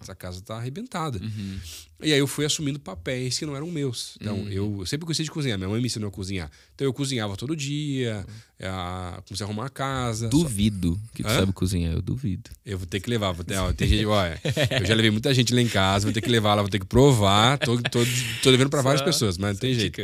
essa 0.00 0.14
casa 0.14 0.40
tá 0.40 0.56
arrebentada. 0.56 1.18
Uhum. 1.18 1.58
E 2.02 2.12
aí 2.12 2.18
eu 2.18 2.26
fui 2.26 2.44
assumindo 2.44 2.78
papéis 2.78 3.38
que 3.38 3.44
não 3.44 3.56
eram 3.56 3.68
meus. 3.70 4.16
Então, 4.20 4.36
eu 4.48 4.84
sempre 4.86 5.06
gostei 5.06 5.24
de 5.24 5.30
cozinhar. 5.30 5.58
Minha 5.58 5.68
mãe 5.68 5.80
me 5.80 5.86
ensinou 5.86 6.08
a 6.08 6.12
cozinhar. 6.12 6.50
Então 6.74 6.84
eu 6.86 6.92
cozinhava 6.92 7.36
todo 7.36 7.56
dia, 7.56 8.24
a, 8.62 9.20
comecei 9.26 9.44
a 9.44 9.48
arrumar 9.48 9.66
a 9.66 9.68
casa. 9.70 10.26
Só- 10.30 10.36
Duvido 10.38 10.98
que 11.14 11.22
tu 11.22 11.28
Hã? 11.28 11.40
sabe 11.40 11.52
cozinhar, 11.52 11.92
eu 11.92 12.00
duvido. 12.02 12.50
Eu 12.64 12.78
vou 12.78 12.86
ter 12.86 13.00
que 13.00 13.10
levar. 13.10 13.32
Vou 13.32 13.44
ter, 13.44 13.56
ó, 13.56 13.72
tem 13.72 13.88
gente, 13.88 14.06
olha, 14.06 14.40
eu 14.80 14.86
já 14.86 14.94
levei 14.94 15.10
muita 15.10 15.34
gente 15.34 15.52
lá 15.54 15.60
em 15.60 15.68
casa, 15.68 16.06
vou 16.06 16.12
ter 16.12 16.20
que 16.20 16.30
levar 16.30 16.54
lá, 16.54 16.62
vou 16.62 16.70
ter 16.70 16.78
que 16.78 16.86
provar. 16.86 17.58
Tô, 17.58 17.76
tô, 17.82 18.00
tô 18.42 18.50
levando 18.50 18.70
para 18.70 18.82
várias 18.82 19.00
Só- 19.00 19.04
pessoas, 19.06 19.36
mas 19.36 19.54
não 19.54 19.60
tem 19.60 19.74
jeito. 19.74 20.00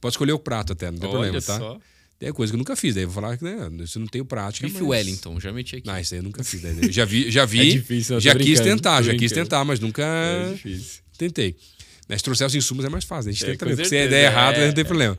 Pode 0.00 0.12
escolher 0.14 0.32
o 0.32 0.38
prato 0.38 0.72
até, 0.72 0.90
não 0.90 0.98
tem 0.98 1.08
Olha 1.08 1.30
problema, 1.32 1.40
tá? 1.42 1.58
só. 1.58 1.80
É 2.20 2.32
coisa 2.32 2.50
que 2.52 2.56
eu 2.56 2.58
nunca 2.58 2.74
fiz. 2.74 2.94
Daí 2.94 3.04
eu 3.04 3.08
vou 3.08 3.14
falar 3.22 3.36
que 3.36 3.44
né, 3.44 3.70
isso 3.80 3.98
não 4.00 4.06
tenho 4.08 4.24
prática. 4.24 4.66
Bife 4.66 4.80
mas... 4.80 4.88
Wellington, 4.88 5.38
já 5.38 5.52
meti 5.52 5.76
aqui. 5.76 5.86
Não, 5.86 5.98
isso 5.98 6.14
aí 6.14 6.18
eu 6.18 6.24
nunca 6.24 6.42
fiz. 6.42 6.60
Daí 6.60 6.76
eu 6.82 6.92
já 6.92 7.04
vi, 7.04 7.30
já 7.30 7.44
vi. 7.46 7.60
É 7.60 7.72
difícil, 7.72 8.20
já 8.20 8.34
quis 8.34 8.58
tentar, 8.60 9.02
já 9.02 9.14
quis 9.14 9.30
tentar, 9.32 9.64
mas 9.64 9.78
nunca 9.78 10.02
É 10.04 10.54
tentei. 11.16 11.56
Né, 12.08 12.16
Se 12.16 12.24
trouxer 12.24 12.46
os 12.46 12.54
insumos 12.54 12.84
é 12.84 12.88
mais 12.88 13.04
fácil. 13.04 13.28
A 13.28 13.32
gente 13.32 13.44
É, 13.44 13.52
tenta. 13.52 13.66
Porque 13.66 13.84
se 13.84 13.96
a 13.96 14.04
ideia 14.04 14.26
errada, 14.26 14.58
é. 14.58 14.66
não 14.66 14.74
tem 14.74 14.84
problema. 14.84 15.16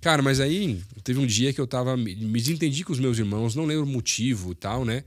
Cara, 0.00 0.22
mas 0.22 0.40
aí 0.40 0.80
teve 1.04 1.20
um 1.20 1.26
dia 1.26 1.52
que 1.52 1.60
eu 1.60 1.66
tava. 1.66 1.96
Me 1.96 2.14
desentendi 2.40 2.82
com 2.82 2.92
os 2.92 2.98
meus 2.98 3.18
irmãos, 3.18 3.54
não 3.54 3.66
lembro 3.66 3.84
o 3.84 3.88
motivo 3.88 4.52
e 4.52 4.54
tal, 4.54 4.84
né? 4.84 5.04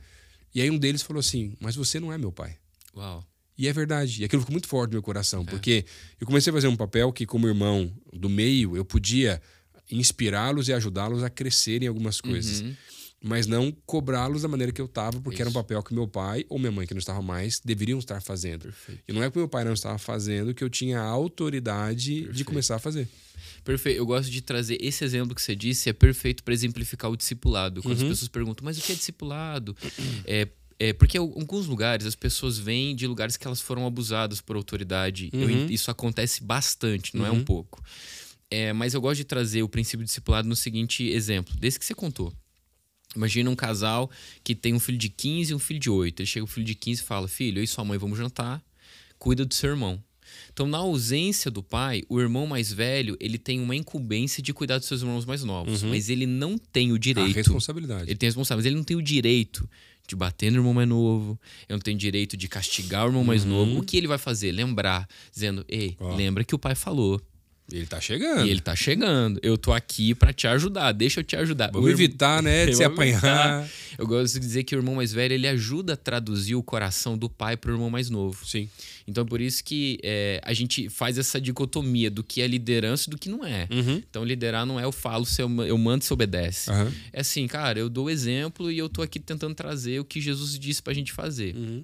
E 0.53 0.61
aí 0.61 0.69
um 0.69 0.77
deles 0.77 1.01
falou 1.01 1.19
assim: 1.19 1.55
Mas 1.59 1.75
você 1.75 1.99
não 1.99 2.13
é 2.13 2.17
meu 2.17 2.31
pai. 2.31 2.55
Uau. 2.95 3.25
E 3.57 3.67
é 3.67 3.73
verdade. 3.73 4.21
E 4.21 4.25
aquilo 4.25 4.41
ficou 4.43 4.53
muito 4.53 4.67
forte 4.67 4.91
no 4.91 4.93
meu 4.93 5.01
É. 5.01 5.03
coração, 5.03 5.43
porque 5.45 5.83
eu 6.21 6.25
comecei 6.27 6.51
a 6.51 6.53
fazer 6.53 6.67
um 6.67 6.75
papel 6.75 7.11
que, 7.11 7.25
como 7.25 7.47
irmão 7.47 7.91
do 8.13 8.29
meio, 8.29 8.77
eu 8.77 8.85
podia 8.85 9.41
inspirá-los 9.91 10.67
e 10.67 10.73
ajudá-los 10.73 11.23
a 11.23 11.29
crescerem 11.29 11.85
em 11.85 11.89
algumas 11.89 12.19
coisas. 12.21 12.61
Uhum. 12.61 12.73
Mas 13.25 13.47
não 13.47 13.71
cobrá-los 13.85 14.41
da 14.41 14.49
maneira 14.49 14.73
que 14.73 14.81
eu 14.81 14.85
estava, 14.85 15.21
porque 15.21 15.41
era 15.41 15.47
um 15.47 15.51
Isso. 15.51 15.59
papel 15.61 15.81
que 15.81 15.93
meu 15.93 16.05
pai 16.05 16.45
ou 16.49 16.59
minha 16.59 16.71
mãe, 16.73 16.85
que 16.85 16.93
não 16.93 16.99
estava 16.99 17.21
mais, 17.21 17.61
deveriam 17.63 17.97
estar 17.97 18.21
fazendo. 18.21 18.63
Perfeito. 18.63 19.01
E 19.07 19.13
não 19.13 19.23
é 19.23 19.31
que 19.31 19.37
meu 19.37 19.47
pai 19.47 19.63
não 19.63 19.71
estava 19.71 19.97
fazendo 19.97 20.53
que 20.53 20.61
eu 20.61 20.69
tinha 20.69 20.99
a 20.99 21.05
autoridade 21.07 22.03
de 22.15 22.21
Perfeito. 22.25 22.45
começar 22.45 22.75
a 22.75 22.79
fazer. 22.79 23.07
Perfeito. 23.63 23.97
Eu 23.97 24.05
gosto 24.05 24.29
de 24.29 24.41
trazer 24.41 24.77
esse 24.81 25.05
exemplo 25.05 25.33
que 25.33 25.41
você 25.41 25.55
disse, 25.55 25.89
é 25.89 25.93
perfeito 25.93 26.43
para 26.43 26.53
exemplificar 26.53 27.09
o 27.09 27.15
discipulado. 27.15 27.81
Quando 27.81 27.97
Uhum. 27.97 28.03
as 28.03 28.09
pessoas 28.09 28.27
perguntam, 28.27 28.65
mas 28.65 28.77
o 28.77 28.81
que 28.81 28.91
é 28.91 28.95
discipulado? 28.95 29.73
é, 30.27 30.49
é 30.77 30.91
porque 30.91 31.17
em 31.17 31.21
alguns 31.21 31.65
lugares 31.65 32.05
as 32.05 32.15
pessoas 32.15 32.57
vêm 32.57 32.93
de 32.93 33.07
lugares 33.07 33.37
que 33.37 33.47
elas 33.47 33.61
foram 33.61 33.87
abusadas 33.87 34.41
por 34.41 34.57
autoridade. 34.57 35.29
Eu 35.31 35.47
Uhum. 35.47 35.49
en- 35.67 35.73
isso 35.73 35.89
acontece 35.89 36.43
bastante, 36.43 37.15
não 37.15 37.25
é 37.25 37.31
um 37.31 37.41
pouco. 37.43 37.81
É, 38.53 38.71
mas 38.73 38.93
eu 38.93 39.01
gosto 39.01 39.17
de 39.17 39.23
trazer 39.23 39.63
o 39.63 39.69
princípio 39.69 40.05
discipulado 40.05 40.47
no 40.47 40.55
seguinte 40.55 41.07
exemplo, 41.09 41.55
desse 41.57 41.79
que 41.79 41.85
você 41.85 41.95
contou. 41.95 42.31
Imagina 43.15 43.49
um 43.49 43.55
casal 43.55 44.09
que 44.43 44.53
tem 44.53 44.73
um 44.73 44.79
filho 44.79 44.97
de 44.97 45.09
15 45.09 45.51
e 45.51 45.55
um 45.55 45.59
filho 45.59 45.79
de 45.79 45.89
8. 45.89 46.19
Ele 46.21 46.27
chega 46.27 46.43
o 46.43 46.47
filho 46.47 46.65
de 46.65 46.75
15 46.75 47.01
e 47.01 47.03
fala: 47.03 47.27
Filho, 47.27 47.59
eu 47.59 47.63
e 47.63 47.67
sua 47.67 47.83
mãe 47.83 47.97
vamos 47.97 48.17
jantar, 48.17 48.63
cuida 49.17 49.43
do 49.45 49.53
seu 49.53 49.71
irmão. 49.71 49.99
Então, 50.51 50.67
na 50.67 50.77
ausência 50.79 51.49
do 51.51 51.61
pai, 51.63 52.03
o 52.09 52.19
irmão 52.19 52.45
mais 52.47 52.71
velho 52.71 53.15
ele 53.19 53.37
tem 53.37 53.59
uma 53.59 53.75
incumbência 53.75 54.41
de 54.41 54.53
cuidar 54.53 54.77
dos 54.77 54.87
seus 54.87 55.01
irmãos 55.01 55.25
mais 55.25 55.43
novos, 55.43 55.81
mas 55.83 56.09
ele 56.09 56.25
não 56.25 56.57
tem 56.57 56.91
o 56.91 56.95
A 56.95 56.99
direito. 56.99 57.35
responsabilidade. 57.35 58.09
Ele 58.09 58.17
tem 58.17 58.27
responsável, 58.27 58.59
mas 58.59 58.65
ele 58.65 58.75
não 58.75 58.83
tem 58.83 58.97
o 58.97 59.01
direito 59.01 59.67
de 60.07 60.15
bater 60.15 60.51
no 60.51 60.57
irmão 60.57 60.73
mais 60.73 60.87
novo, 60.87 61.39
ele 61.67 61.77
não 61.77 61.79
tem 61.79 61.95
direito 61.95 62.35
de 62.35 62.47
castigar 62.47 63.05
o 63.05 63.09
irmão 63.09 63.23
mais 63.23 63.45
novo. 63.45 63.79
O 63.79 63.83
que 63.83 63.95
ele 63.97 64.07
vai 64.07 64.17
fazer? 64.17 64.51
Lembrar, 64.51 65.07
dizendo: 65.31 65.63
Ei, 65.67 65.95
Ó. 65.99 66.15
lembra 66.15 66.43
que 66.43 66.53
o 66.55 66.59
pai 66.59 66.75
falou. 66.75 67.21
Ele 67.71 67.85
tá 67.85 67.99
chegando. 67.99 68.45
E 68.45 68.49
ele 68.49 68.59
tá 68.59 68.75
chegando. 68.75 69.39
Eu 69.41 69.57
tô 69.57 69.71
aqui 69.71 70.13
pra 70.13 70.33
te 70.33 70.47
ajudar. 70.47 70.91
Deixa 70.91 71.21
eu 71.21 71.23
te 71.23 71.35
ajudar. 71.35 71.71
Vamos 71.71 71.89
evitar, 71.89 72.43
né, 72.43 72.65
de 72.67 72.75
se 72.75 72.83
apanhar. 72.83 73.13
evitar. 73.13 73.69
Eu 73.97 74.05
gosto 74.05 74.33
de 74.33 74.39
dizer 74.41 74.63
que 74.63 74.75
o 74.75 74.79
irmão 74.79 74.95
mais 74.95 75.13
velho 75.13 75.33
ele 75.33 75.47
ajuda 75.47 75.93
a 75.93 75.97
traduzir 75.97 76.55
o 76.55 76.63
coração 76.63 77.17
do 77.17 77.29
pai 77.29 77.55
pro 77.55 77.73
irmão 77.73 77.89
mais 77.89 78.09
novo. 78.09 78.45
Sim. 78.45 78.69
Então, 79.07 79.25
por 79.25 79.39
isso 79.39 79.63
que 79.63 79.99
é, 80.03 80.41
a 80.43 80.53
gente 80.53 80.89
faz 80.89 81.17
essa 81.17 81.39
dicotomia 81.39 82.11
do 82.11 82.23
que 82.23 82.41
é 82.41 82.47
liderança 82.47 83.05
e 83.07 83.11
do 83.11 83.17
que 83.17 83.29
não 83.29 83.45
é. 83.45 83.67
Uhum. 83.71 84.01
Então, 84.09 84.23
liderar 84.23 84.65
não 84.65 84.79
é 84.79 84.83
eu 84.83 84.91
falo, 84.91 85.25
se 85.25 85.41
eu, 85.41 85.49
eu 85.63 85.77
mando, 85.77 86.03
se 86.03 86.11
obedece. 86.13 86.69
Aham. 86.69 86.91
É 87.11 87.21
assim, 87.21 87.47
cara, 87.47 87.79
eu 87.79 87.89
dou 87.89 88.09
exemplo 88.09 88.71
e 88.71 88.77
eu 88.77 88.89
tô 88.89 89.01
aqui 89.01 89.19
tentando 89.19 89.55
trazer 89.55 89.99
o 89.99 90.05
que 90.05 90.19
Jesus 90.19 90.57
disse 90.59 90.81
pra 90.81 90.93
gente 90.93 91.11
fazer. 91.11 91.55
Uhum. 91.55 91.83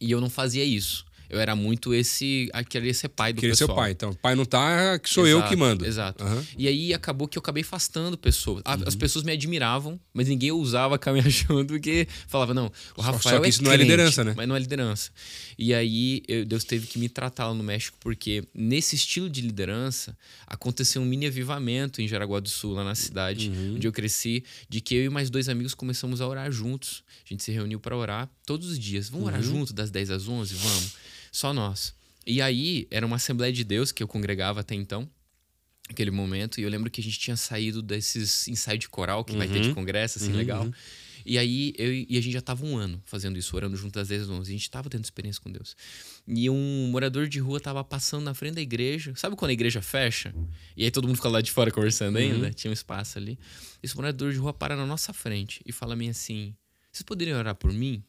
E 0.00 0.10
eu 0.10 0.20
não 0.20 0.30
fazia 0.30 0.64
isso. 0.64 1.07
Eu 1.30 1.38
era 1.40 1.54
muito 1.54 1.92
esse. 1.94 2.48
ah, 2.52 2.64
Queria 2.64 2.92
ser 2.94 3.08
pai 3.08 3.32
do 3.32 3.40
Queria 3.40 3.54
ser 3.54 3.64
pessoal. 3.64 3.78
o 3.78 3.80
pai. 3.82 3.90
Então, 3.92 4.12
pai 4.14 4.34
não 4.34 4.44
tá, 4.44 4.98
que 4.98 5.08
sou 5.10 5.26
eu 5.26 5.38
Exato, 5.38 5.50
que 5.50 5.56
mando. 5.56 5.86
Exato. 5.86 6.24
Aham. 6.24 6.44
E 6.56 6.66
aí 6.68 6.94
acabou 6.94 7.28
que 7.28 7.36
eu 7.36 7.40
acabei 7.40 7.62
afastando 7.62 8.16
pessoas. 8.16 8.62
As 8.64 8.94
pessoas 8.94 9.24
me 9.24 9.32
admiravam, 9.32 10.00
mas 10.12 10.28
ninguém 10.28 10.50
ousava 10.50 10.98
caminhar 10.98 11.28
junto 11.30 11.66
porque 11.74 12.06
falava, 12.26 12.54
não, 12.54 12.66
o 12.96 13.02
Só- 13.02 13.10
Rafael 13.10 13.36
só 13.36 13.40
que 13.40 13.46
é 13.46 13.48
isso 13.50 13.62
não 13.62 13.72
é 13.72 13.76
liderança, 13.76 14.24
né? 14.24 14.34
Mas 14.36 14.48
não 14.48 14.56
é 14.56 14.58
liderança. 14.58 15.10
E 15.58 15.74
aí 15.74 16.22
eu- 16.28 16.44
Deus 16.46 16.64
teve 16.64 16.86
que 16.86 16.98
me 16.98 17.08
tratar 17.08 17.48
lá 17.48 17.54
no 17.54 17.62
México 17.62 17.96
porque 18.00 18.44
nesse 18.54 18.96
estilo 18.96 19.28
de 19.28 19.40
liderança 19.40 20.16
aconteceu 20.46 21.02
um 21.02 21.04
mini 21.04 21.26
avivamento 21.26 22.00
em 22.00 22.08
Jaraguá 22.08 22.40
do 22.40 22.48
Sul, 22.48 22.72
lá 22.74 22.84
na 22.84 22.94
cidade 22.94 23.50
Uhum. 23.50 23.74
onde 23.76 23.86
eu 23.86 23.92
cresci, 23.92 24.42
de 24.68 24.80
que 24.80 24.94
eu 24.94 25.04
e 25.04 25.08
mais 25.08 25.28
dois 25.30 25.48
amigos 25.48 25.74
começamos 25.74 26.20
a 26.20 26.26
orar 26.26 26.50
juntos. 26.50 27.02
A 27.24 27.28
gente 27.28 27.42
se 27.42 27.52
reuniu 27.52 27.78
para 27.80 27.96
orar 27.96 28.30
todos 28.46 28.68
os 28.70 28.78
dias. 28.78 29.08
Vamos 29.08 29.26
Uhum. 29.26 29.32
orar 29.32 29.42
junto 29.42 29.72
das 29.72 29.90
10 29.90 30.10
às 30.10 30.28
11? 30.28 30.54
Vamos. 30.54 30.92
Só 31.32 31.52
nós. 31.52 31.94
E 32.26 32.42
aí, 32.42 32.86
era 32.90 33.06
uma 33.06 33.16
Assembleia 33.16 33.52
de 33.52 33.64
Deus 33.64 33.90
que 33.90 34.02
eu 34.02 34.08
congregava 34.08 34.60
até 34.60 34.74
então, 34.74 35.08
naquele 35.88 36.10
momento, 36.10 36.60
e 36.60 36.62
eu 36.62 36.68
lembro 36.68 36.90
que 36.90 37.00
a 37.00 37.04
gente 37.04 37.18
tinha 37.18 37.36
saído 37.36 37.80
desses 37.80 38.46
ensaios 38.48 38.80
de 38.80 38.88
coral 38.88 39.24
que 39.24 39.34
vai 39.34 39.48
ter 39.48 39.60
de 39.60 39.72
congresso, 39.74 40.18
assim, 40.18 40.32
legal. 40.32 40.70
E 41.24 41.36
aí, 41.38 41.74
eu, 41.76 41.92
e 41.92 42.16
a 42.16 42.20
gente 42.20 42.32
já 42.32 42.40
tava 42.40 42.64
um 42.64 42.76
ano 42.76 43.02
fazendo 43.04 43.38
isso, 43.38 43.54
orando 43.54 43.76
junto 43.76 43.94
das 43.94 44.08
10 44.08 44.22
às 44.22 44.28
11. 44.30 44.50
A 44.50 44.52
gente 44.52 44.70
tava 44.70 44.88
tendo 44.88 45.04
experiência 45.04 45.42
com 45.42 45.50
Deus. 45.50 45.76
E 46.26 46.48
um 46.48 46.88
morador 46.90 47.28
de 47.28 47.38
rua 47.38 47.60
tava 47.60 47.82
passando 47.84 48.24
na 48.24 48.32
frente 48.34 48.54
da 48.54 48.60
igreja. 48.62 49.12
Sabe 49.16 49.36
quando 49.36 49.50
a 49.50 49.52
igreja 49.52 49.82
fecha? 49.82 50.34
E 50.76 50.84
aí 50.84 50.90
todo 50.90 51.06
mundo 51.06 51.16
fica 51.16 51.28
lá 51.28 51.40
de 51.42 51.50
fora 51.50 51.70
conversando 51.70 52.16
ainda? 52.16 52.50
Tinha 52.52 52.70
um 52.70 52.72
espaço 52.72 53.18
ali. 53.18 53.38
Esse 53.82 53.94
morador 53.96 54.32
de 54.32 54.38
rua 54.38 54.54
para 54.54 54.74
na 54.76 54.86
nossa 54.86 55.12
frente 55.12 55.60
e 55.66 55.72
fala 55.72 55.92
a 55.94 55.96
mim 55.96 56.08
assim: 56.08 56.54
Vocês 56.90 57.02
poderiam 57.02 57.38
orar 57.38 57.54
por 57.54 57.72
mim? 57.72 58.02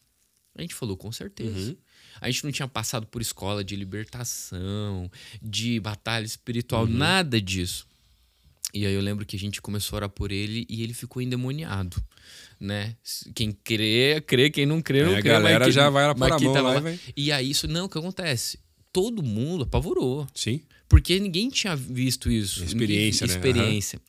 A 0.55 0.61
gente 0.61 0.73
falou, 0.75 0.95
com 0.97 1.11
certeza. 1.11 1.77
A 2.21 2.29
gente 2.29 2.43
não 2.43 2.51
tinha 2.51 2.67
passado 2.67 3.05
por 3.07 3.21
escola 3.21 3.63
de 3.63 3.75
libertação, 3.75 5.09
de 5.41 5.79
batalha 5.79 6.25
espiritual, 6.25 6.85
nada 6.87 7.41
disso. 7.41 7.87
E 8.73 8.85
aí 8.85 8.93
eu 8.93 9.01
lembro 9.01 9.25
que 9.25 9.35
a 9.35 9.39
gente 9.39 9.61
começou 9.61 9.95
a 9.95 9.97
orar 9.97 10.09
por 10.09 10.31
ele 10.31 10.65
e 10.69 10.83
ele 10.83 10.93
ficou 10.93 11.21
endemoniado, 11.21 11.97
né? 12.59 12.95
Quem 13.33 13.51
crê, 13.51 14.21
crê, 14.25 14.49
quem 14.51 14.65
não 14.65 14.81
crê, 14.81 15.03
não 15.03 15.13
Aí 15.13 15.17
a 15.17 15.21
crê. 15.21 15.31
mas 15.31 15.41
galera 15.41 15.65
que- 15.65 15.71
já 15.71 15.89
vai 15.89 16.05
lá 16.07 16.13
pôr 16.13 16.19
mas 16.19 16.31
a 16.31 16.39
mão 16.39 16.53
lá 16.53 16.59
e 16.59 16.63
lá. 16.75 16.79
vai- 16.79 16.99
E 17.17 17.31
aí 17.31 17.49
isso, 17.49 17.67
não, 17.67 17.85
o 17.85 17.89
que 17.89 17.97
acontece? 17.97 18.59
Todo 18.93 19.23
mundo 19.23 19.63
apavorou. 19.63 20.27
Sim. 20.35 20.61
Porque 20.87 21.19
ninguém 21.19 21.49
tinha 21.49 21.75
visto 21.75 22.31
isso. 22.31 22.63
Experiência, 22.63 23.25
Ninguém- 23.27 23.41
né? 23.43 23.49
Experiência. 23.49 24.01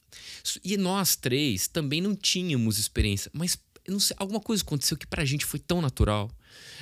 E 0.65 0.77
nós 0.77 1.17
três 1.17 1.69
também 1.69 2.01
não 2.01 2.15
tínhamos 2.15 2.79
experiência. 2.79 3.31
Mas 3.35 3.59
não 3.87 4.01
sei, 4.01 4.17
alguma 4.19 4.41
coisa 4.41 4.63
aconteceu 4.63 4.97
que 4.97 5.07
pra 5.07 5.25
gente 5.25 5.45
foi 5.45 5.59
tão 5.61 5.81
natural. 5.83 6.31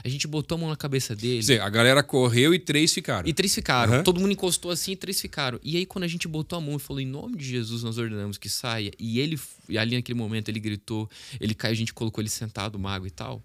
A 0.04 0.08
gente 0.08 0.26
botou 0.26 0.56
a 0.56 0.60
mão 0.60 0.68
na 0.68 0.76
cabeça 0.76 1.14
dele. 1.14 1.40
Dizer, 1.40 1.60
a 1.60 1.68
galera 1.68 2.02
correu 2.02 2.54
e 2.54 2.58
três 2.58 2.92
ficaram. 2.92 3.28
E 3.28 3.32
três 3.32 3.54
ficaram. 3.54 3.98
Uhum. 3.98 4.02
Todo 4.02 4.20
mundo 4.20 4.32
encostou 4.32 4.70
assim 4.70 4.92
e 4.92 4.96
três 4.96 5.20
ficaram. 5.20 5.58
E 5.62 5.76
aí, 5.76 5.86
quando 5.86 6.04
a 6.04 6.08
gente 6.08 6.26
botou 6.28 6.58
a 6.58 6.60
mão 6.60 6.76
e 6.76 6.78
falou, 6.78 7.00
em 7.00 7.06
nome 7.06 7.36
de 7.36 7.44
Jesus, 7.44 7.82
nós 7.82 7.98
ordenamos 7.98 8.38
que 8.38 8.48
saia. 8.48 8.90
E 8.98 9.20
ele, 9.20 9.38
e 9.68 9.78
ali 9.78 9.96
naquele 9.96 10.18
momento, 10.18 10.48
ele 10.48 10.60
gritou, 10.60 11.08
ele 11.40 11.54
caiu, 11.54 11.72
a 11.72 11.76
gente 11.76 11.92
colocou 11.94 12.22
ele 12.22 12.30
sentado, 12.30 12.78
mago 12.78 13.06
e 13.06 13.10
tal. 13.10 13.42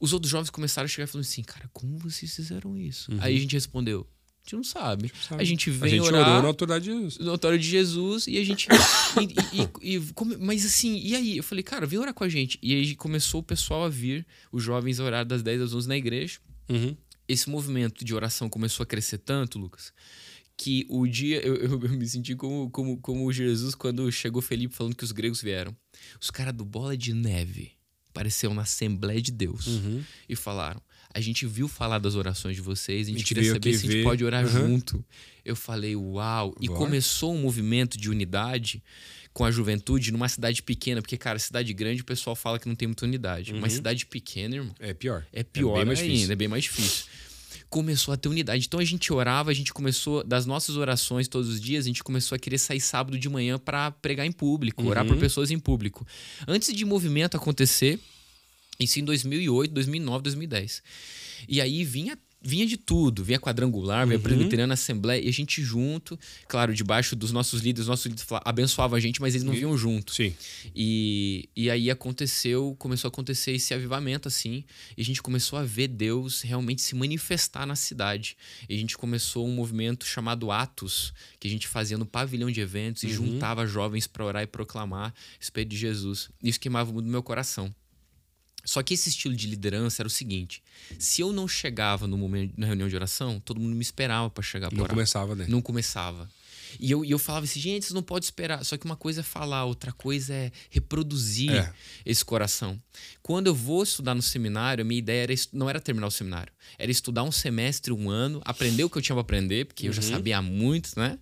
Os 0.00 0.12
outros 0.12 0.30
jovens 0.30 0.50
começaram 0.50 0.84
a 0.84 0.88
chegar 0.88 1.04
e 1.04 1.06
falaram 1.06 1.26
assim, 1.26 1.42
cara, 1.42 1.68
como 1.72 1.96
vocês 1.98 2.34
fizeram 2.34 2.76
isso? 2.76 3.10
Uhum. 3.12 3.18
Aí 3.20 3.36
a 3.36 3.40
gente 3.40 3.54
respondeu, 3.54 4.06
a 4.44 4.50
gente 4.50 4.56
não 4.56 4.64
sabe. 4.64 5.04
A 5.04 5.06
gente, 5.06 5.26
sabe. 5.26 5.42
A 5.42 5.44
gente 5.44 5.70
vem 5.70 5.92
a 5.94 5.96
gente 5.96 6.06
orar 6.06 6.28
orou 6.28 6.42
na 6.42 6.48
autoridade 6.48 6.84
de 6.84 6.90
Jesus. 6.90 7.28
Autoridade 7.28 7.62
de 7.62 7.70
Jesus 7.70 8.26
e 8.26 8.38
a 8.38 8.44
gente. 8.44 8.68
e, 9.80 9.94
e, 9.94 9.96
e, 9.96 10.02
mas 10.38 10.66
assim, 10.66 10.98
e 10.98 11.16
aí? 11.16 11.38
Eu 11.38 11.42
falei, 11.42 11.64
cara, 11.64 11.86
vem 11.86 11.98
orar 11.98 12.12
com 12.12 12.24
a 12.24 12.28
gente. 12.28 12.58
E 12.62 12.74
aí 12.74 12.94
começou 12.94 13.40
o 13.40 13.42
pessoal 13.42 13.84
a 13.84 13.88
vir, 13.88 14.26
os 14.52 14.62
jovens 14.62 15.00
a 15.00 15.04
orar 15.04 15.24
das 15.24 15.42
10 15.42 15.62
às 15.62 15.74
11 15.74 15.88
na 15.88 15.96
igreja. 15.96 16.38
Uhum. 16.68 16.94
Esse 17.26 17.48
movimento 17.48 18.04
de 18.04 18.14
oração 18.14 18.50
começou 18.50 18.84
a 18.84 18.86
crescer 18.86 19.16
tanto, 19.16 19.58
Lucas, 19.58 19.94
que 20.58 20.84
o 20.90 21.06
dia. 21.06 21.40
Eu, 21.40 21.56
eu, 21.56 21.80
eu, 21.82 21.88
me 21.88 22.06
senti 22.06 22.34
como, 22.34 22.68
como, 22.68 22.98
como 22.98 23.32
Jesus 23.32 23.74
quando 23.74 24.12
chegou 24.12 24.42
Felipe 24.42 24.76
falando 24.76 24.94
que 24.94 25.04
os 25.04 25.12
gregos 25.12 25.40
vieram. 25.40 25.74
Os 26.20 26.30
caras 26.30 26.52
do 26.52 26.66
Bola 26.66 26.98
de 26.98 27.14
Neve 27.14 27.72
apareceram 28.10 28.54
na 28.54 28.62
Assembleia 28.62 29.22
de 29.22 29.32
Deus 29.32 29.66
uhum. 29.66 30.04
e 30.28 30.36
falaram 30.36 30.82
a 31.14 31.20
gente 31.20 31.46
viu 31.46 31.68
falar 31.68 32.00
das 32.00 32.16
orações 32.16 32.56
de 32.56 32.60
vocês, 32.60 33.06
a 33.06 33.10
gente, 33.10 33.14
a 33.14 33.18
gente 33.20 33.28
queria 33.28 33.52
saber 33.52 33.78
se 33.78 33.86
a 33.86 33.90
gente 33.90 34.02
pode 34.02 34.24
orar 34.24 34.44
uhum. 34.44 34.50
junto. 34.50 35.04
Eu 35.44 35.54
falei, 35.54 35.94
uau! 35.94 36.52
E 36.60 36.66
Bora. 36.66 36.78
começou 36.80 37.32
um 37.32 37.42
movimento 37.42 37.96
de 37.96 38.10
unidade 38.10 38.82
com 39.32 39.44
a 39.44 39.50
juventude 39.50 40.10
numa 40.10 40.28
cidade 40.28 40.60
pequena, 40.60 41.00
porque, 41.00 41.16
cara, 41.16 41.38
cidade 41.38 41.72
grande 41.72 42.02
o 42.02 42.04
pessoal 42.04 42.34
fala 42.34 42.58
que 42.58 42.66
não 42.66 42.74
tem 42.74 42.88
muita 42.88 43.04
unidade. 43.04 43.52
Uhum. 43.52 43.60
Mas 43.60 43.74
cidade 43.74 44.06
pequena, 44.06 44.56
irmão. 44.56 44.74
É 44.80 44.92
pior. 44.92 45.24
É 45.32 45.44
pior 45.44 45.86
é 45.86 46.00
ainda, 46.00 46.32
é 46.32 46.36
bem 46.36 46.48
mais 46.48 46.64
difícil. 46.64 47.04
Começou 47.70 48.12
a 48.12 48.16
ter 48.16 48.28
unidade. 48.28 48.66
Então 48.66 48.80
a 48.80 48.84
gente 48.84 49.12
orava, 49.12 49.52
a 49.52 49.54
gente 49.54 49.72
começou, 49.72 50.24
das 50.24 50.46
nossas 50.46 50.76
orações 50.76 51.28
todos 51.28 51.48
os 51.48 51.60
dias, 51.60 51.84
a 51.84 51.88
gente 51.88 52.02
começou 52.02 52.34
a 52.34 52.38
querer 52.38 52.58
sair 52.58 52.80
sábado 52.80 53.16
de 53.16 53.28
manhã 53.28 53.56
para 53.56 53.92
pregar 53.92 54.26
em 54.26 54.32
público, 54.32 54.82
uhum. 54.82 54.88
orar 54.88 55.06
por 55.06 55.16
pessoas 55.16 55.52
em 55.52 55.58
público. 55.60 56.04
Antes 56.46 56.72
de 56.72 56.84
movimento 56.84 57.36
acontecer, 57.36 58.00
isso 58.78 58.98
em 58.98 59.04
2008, 59.04 59.72
2009, 59.72 60.22
2010. 60.22 60.82
E 61.48 61.60
aí 61.60 61.84
vinha 61.84 62.18
vinha 62.44 62.66
de 62.66 62.76
tudo, 62.76 63.24
vinha 63.24 63.40
quadrangular, 63.40 64.06
vinha 64.06 64.18
uhum. 64.18 64.22
presbiteriana, 64.22 64.74
assembleia, 64.74 65.24
e 65.24 65.28
a 65.28 65.32
gente 65.32 65.62
junto, 65.62 66.18
claro, 66.46 66.74
debaixo 66.74 67.16
dos 67.16 67.32
nossos 67.32 67.62
líderes, 67.62 67.88
nossos 67.88 68.04
líderes 68.04 68.28
abençoavam 68.44 68.98
a 68.98 69.00
gente, 69.00 69.20
mas 69.20 69.34
eles 69.34 69.44
não 69.44 69.54
vinham 69.54 69.76
junto. 69.78 70.14
Sim. 70.14 70.34
E, 70.76 71.48
e 71.56 71.70
aí 71.70 71.90
aconteceu, 71.90 72.76
começou 72.78 73.08
a 73.08 73.10
acontecer 73.10 73.52
esse 73.52 73.72
avivamento, 73.72 74.28
assim, 74.28 74.62
e 74.94 75.00
a 75.00 75.04
gente 75.04 75.22
começou 75.22 75.58
a 75.58 75.64
ver 75.64 75.88
Deus 75.88 76.42
realmente 76.42 76.82
se 76.82 76.94
manifestar 76.94 77.64
na 77.64 77.74
cidade. 77.74 78.36
E 78.68 78.74
a 78.74 78.78
gente 78.78 78.98
começou 78.98 79.48
um 79.48 79.52
movimento 79.52 80.04
chamado 80.04 80.50
Atos, 80.50 81.14
que 81.40 81.48
a 81.48 81.50
gente 81.50 81.66
fazia 81.66 81.96
no 81.96 82.04
pavilhão 82.04 82.50
de 82.50 82.60
eventos 82.60 83.04
e 83.04 83.06
uhum. 83.06 83.12
juntava 83.12 83.66
jovens 83.66 84.06
para 84.06 84.22
orar 84.22 84.42
e 84.42 84.46
proclamar 84.46 85.14
o 85.40 85.42
Espírito 85.42 85.70
de 85.70 85.78
Jesus. 85.78 86.28
Isso 86.42 86.60
queimava 86.60 86.92
muito 86.92 87.08
meu 87.08 87.22
coração. 87.22 87.74
Só 88.64 88.82
que 88.82 88.94
esse 88.94 89.08
estilo 89.08 89.36
de 89.36 89.46
liderança 89.46 90.02
era 90.02 90.06
o 90.06 90.10
seguinte: 90.10 90.62
se 90.98 91.20
eu 91.20 91.32
não 91.32 91.46
chegava 91.46 92.06
no 92.06 92.16
momento 92.16 92.54
na 92.56 92.66
reunião 92.66 92.88
de 92.88 92.96
oração, 92.96 93.40
todo 93.40 93.60
mundo 93.60 93.74
me 93.74 93.82
esperava 93.82 94.30
para 94.30 94.42
chegar 94.42 94.70
para 94.70 94.78
Não 94.78 94.86
começava, 94.86 95.34
né? 95.34 95.46
Não 95.48 95.60
começava. 95.60 96.28
E 96.80 96.90
eu, 96.90 97.04
e 97.04 97.10
eu 97.10 97.18
falava 97.18 97.44
assim, 97.44 97.60
gente, 97.60 97.84
vocês 97.84 97.94
não 97.94 98.02
podem 98.02 98.24
esperar. 98.24 98.64
Só 98.64 98.76
que 98.76 98.84
uma 98.84 98.96
coisa 98.96 99.20
é 99.20 99.22
falar, 99.22 99.64
outra 99.64 99.92
coisa 99.92 100.34
é 100.34 100.52
reproduzir 100.70 101.52
é. 101.52 101.72
esse 102.04 102.24
coração. 102.24 102.80
Quando 103.22 103.46
eu 103.46 103.54
vou 103.54 103.82
estudar 103.82 104.14
no 104.14 104.22
seminário, 104.22 104.82
a 104.82 104.84
minha 104.84 104.98
ideia 104.98 105.22
era, 105.22 105.34
não 105.52 105.68
era 105.70 105.80
terminar 105.80 106.06
o 106.06 106.10
seminário. 106.10 106.52
Era 106.78 106.90
estudar 106.90 107.22
um 107.22 107.32
semestre, 107.32 107.92
um 107.92 108.10
ano, 108.10 108.40
aprender 108.44 108.84
o 108.84 108.90
que 108.90 108.98
eu 108.98 109.02
tinha 109.02 109.14
para 109.14 109.22
aprender, 109.22 109.66
porque 109.66 109.84
uhum. 109.84 109.90
eu 109.90 109.92
já 109.92 110.02
uhum. 110.02 110.10
sabia 110.10 110.42
muito, 110.42 110.98
né? 110.98 111.18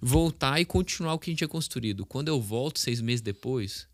Voltar 0.00 0.60
e 0.60 0.64
continuar 0.64 1.14
o 1.14 1.18
que 1.18 1.30
a 1.30 1.32
gente 1.32 1.38
tinha 1.38 1.48
construído. 1.48 2.06
Quando 2.06 2.28
eu 2.28 2.40
volto 2.40 2.78
seis 2.78 3.00
meses 3.00 3.20
depois, 3.20 3.86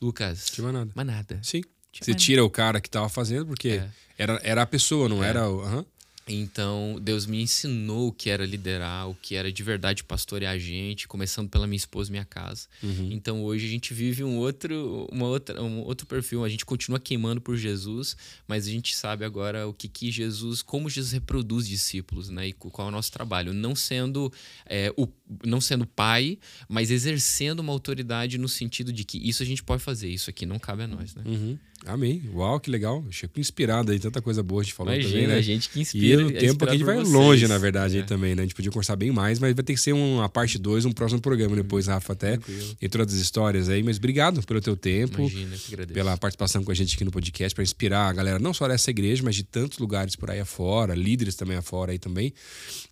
Lucas. 0.00 0.46
Tinha 0.50 0.64
mais 0.64 0.74
nada. 0.74 0.92
Mais 0.94 1.06
nada. 1.06 1.40
Sim. 1.42 1.62
Você 2.00 2.14
tira 2.14 2.44
o 2.44 2.50
cara 2.50 2.80
que 2.80 2.88
tava 2.88 3.08
fazendo, 3.08 3.46
porque 3.46 3.68
é. 3.68 3.88
era, 4.16 4.40
era 4.42 4.62
a 4.62 4.66
pessoa, 4.66 5.08
não 5.08 5.22
é. 5.22 5.28
era 5.28 5.48
o. 5.48 5.62
Uhum. 5.62 5.84
Então, 6.28 6.98
Deus 7.02 7.26
me 7.26 7.42
ensinou 7.42 8.08
o 8.08 8.12
que 8.12 8.30
era 8.30 8.46
liderar, 8.46 9.08
o 9.08 9.14
que 9.14 9.34
era 9.34 9.50
de 9.50 9.62
verdade 9.62 10.04
pastorear 10.04 10.54
a 10.54 10.58
gente, 10.58 11.08
começando 11.08 11.48
pela 11.48 11.66
minha 11.66 11.76
esposa 11.76 12.10
e 12.10 12.12
minha 12.12 12.24
casa. 12.24 12.68
Uhum. 12.80 13.08
Então, 13.10 13.42
hoje 13.42 13.66
a 13.66 13.68
gente 13.68 13.92
vive 13.92 14.22
um 14.22 14.36
outro, 14.36 15.08
uma 15.10 15.26
outra, 15.26 15.60
um 15.60 15.80
outro 15.80 16.06
perfil. 16.06 16.44
A 16.44 16.48
gente 16.48 16.64
continua 16.64 17.00
queimando 17.00 17.40
por 17.40 17.56
Jesus, 17.56 18.16
mas 18.46 18.68
a 18.68 18.70
gente 18.70 18.94
sabe 18.94 19.24
agora 19.24 19.66
o 19.66 19.74
que, 19.74 19.88
que 19.88 20.12
Jesus, 20.12 20.62
como 20.62 20.88
Jesus 20.88 21.12
reproduz 21.12 21.66
discípulos, 21.66 22.28
né? 22.28 22.48
E 22.48 22.52
qual 22.52 22.86
é 22.86 22.88
o 22.90 22.92
nosso 22.92 23.10
trabalho. 23.10 23.52
Não 23.52 23.74
sendo, 23.74 24.32
é, 24.64 24.94
o, 24.96 25.08
não 25.44 25.60
sendo 25.60 25.84
pai, 25.84 26.38
mas 26.68 26.92
exercendo 26.92 27.60
uma 27.60 27.72
autoridade 27.72 28.38
no 28.38 28.48
sentido 28.48 28.92
de 28.92 29.04
que 29.04 29.18
isso 29.18 29.42
a 29.42 29.46
gente 29.46 29.62
pode 29.62 29.82
fazer, 29.82 30.08
isso 30.08 30.30
aqui 30.30 30.46
não 30.46 30.60
cabe 30.60 30.84
a 30.84 30.86
nós, 30.86 31.16
né? 31.16 31.24
Uhum. 31.26 31.58
Amém. 31.84 32.22
Uau, 32.32 32.60
que 32.60 32.70
legal. 32.70 33.04
Fico 33.10 33.40
inspirado 33.40 33.90
aí, 33.90 33.98
tanta 33.98 34.22
coisa 34.22 34.42
boa 34.42 34.60
a 34.60 34.64
gente 34.64 34.74
falou 34.74 34.92
Imagina, 34.92 35.12
também, 35.12 35.26
né? 35.26 35.34
a 35.34 35.40
gente 35.40 35.68
que 35.68 35.80
inspira. 35.80 36.22
E 36.22 36.24
o 36.24 36.28
é 36.28 36.32
tempo 36.32 36.64
que 36.64 36.70
a 36.70 36.72
gente 36.72 36.84
vai 36.84 36.96
vocês. 36.96 37.12
longe, 37.12 37.48
na 37.48 37.58
verdade, 37.58 37.96
é. 37.96 38.00
aí 38.00 38.06
também, 38.06 38.34
né? 38.34 38.42
A 38.42 38.44
gente 38.44 38.54
podia 38.54 38.70
conversar 38.70 38.94
bem 38.94 39.10
mais, 39.10 39.38
mas 39.38 39.54
vai 39.54 39.64
ter 39.64 39.74
que 39.74 39.80
ser 39.80 39.92
uma 39.92 40.28
parte 40.28 40.58
2, 40.58 40.84
um 40.84 40.92
próximo 40.92 41.20
programa 41.20 41.56
depois, 41.56 41.88
Rafa, 41.88 42.12
até. 42.12 42.36
Tranquilo. 42.36 42.76
E 42.80 42.88
todas 42.88 43.14
as 43.14 43.20
histórias 43.20 43.68
aí. 43.68 43.82
Mas 43.82 43.96
obrigado 43.96 44.42
pelo 44.42 44.60
teu 44.60 44.76
tempo. 44.76 45.20
Imagina, 45.20 45.56
que 45.56 45.74
agradeço. 45.74 45.94
Pela 45.94 46.16
participação 46.16 46.62
com 46.62 46.70
a 46.70 46.74
gente 46.74 46.94
aqui 46.94 47.04
no 47.04 47.10
podcast, 47.10 47.54
para 47.54 47.64
inspirar 47.64 48.08
a 48.08 48.12
galera, 48.12 48.38
não 48.38 48.54
só 48.54 48.68
dessa 48.68 48.90
igreja, 48.90 49.22
mas 49.24 49.34
de 49.34 49.42
tantos 49.42 49.78
lugares 49.78 50.14
por 50.14 50.30
aí 50.30 50.40
afora, 50.40 50.94
líderes 50.94 51.34
também 51.34 51.56
afora 51.56 51.92
aí 51.92 51.98
também. 51.98 52.32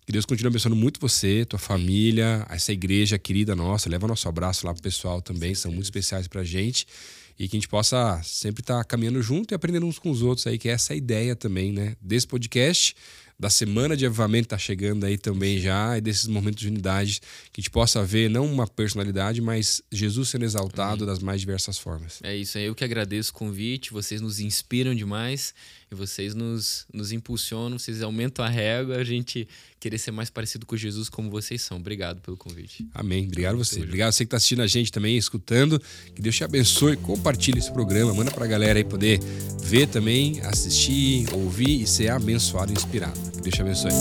Que 0.05 0.11
Deus 0.11 0.25
continue 0.25 0.49
abençoando 0.49 0.75
muito 0.75 0.99
você, 0.99 1.45
tua 1.45 1.59
família, 1.59 2.45
essa 2.49 2.73
igreja 2.73 3.17
querida 3.17 3.55
nossa. 3.55 3.89
Leva 3.89 4.07
nosso 4.07 4.27
abraço 4.27 4.65
lá 4.65 4.73
pro 4.73 4.83
pessoal 4.83 5.21
também, 5.21 5.55
são 5.55 5.71
muito 5.71 5.85
especiais 5.85 6.27
pra 6.27 6.43
gente 6.43 6.85
e 7.41 7.47
que 7.47 7.57
a 7.57 7.59
gente 7.59 7.67
possa 7.67 8.21
sempre 8.23 8.61
estar 8.61 8.77
tá 8.77 8.83
caminhando 8.83 9.19
junto 9.19 9.51
e 9.51 9.55
aprendendo 9.55 9.87
uns 9.87 9.97
com 9.97 10.11
os 10.11 10.21
outros 10.21 10.45
aí, 10.45 10.59
que 10.59 10.69
é 10.69 10.73
essa 10.73 10.93
ideia 10.93 11.35
também, 11.35 11.73
né? 11.73 11.95
Desse 11.99 12.27
podcast, 12.27 12.95
da 13.39 13.49
semana 13.49 13.97
de 13.97 14.05
avivamento 14.05 14.49
tá 14.49 14.59
chegando 14.59 15.07
aí 15.07 15.17
também 15.17 15.57
já, 15.57 15.97
e 15.97 16.01
desses 16.01 16.27
momentos 16.27 16.61
de 16.61 16.67
unidade, 16.67 17.19
que 17.51 17.59
a 17.59 17.61
gente 17.61 17.71
possa 17.71 18.05
ver 18.05 18.29
não 18.29 18.45
uma 18.45 18.67
personalidade, 18.67 19.41
mas 19.41 19.81
Jesus 19.91 20.29
sendo 20.29 20.45
exaltado 20.45 21.03
Amém. 21.03 21.07
das 21.07 21.17
mais 21.17 21.41
diversas 21.41 21.79
formas. 21.79 22.19
É 22.21 22.35
isso, 22.35 22.59
eu 22.59 22.75
que 22.75 22.83
agradeço 22.83 23.31
o 23.31 23.33
convite, 23.33 23.91
vocês 23.91 24.21
nos 24.21 24.39
inspiram 24.39 24.93
demais 24.93 25.55
e 25.91 25.95
vocês 25.95 26.33
nos, 26.33 26.85
nos 26.93 27.11
impulsionam, 27.11 27.77
vocês 27.77 28.01
aumentam 28.01 28.45
a 28.45 28.47
régua, 28.47 28.95
a 28.95 29.03
gente 29.03 29.45
querer 29.77 29.97
ser 29.97 30.11
mais 30.11 30.29
parecido 30.29 30.65
com 30.65 30.77
Jesus 30.77 31.09
como 31.09 31.29
vocês 31.29 31.61
são. 31.61 31.77
Obrigado 31.77 32.21
pelo 32.21 32.37
convite. 32.37 32.87
Amém. 32.93 33.25
Obrigado 33.25 33.55
a 33.55 33.57
você. 33.57 33.81
Obrigado 33.81 34.07
a 34.07 34.11
você 34.13 34.23
que 34.23 34.27
está 34.27 34.37
assistindo 34.37 34.61
a 34.61 34.67
gente 34.67 34.89
também, 34.91 35.17
escutando. 35.17 35.81
Que 36.15 36.21
Deus 36.21 36.35
te 36.35 36.45
abençoe. 36.45 36.95
Compartilhe 36.95 37.59
esse 37.59 37.71
programa. 37.73 38.13
Manda 38.13 38.31
para 38.31 38.45
a 38.45 38.47
galera 38.47 38.79
aí 38.79 38.85
poder 38.85 39.19
ver 39.61 39.87
também, 39.87 40.39
assistir, 40.41 41.27
ouvir 41.33 41.81
e 41.81 41.87
ser 41.87 42.09
abençoado 42.09 42.71
e 42.71 42.75
inspirado. 42.75 43.19
Que 43.31 43.41
Deus 43.41 43.55
te 43.55 43.61
abençoe. 43.61 43.91